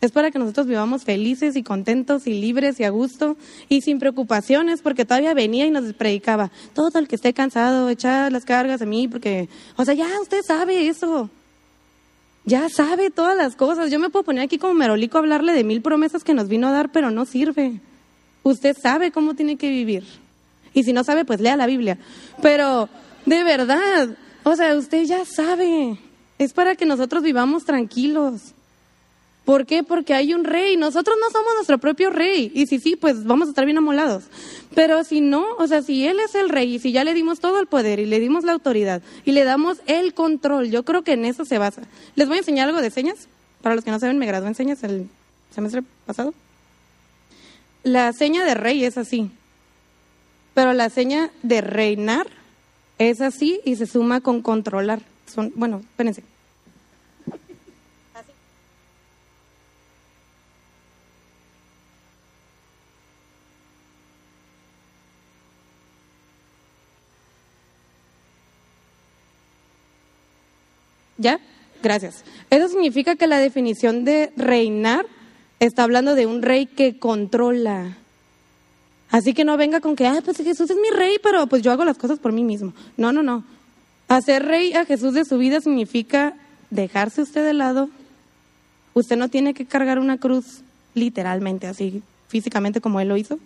Es 0.00 0.10
para 0.10 0.32
que 0.32 0.38
nosotros 0.38 0.66
vivamos 0.66 1.04
felices 1.04 1.54
y 1.54 1.62
contentos 1.62 2.26
y 2.26 2.34
libres 2.34 2.78
y 2.80 2.84
a 2.84 2.90
gusto 2.90 3.36
y 3.68 3.82
sin 3.82 4.00
preocupaciones, 4.00 4.82
porque 4.82 5.04
todavía 5.04 5.32
venía 5.32 5.64
y 5.64 5.70
nos 5.70 5.94
predicaba. 5.94 6.50
Todo 6.74 6.98
el 6.98 7.06
que 7.06 7.14
esté 7.14 7.32
cansado, 7.32 7.88
echar 7.88 8.32
las 8.32 8.44
cargas 8.44 8.82
a 8.82 8.84
mí, 8.84 9.06
porque, 9.06 9.48
o 9.76 9.84
sea, 9.84 9.94
ya 9.94 10.08
usted 10.20 10.40
sabe 10.46 10.88
eso. 10.88 11.30
Ya 12.44 12.68
sabe 12.68 13.10
todas 13.10 13.36
las 13.36 13.54
cosas. 13.54 13.92
Yo 13.92 14.00
me 14.00 14.10
puedo 14.10 14.24
poner 14.24 14.42
aquí 14.42 14.58
como 14.58 14.74
merolico 14.74 15.18
a 15.18 15.20
hablarle 15.20 15.52
de 15.52 15.64
mil 15.64 15.82
promesas 15.82 16.24
que 16.24 16.34
nos 16.34 16.48
vino 16.48 16.66
a 16.66 16.72
dar, 16.72 16.90
pero 16.90 17.10
no 17.10 17.24
sirve. 17.24 17.80
Usted 18.42 18.76
sabe 18.76 19.12
cómo 19.12 19.34
tiene 19.34 19.56
que 19.56 19.70
vivir. 19.70 20.04
Y 20.74 20.82
si 20.82 20.92
no 20.92 21.04
sabe, 21.04 21.24
pues 21.24 21.40
lea 21.40 21.56
la 21.56 21.66
Biblia. 21.66 21.96
Pero 22.42 22.90
de 23.26 23.44
verdad, 23.44 24.10
o 24.42 24.56
sea, 24.56 24.74
usted 24.76 25.04
ya 25.04 25.24
sabe. 25.24 25.98
Es 26.38 26.52
para 26.52 26.76
que 26.76 26.84
nosotros 26.84 27.22
vivamos 27.22 27.64
tranquilos. 27.64 28.54
¿Por 29.44 29.66
qué? 29.66 29.82
Porque 29.82 30.14
hay 30.14 30.32
un 30.32 30.44
rey. 30.44 30.76
Nosotros 30.76 31.16
no 31.20 31.30
somos 31.30 31.54
nuestro 31.54 31.78
propio 31.78 32.10
rey. 32.10 32.50
Y 32.54 32.66
si 32.66 32.80
sí, 32.80 32.96
pues 32.96 33.24
vamos 33.24 33.48
a 33.48 33.50
estar 33.50 33.64
bien 33.66 33.76
amolados. 33.76 34.24
Pero 34.74 35.04
si 35.04 35.20
no, 35.20 35.44
o 35.58 35.66
sea, 35.66 35.82
si 35.82 36.06
él 36.06 36.18
es 36.20 36.34
el 36.34 36.48
rey 36.48 36.74
y 36.74 36.78
si 36.78 36.92
ya 36.92 37.04
le 37.04 37.14
dimos 37.14 37.40
todo 37.40 37.60
el 37.60 37.66
poder 37.66 38.00
y 38.00 38.06
le 38.06 38.20
dimos 38.20 38.44
la 38.44 38.52
autoridad 38.52 39.02
y 39.24 39.32
le 39.32 39.44
damos 39.44 39.78
el 39.86 40.14
control, 40.14 40.70
yo 40.70 40.84
creo 40.84 41.02
que 41.02 41.12
en 41.12 41.26
eso 41.26 41.44
se 41.44 41.58
basa. 41.58 41.82
Les 42.16 42.26
voy 42.26 42.38
a 42.38 42.40
enseñar 42.40 42.68
algo 42.68 42.80
de 42.80 42.90
señas. 42.90 43.28
Para 43.62 43.74
los 43.74 43.84
que 43.84 43.90
no 43.90 43.98
saben, 43.98 44.18
me 44.18 44.26
gradué 44.26 44.48
en 44.48 44.54
señas 44.54 44.82
el 44.82 45.08
semestre 45.54 45.82
pasado. 46.06 46.34
La 47.82 48.12
seña 48.14 48.44
de 48.44 48.54
rey 48.54 48.84
es 48.84 48.96
así. 48.96 49.30
Pero 50.54 50.72
la 50.72 50.88
seña 50.88 51.30
de 51.42 51.60
reinar 51.60 52.26
es 52.98 53.20
así 53.20 53.60
y 53.64 53.76
se 53.76 53.86
suma 53.86 54.20
con 54.20 54.42
controlar. 54.42 55.00
Bueno, 55.54 55.80
espérense. 55.80 56.22
¿Ya? 71.16 71.40
Gracias. 71.82 72.24
Eso 72.50 72.68
significa 72.68 73.16
que 73.16 73.26
la 73.26 73.38
definición 73.38 74.04
de 74.04 74.32
reinar 74.36 75.06
está 75.60 75.84
hablando 75.84 76.14
de 76.14 76.26
un 76.26 76.42
rey 76.42 76.66
que 76.66 76.98
controla, 76.98 77.96
Así 79.14 79.32
que 79.32 79.44
no 79.44 79.56
venga 79.56 79.78
con 79.78 79.94
que, 79.94 80.08
ah, 80.08 80.20
pues 80.24 80.38
Jesús 80.38 80.68
es 80.70 80.76
mi 80.76 80.90
rey, 80.90 81.18
pero 81.22 81.46
pues 81.46 81.62
yo 81.62 81.70
hago 81.70 81.84
las 81.84 81.96
cosas 81.96 82.18
por 82.18 82.32
mí 82.32 82.42
mismo. 82.42 82.72
No, 82.96 83.12
no, 83.12 83.22
no. 83.22 83.44
Hacer 84.08 84.44
rey 84.44 84.72
a 84.72 84.84
Jesús 84.86 85.14
de 85.14 85.24
su 85.24 85.38
vida 85.38 85.60
significa 85.60 86.34
dejarse 86.70 87.22
usted 87.22 87.44
de 87.44 87.54
lado. 87.54 87.88
Usted 88.92 89.16
no 89.16 89.28
tiene 89.28 89.54
que 89.54 89.66
cargar 89.66 90.00
una 90.00 90.18
cruz 90.18 90.62
literalmente, 90.94 91.68
así 91.68 92.02
físicamente 92.26 92.80
como 92.80 92.98
él 92.98 93.06
lo 93.06 93.16
hizo. 93.16 93.38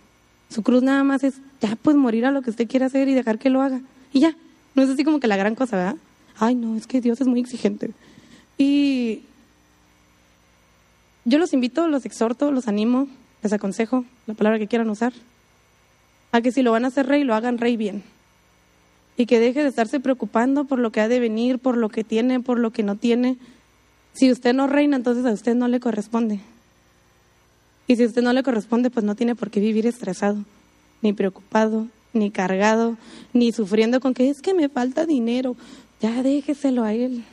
Su 0.49 0.63
cruz 0.63 0.83
nada 0.83 1.05
más 1.05 1.23
es, 1.23 1.35
ya 1.61 1.77
pues 1.77 1.97
morir 1.97 2.25
a 2.25 2.31
lo 2.31 2.41
que 2.41 2.49
usted 2.49 2.67
quiera 2.67 2.87
hacer 2.87 3.07
y 3.09 3.13
dejar 3.13 3.39
que 3.39 3.51
lo 3.51 3.61
haga. 3.61 3.83
Y 4.15 4.21
ya. 4.21 4.35
No 4.75 4.83
es 4.83 4.89
así 4.89 5.05
como 5.05 5.21
que 5.21 5.27
la 5.27 5.37
gran 5.37 5.55
cosa, 5.55 5.77
¿verdad? 5.77 5.97
Ay, 6.39 6.55
no, 6.55 6.77
es 6.77 6.87
que 6.87 7.03
Dios 7.03 7.21
es 7.21 7.27
muy 7.27 7.41
exigente. 7.41 7.91
Y 8.57 9.21
yo 11.27 11.37
los 11.37 11.53
invito, 11.53 11.89
los 11.89 12.07
exhorto, 12.07 12.53
los 12.53 12.69
animo, 12.69 13.07
les 13.43 13.53
aconsejo 13.53 14.07
la 14.27 14.33
palabra 14.33 14.59
que 14.59 14.67
quieran 14.67 14.89
usar 14.89 15.13
a 16.33 16.41
que 16.41 16.53
si 16.53 16.63
lo 16.63 16.73
van 16.73 16.85
a 16.85 16.89
hacer 16.89 17.07
rey, 17.07 17.25
lo 17.25 17.35
hagan 17.35 17.59
rey 17.59 17.77
bien. 17.77 18.03
Y 19.17 19.27
que 19.27 19.41
deje 19.41 19.63
de 19.63 19.69
estarse 19.69 20.01
preocupando 20.01 20.65
por 20.65 20.79
lo 20.79 20.93
que 20.93 21.01
ha 21.01 21.09
de 21.09 21.21
venir, 21.21 21.59
por 21.59 21.77
lo 21.77 21.89
que 21.89 22.05
tiene, 22.05 22.41
por 22.41 22.59
lo 22.59 22.71
que 22.71 22.83
no 22.83 22.97
tiene. 22.97 23.37
Si 24.13 24.31
usted 24.31 24.55
no 24.55 24.67
reina, 24.67 24.97
entonces 24.97 25.25
a 25.27 25.33
usted 25.33 25.55
no 25.55 25.69
le 25.69 25.81
corresponde. 25.81 26.41
Y 27.87 27.97
si 27.97 28.05
usted 28.05 28.23
no 28.23 28.33
le 28.33 28.43
corresponde, 28.43 28.91
pues 28.91 29.05
no 29.05 29.15
tiene 29.15 29.35
por 29.35 29.51
qué 29.51 29.61
vivir 29.61 29.87
estresado, 29.87 30.45
ni 31.03 31.13
preocupado, 31.13 31.89
ni 32.13 32.31
cargado, 32.31 32.97
ni 33.33 33.53
sufriendo 33.53 34.01
con 34.01 34.15
que 34.15 34.29
es 34.29 34.43
que 34.43 34.55
me 34.55 34.69
falta 34.69 35.07
dinero. 35.07 35.57
Ya 36.01 36.23
déjeselo 36.23 36.85
a 36.85 36.93
él. 36.93 37.25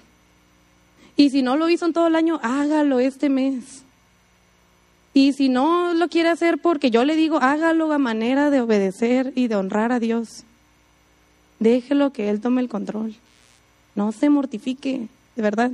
Y 1.17 1.29
si 1.29 1.41
no 1.41 1.55
lo 1.55 1.69
hizo 1.69 1.85
en 1.85 1.93
todo 1.93 2.07
el 2.07 2.15
año, 2.15 2.39
hágalo 2.41 2.99
este 2.99 3.29
mes. 3.29 3.83
Y 5.15 5.31
si 5.31 5.47
no 5.47 5.93
lo 5.93 6.09
quiere 6.09 6.27
hacer 6.27 6.57
porque 6.57 6.91
yo 6.91 7.05
le 7.05 7.15
digo, 7.15 7.37
hágalo 7.41 7.89
a 7.93 7.97
manera 7.97 8.49
de 8.49 8.59
obedecer 8.59 9.31
y 9.33 9.47
de 9.47 9.55
honrar 9.55 9.93
a 9.93 10.01
Dios. 10.01 10.43
Déjelo 11.57 12.11
que 12.11 12.29
Él 12.29 12.41
tome 12.41 12.59
el 12.59 12.67
control. 12.67 13.15
No 13.95 14.11
se 14.11 14.29
mortifique, 14.29 15.07
de 15.37 15.41
verdad. 15.41 15.71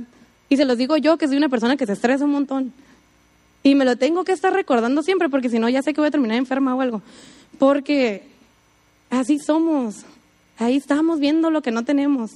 Y 0.48 0.58
se 0.58 0.64
los 0.64 0.78
digo 0.78 0.96
yo, 0.96 1.18
que 1.18 1.26
soy 1.26 1.38
una 1.38 1.48
persona 1.48 1.76
que 1.76 1.86
se 1.86 1.94
estresa 1.94 2.24
un 2.24 2.30
montón. 2.30 2.72
Y 3.64 3.74
me 3.74 3.84
lo 3.84 3.96
tengo 3.96 4.22
que 4.22 4.30
estar 4.30 4.52
recordando 4.52 5.02
siempre, 5.02 5.28
porque 5.28 5.50
si 5.50 5.58
no, 5.58 5.68
ya 5.68 5.82
sé 5.82 5.92
que 5.92 6.00
voy 6.00 6.06
a 6.06 6.12
terminar 6.12 6.36
enferma 6.36 6.76
o 6.76 6.80
algo. 6.80 7.02
Porque 7.58 8.22
así 9.10 9.40
somos. 9.40 10.04
Ahí 10.56 10.76
estamos 10.76 11.18
viendo 11.18 11.50
lo 11.50 11.62
que 11.62 11.72
no 11.72 11.84
tenemos. 11.84 12.30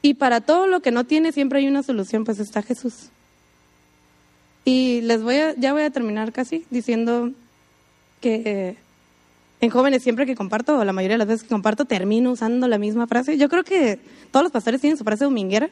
Y 0.00 0.14
para 0.14 0.42
todo 0.42 0.68
lo 0.68 0.78
que 0.78 0.92
no 0.92 1.02
tiene 1.02 1.32
siempre 1.32 1.58
hay 1.58 1.66
una 1.66 1.82
solución, 1.82 2.22
pues 2.22 2.38
está 2.38 2.62
Jesús. 2.62 3.08
Y 4.64 5.00
les 5.02 5.22
voy 5.22 5.36
a, 5.36 5.54
ya 5.54 5.72
voy 5.72 5.82
a 5.82 5.90
terminar 5.90 6.32
casi 6.32 6.64
diciendo 6.70 7.30
que 8.20 8.76
en 9.60 9.70
jóvenes 9.70 10.02
siempre 10.02 10.26
que 10.26 10.34
comparto, 10.34 10.78
o 10.78 10.84
la 10.84 10.92
mayoría 10.92 11.14
de 11.14 11.18
las 11.18 11.28
veces 11.28 11.42
que 11.44 11.48
comparto, 11.48 11.84
termino 11.84 12.32
usando 12.32 12.66
la 12.68 12.78
misma 12.78 13.06
frase. 13.06 13.38
Yo 13.38 13.48
creo 13.48 13.64
que 13.64 14.00
todos 14.30 14.42
los 14.42 14.52
pastores 14.52 14.80
tienen 14.80 14.96
su 14.96 15.04
frase 15.04 15.24
dominguera. 15.24 15.70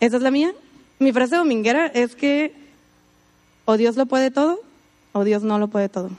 Esa 0.00 0.16
es 0.16 0.22
la 0.22 0.30
mía. 0.30 0.52
Mi 0.98 1.12
frase 1.12 1.36
dominguera 1.36 1.86
es 1.86 2.14
que 2.14 2.52
o 3.64 3.76
Dios 3.76 3.96
lo 3.96 4.06
puede 4.06 4.30
todo, 4.30 4.60
o 5.12 5.24
Dios 5.24 5.42
no 5.42 5.58
lo 5.58 5.68
puede 5.68 5.88
todo. 5.88 6.10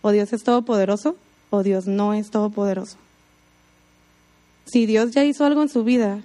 O 0.00 0.10
Dios 0.10 0.32
es 0.32 0.42
todopoderoso, 0.42 1.16
o 1.50 1.62
Dios 1.62 1.86
no 1.86 2.14
es 2.14 2.30
todopoderoso. 2.30 2.96
Si 4.64 4.86
Dios 4.86 5.12
ya 5.12 5.24
hizo 5.24 5.44
algo 5.44 5.62
en 5.62 5.68
su 5.68 5.84
vida 5.84 6.20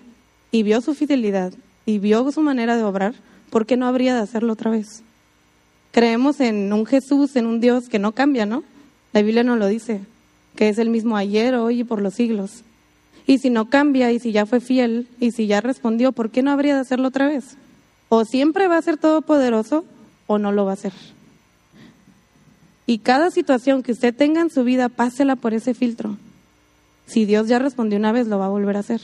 y 0.52 0.64
vio 0.64 0.80
su 0.82 0.96
fidelidad 0.96 1.54
y 1.86 2.00
vio 2.00 2.32
su 2.32 2.42
manera 2.42 2.78
de 2.78 2.84
obrar, 2.84 3.16
¿por 3.50 3.66
qué 3.66 3.78
no 3.78 3.88
habría 3.88 4.16
de 4.16 4.22
hacerlo 4.22 4.54
otra 4.54 4.72
vez? 4.72 5.04
Creemos 5.92 6.40
en 6.40 6.72
un 6.74 6.86
Jesús, 6.86 7.36
en 7.36 7.46
un 7.46 7.60
Dios 7.60 7.90
que 7.90 8.00
no 8.00 8.12
cambia, 8.12 8.46
¿no? 8.46 8.64
La 9.14 9.22
Biblia 9.22 9.44
nos 9.44 9.58
lo 9.58 9.68
dice, 9.68 10.02
que 10.56 10.70
es 10.70 10.78
el 10.78 10.90
mismo 10.90 11.18
ayer, 11.18 11.56
hoy 11.56 11.82
y 11.82 11.84
por 11.84 12.02
los 12.02 12.14
siglos. 12.14 12.64
Y 13.26 13.40
si 13.40 13.50
no 13.50 13.70
cambia, 13.70 14.12
y 14.12 14.20
si 14.20 14.32
ya 14.32 14.46
fue 14.46 14.60
fiel, 14.60 15.08
y 15.20 15.32
si 15.32 15.48
ya 15.48 15.62
respondió, 15.62 16.12
¿por 16.12 16.30
qué 16.30 16.44
no 16.44 16.52
habría 16.52 16.76
de 16.76 16.82
hacerlo 16.82 17.08
otra 17.10 17.28
vez? 17.28 17.58
O 18.10 18.26
siempre 18.26 18.68
va 18.68 18.78
a 18.78 18.82
ser 18.82 18.98
todopoderoso, 18.98 19.86
o 20.28 20.38
no 20.38 20.52
lo 20.52 20.66
va 20.66 20.72
a 20.72 20.74
hacer. 20.76 20.94
Y 22.86 23.00
cada 23.00 23.32
situación 23.32 23.84
que 23.84 23.92
usted 23.92 24.16
tenga 24.16 24.40
en 24.40 24.50
su 24.50 24.64
vida, 24.64 24.88
pásela 24.88 25.36
por 25.36 25.54
ese 25.54 25.74
filtro. 25.74 26.18
Si 27.06 27.26
Dios 27.26 27.48
ya 27.48 27.60
respondió 27.60 27.98
una 28.00 28.14
vez, 28.14 28.28
lo 28.28 28.40
va 28.40 28.46
a 28.46 28.50
volver 28.50 28.78
a 28.78 28.80
hacer. 28.80 29.02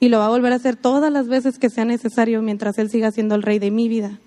Y 0.00 0.08
lo 0.08 0.18
va 0.18 0.26
a 0.26 0.30
volver 0.30 0.52
a 0.52 0.56
hacer 0.56 0.76
todas 0.76 1.12
las 1.12 1.28
veces 1.28 1.58
que 1.58 1.70
sea 1.70 1.84
necesario 1.84 2.40
mientras 2.42 2.78
Él 2.78 2.90
siga 2.90 3.10
siendo 3.10 3.34
el 3.34 3.42
rey 3.42 3.58
de 3.58 3.70
mi 3.70 3.88
vida. 3.88 4.18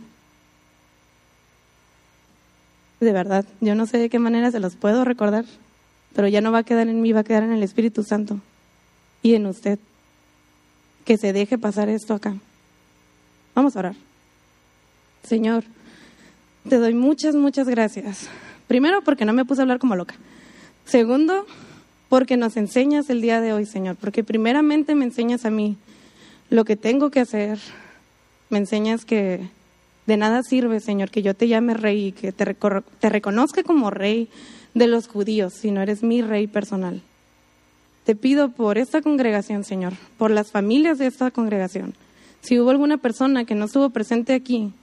De 3.00 3.12
verdad, 3.14 3.46
yo 3.62 3.74
no 3.74 3.88
sé 3.88 3.98
de 3.98 4.10
qué 4.10 4.20
manera 4.20 4.52
se 4.52 4.60
los 4.60 4.76
puedo 4.76 5.06
recordar, 5.06 5.46
pero 6.14 6.28
ya 6.28 6.42
no 6.42 6.52
va 6.52 6.60
a 6.60 6.64
quedar 6.64 6.88
en 6.88 7.02
mí, 7.02 7.14
va 7.14 7.22
a 7.22 7.24
quedar 7.24 7.44
en 7.44 7.52
el 7.52 7.64
Espíritu 7.64 8.04
Santo 8.04 8.40
y 9.24 9.34
en 9.34 9.46
usted. 9.48 9.80
Que 11.06 11.18
se 11.18 11.34
deje 11.34 11.58
pasar 11.58 11.90
esto 11.90 12.14
acá. 12.14 12.36
Vamos 13.56 13.76
a 13.76 13.80
orar. 13.80 13.96
Señor, 15.24 15.64
te 16.70 16.78
doy 16.78 16.94
muchas, 16.94 17.36
muchas 17.36 17.68
gracias. 17.68 18.28
Primero, 18.68 19.02
porque 19.02 19.26
no 19.26 19.34
me 19.34 19.46
puse 19.46 19.62
a 19.62 19.64
hablar 19.64 19.80
como 19.80 19.96
loca. 19.96 20.16
Segundo, 20.86 21.46
porque 22.12 22.36
nos 22.36 22.58
enseñas 22.58 23.10
el 23.10 23.22
día 23.22 23.40
de 23.40 23.54
hoy, 23.54 23.66
Señor. 23.66 23.96
Porque 23.96 24.22
primeramente 24.22 24.96
me 24.96 25.06
enseñas 25.06 25.46
a 25.46 25.50
mí 25.50 25.78
lo 26.50 26.66
que 26.66 26.76
tengo 26.76 27.10
que 27.10 27.22
hacer. 27.22 27.58
Me 28.50 28.58
enseñas 28.58 29.06
que 29.06 29.48
de 30.08 30.18
nada 30.18 30.44
sirve, 30.44 30.82
Señor, 30.82 31.10
que 31.10 31.22
yo 31.22 31.34
te 31.34 31.48
llame 31.48 31.74
rey 31.74 32.08
y 32.08 32.12
que 32.12 32.34
te, 32.34 32.54
te 33.00 33.10
reconozca 33.10 33.64
como 33.64 33.92
rey 33.92 34.28
de 34.74 34.88
los 34.88 35.08
judíos, 35.08 35.54
si 35.54 35.72
no 35.72 35.82
eres 35.82 36.04
mi 36.04 36.22
rey 36.22 36.48
personal. 36.48 37.02
Te 38.04 38.14
pido 38.14 38.50
por 38.50 38.78
esta 38.78 39.02
congregación, 39.02 39.64
Señor, 39.64 39.94
por 40.18 40.32
las 40.32 40.52
familias 40.52 40.98
de 40.98 41.08
esta 41.08 41.32
congregación. 41.32 41.94
Si 42.42 42.60
hubo 42.60 42.72
alguna 42.72 42.98
persona 42.98 43.46
que 43.46 43.56
no 43.56 43.64
estuvo 43.64 43.90
presente 43.90 44.34
aquí, 44.34 44.74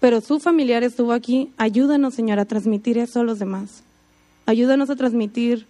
pero 0.00 0.20
su 0.20 0.38
familiar 0.38 0.82
estuvo 0.82 1.14
aquí, 1.14 1.50
ayúdanos, 1.56 2.12
Señor, 2.12 2.38
a 2.40 2.44
transmitir 2.44 2.98
eso 2.98 3.20
a 3.20 3.24
los 3.24 3.38
demás. 3.38 3.84
Ayúdanos 4.44 4.90
a 4.90 4.96
transmitir, 4.96 5.66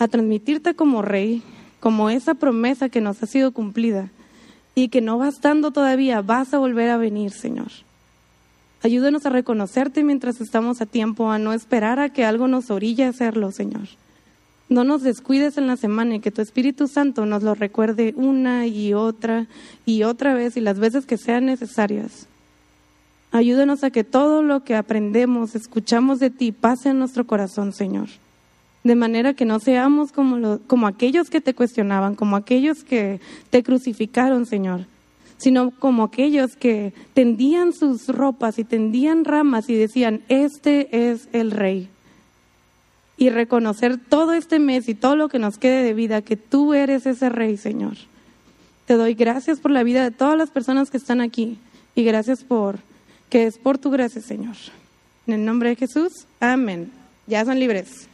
a 0.00 0.08
transmitirte 0.08 0.74
como 0.74 1.02
rey, 1.02 1.42
como 1.78 2.10
esa 2.10 2.34
promesa 2.34 2.88
que 2.88 3.02
nos 3.02 3.22
ha 3.22 3.26
sido 3.26 3.52
cumplida 3.52 4.08
y 4.74 4.88
que 4.88 5.02
no 5.02 5.18
bastando 5.18 5.72
todavía, 5.72 6.22
vas 6.22 6.54
a 6.54 6.58
volver 6.58 6.88
a 6.88 6.96
venir, 6.96 7.32
Señor. 7.32 7.68
Ayúdanos 8.82 9.26
a 9.26 9.30
reconocerte 9.30 10.02
mientras 10.02 10.40
estamos 10.40 10.80
a 10.80 10.86
tiempo, 10.86 11.30
a 11.30 11.38
no 11.38 11.52
esperar 11.52 12.00
a 12.00 12.08
que 12.08 12.24
algo 12.24 12.48
nos 12.48 12.70
orille 12.70 13.04
a 13.04 13.10
hacerlo, 13.10 13.52
Señor. 13.52 13.88
No 14.70 14.84
nos 14.84 15.02
descuides 15.02 15.58
en 15.58 15.66
la 15.66 15.76
semana 15.76 16.14
y 16.14 16.20
que 16.20 16.30
tu 16.30 16.40
Espíritu 16.40 16.88
Santo 16.88 17.26
nos 17.26 17.42
lo 17.42 17.54
recuerde 17.54 18.14
una 18.16 18.66
y 18.66 18.94
otra 18.94 19.48
y 19.84 20.04
otra 20.04 20.32
vez 20.32 20.56
y 20.56 20.60
las 20.60 20.78
veces 20.78 21.04
que 21.04 21.18
sean 21.18 21.44
necesarias. 21.44 22.26
Ayúdanos 23.32 23.84
a 23.84 23.90
que 23.90 24.02
todo 24.02 24.42
lo 24.42 24.64
que 24.64 24.76
aprendemos, 24.76 25.54
escuchamos 25.54 26.20
de 26.20 26.30
ti, 26.30 26.50
pase 26.52 26.88
en 26.88 27.00
nuestro 27.00 27.26
corazón, 27.26 27.74
Señor. 27.74 28.08
De 28.82 28.94
manera 28.94 29.34
que 29.34 29.44
no 29.44 29.60
seamos 29.60 30.10
como, 30.12 30.58
como 30.66 30.86
aquellos 30.86 31.28
que 31.28 31.40
te 31.40 31.54
cuestionaban, 31.54 32.14
como 32.14 32.36
aquellos 32.36 32.82
que 32.82 33.20
te 33.50 33.62
crucificaron, 33.62 34.46
Señor, 34.46 34.86
sino 35.36 35.70
como 35.70 36.04
aquellos 36.04 36.56
que 36.56 36.92
tendían 37.14 37.72
sus 37.72 38.08
ropas 38.08 38.58
y 38.58 38.64
tendían 38.64 39.24
ramas 39.24 39.68
y 39.68 39.74
decían, 39.74 40.22
este 40.28 41.10
es 41.10 41.28
el 41.32 41.50
Rey. 41.50 41.88
Y 43.16 43.28
reconocer 43.28 43.98
todo 43.98 44.32
este 44.32 44.58
mes 44.58 44.88
y 44.88 44.94
todo 44.94 45.16
lo 45.16 45.28
que 45.28 45.38
nos 45.38 45.58
quede 45.58 45.82
de 45.82 45.94
vida, 45.94 46.22
que 46.22 46.36
tú 46.36 46.72
eres 46.72 47.06
ese 47.06 47.28
Rey, 47.28 47.58
Señor. 47.58 47.96
Te 48.86 48.94
doy 48.94 49.14
gracias 49.14 49.60
por 49.60 49.70
la 49.70 49.82
vida 49.82 50.04
de 50.04 50.10
todas 50.10 50.36
las 50.36 50.50
personas 50.50 50.90
que 50.90 50.96
están 50.96 51.20
aquí 51.20 51.58
y 51.94 52.02
gracias 52.02 52.44
por 52.44 52.78
que 53.30 53.46
es 53.46 53.56
por 53.56 53.78
tu 53.78 53.90
gracia, 53.90 54.20
Señor. 54.20 54.56
En 55.26 55.34
el 55.34 55.44
nombre 55.44 55.70
de 55.70 55.76
Jesús, 55.76 56.26
amén. 56.40 56.90
Ya 57.26 57.44
son 57.44 57.58
libres. 57.60 58.09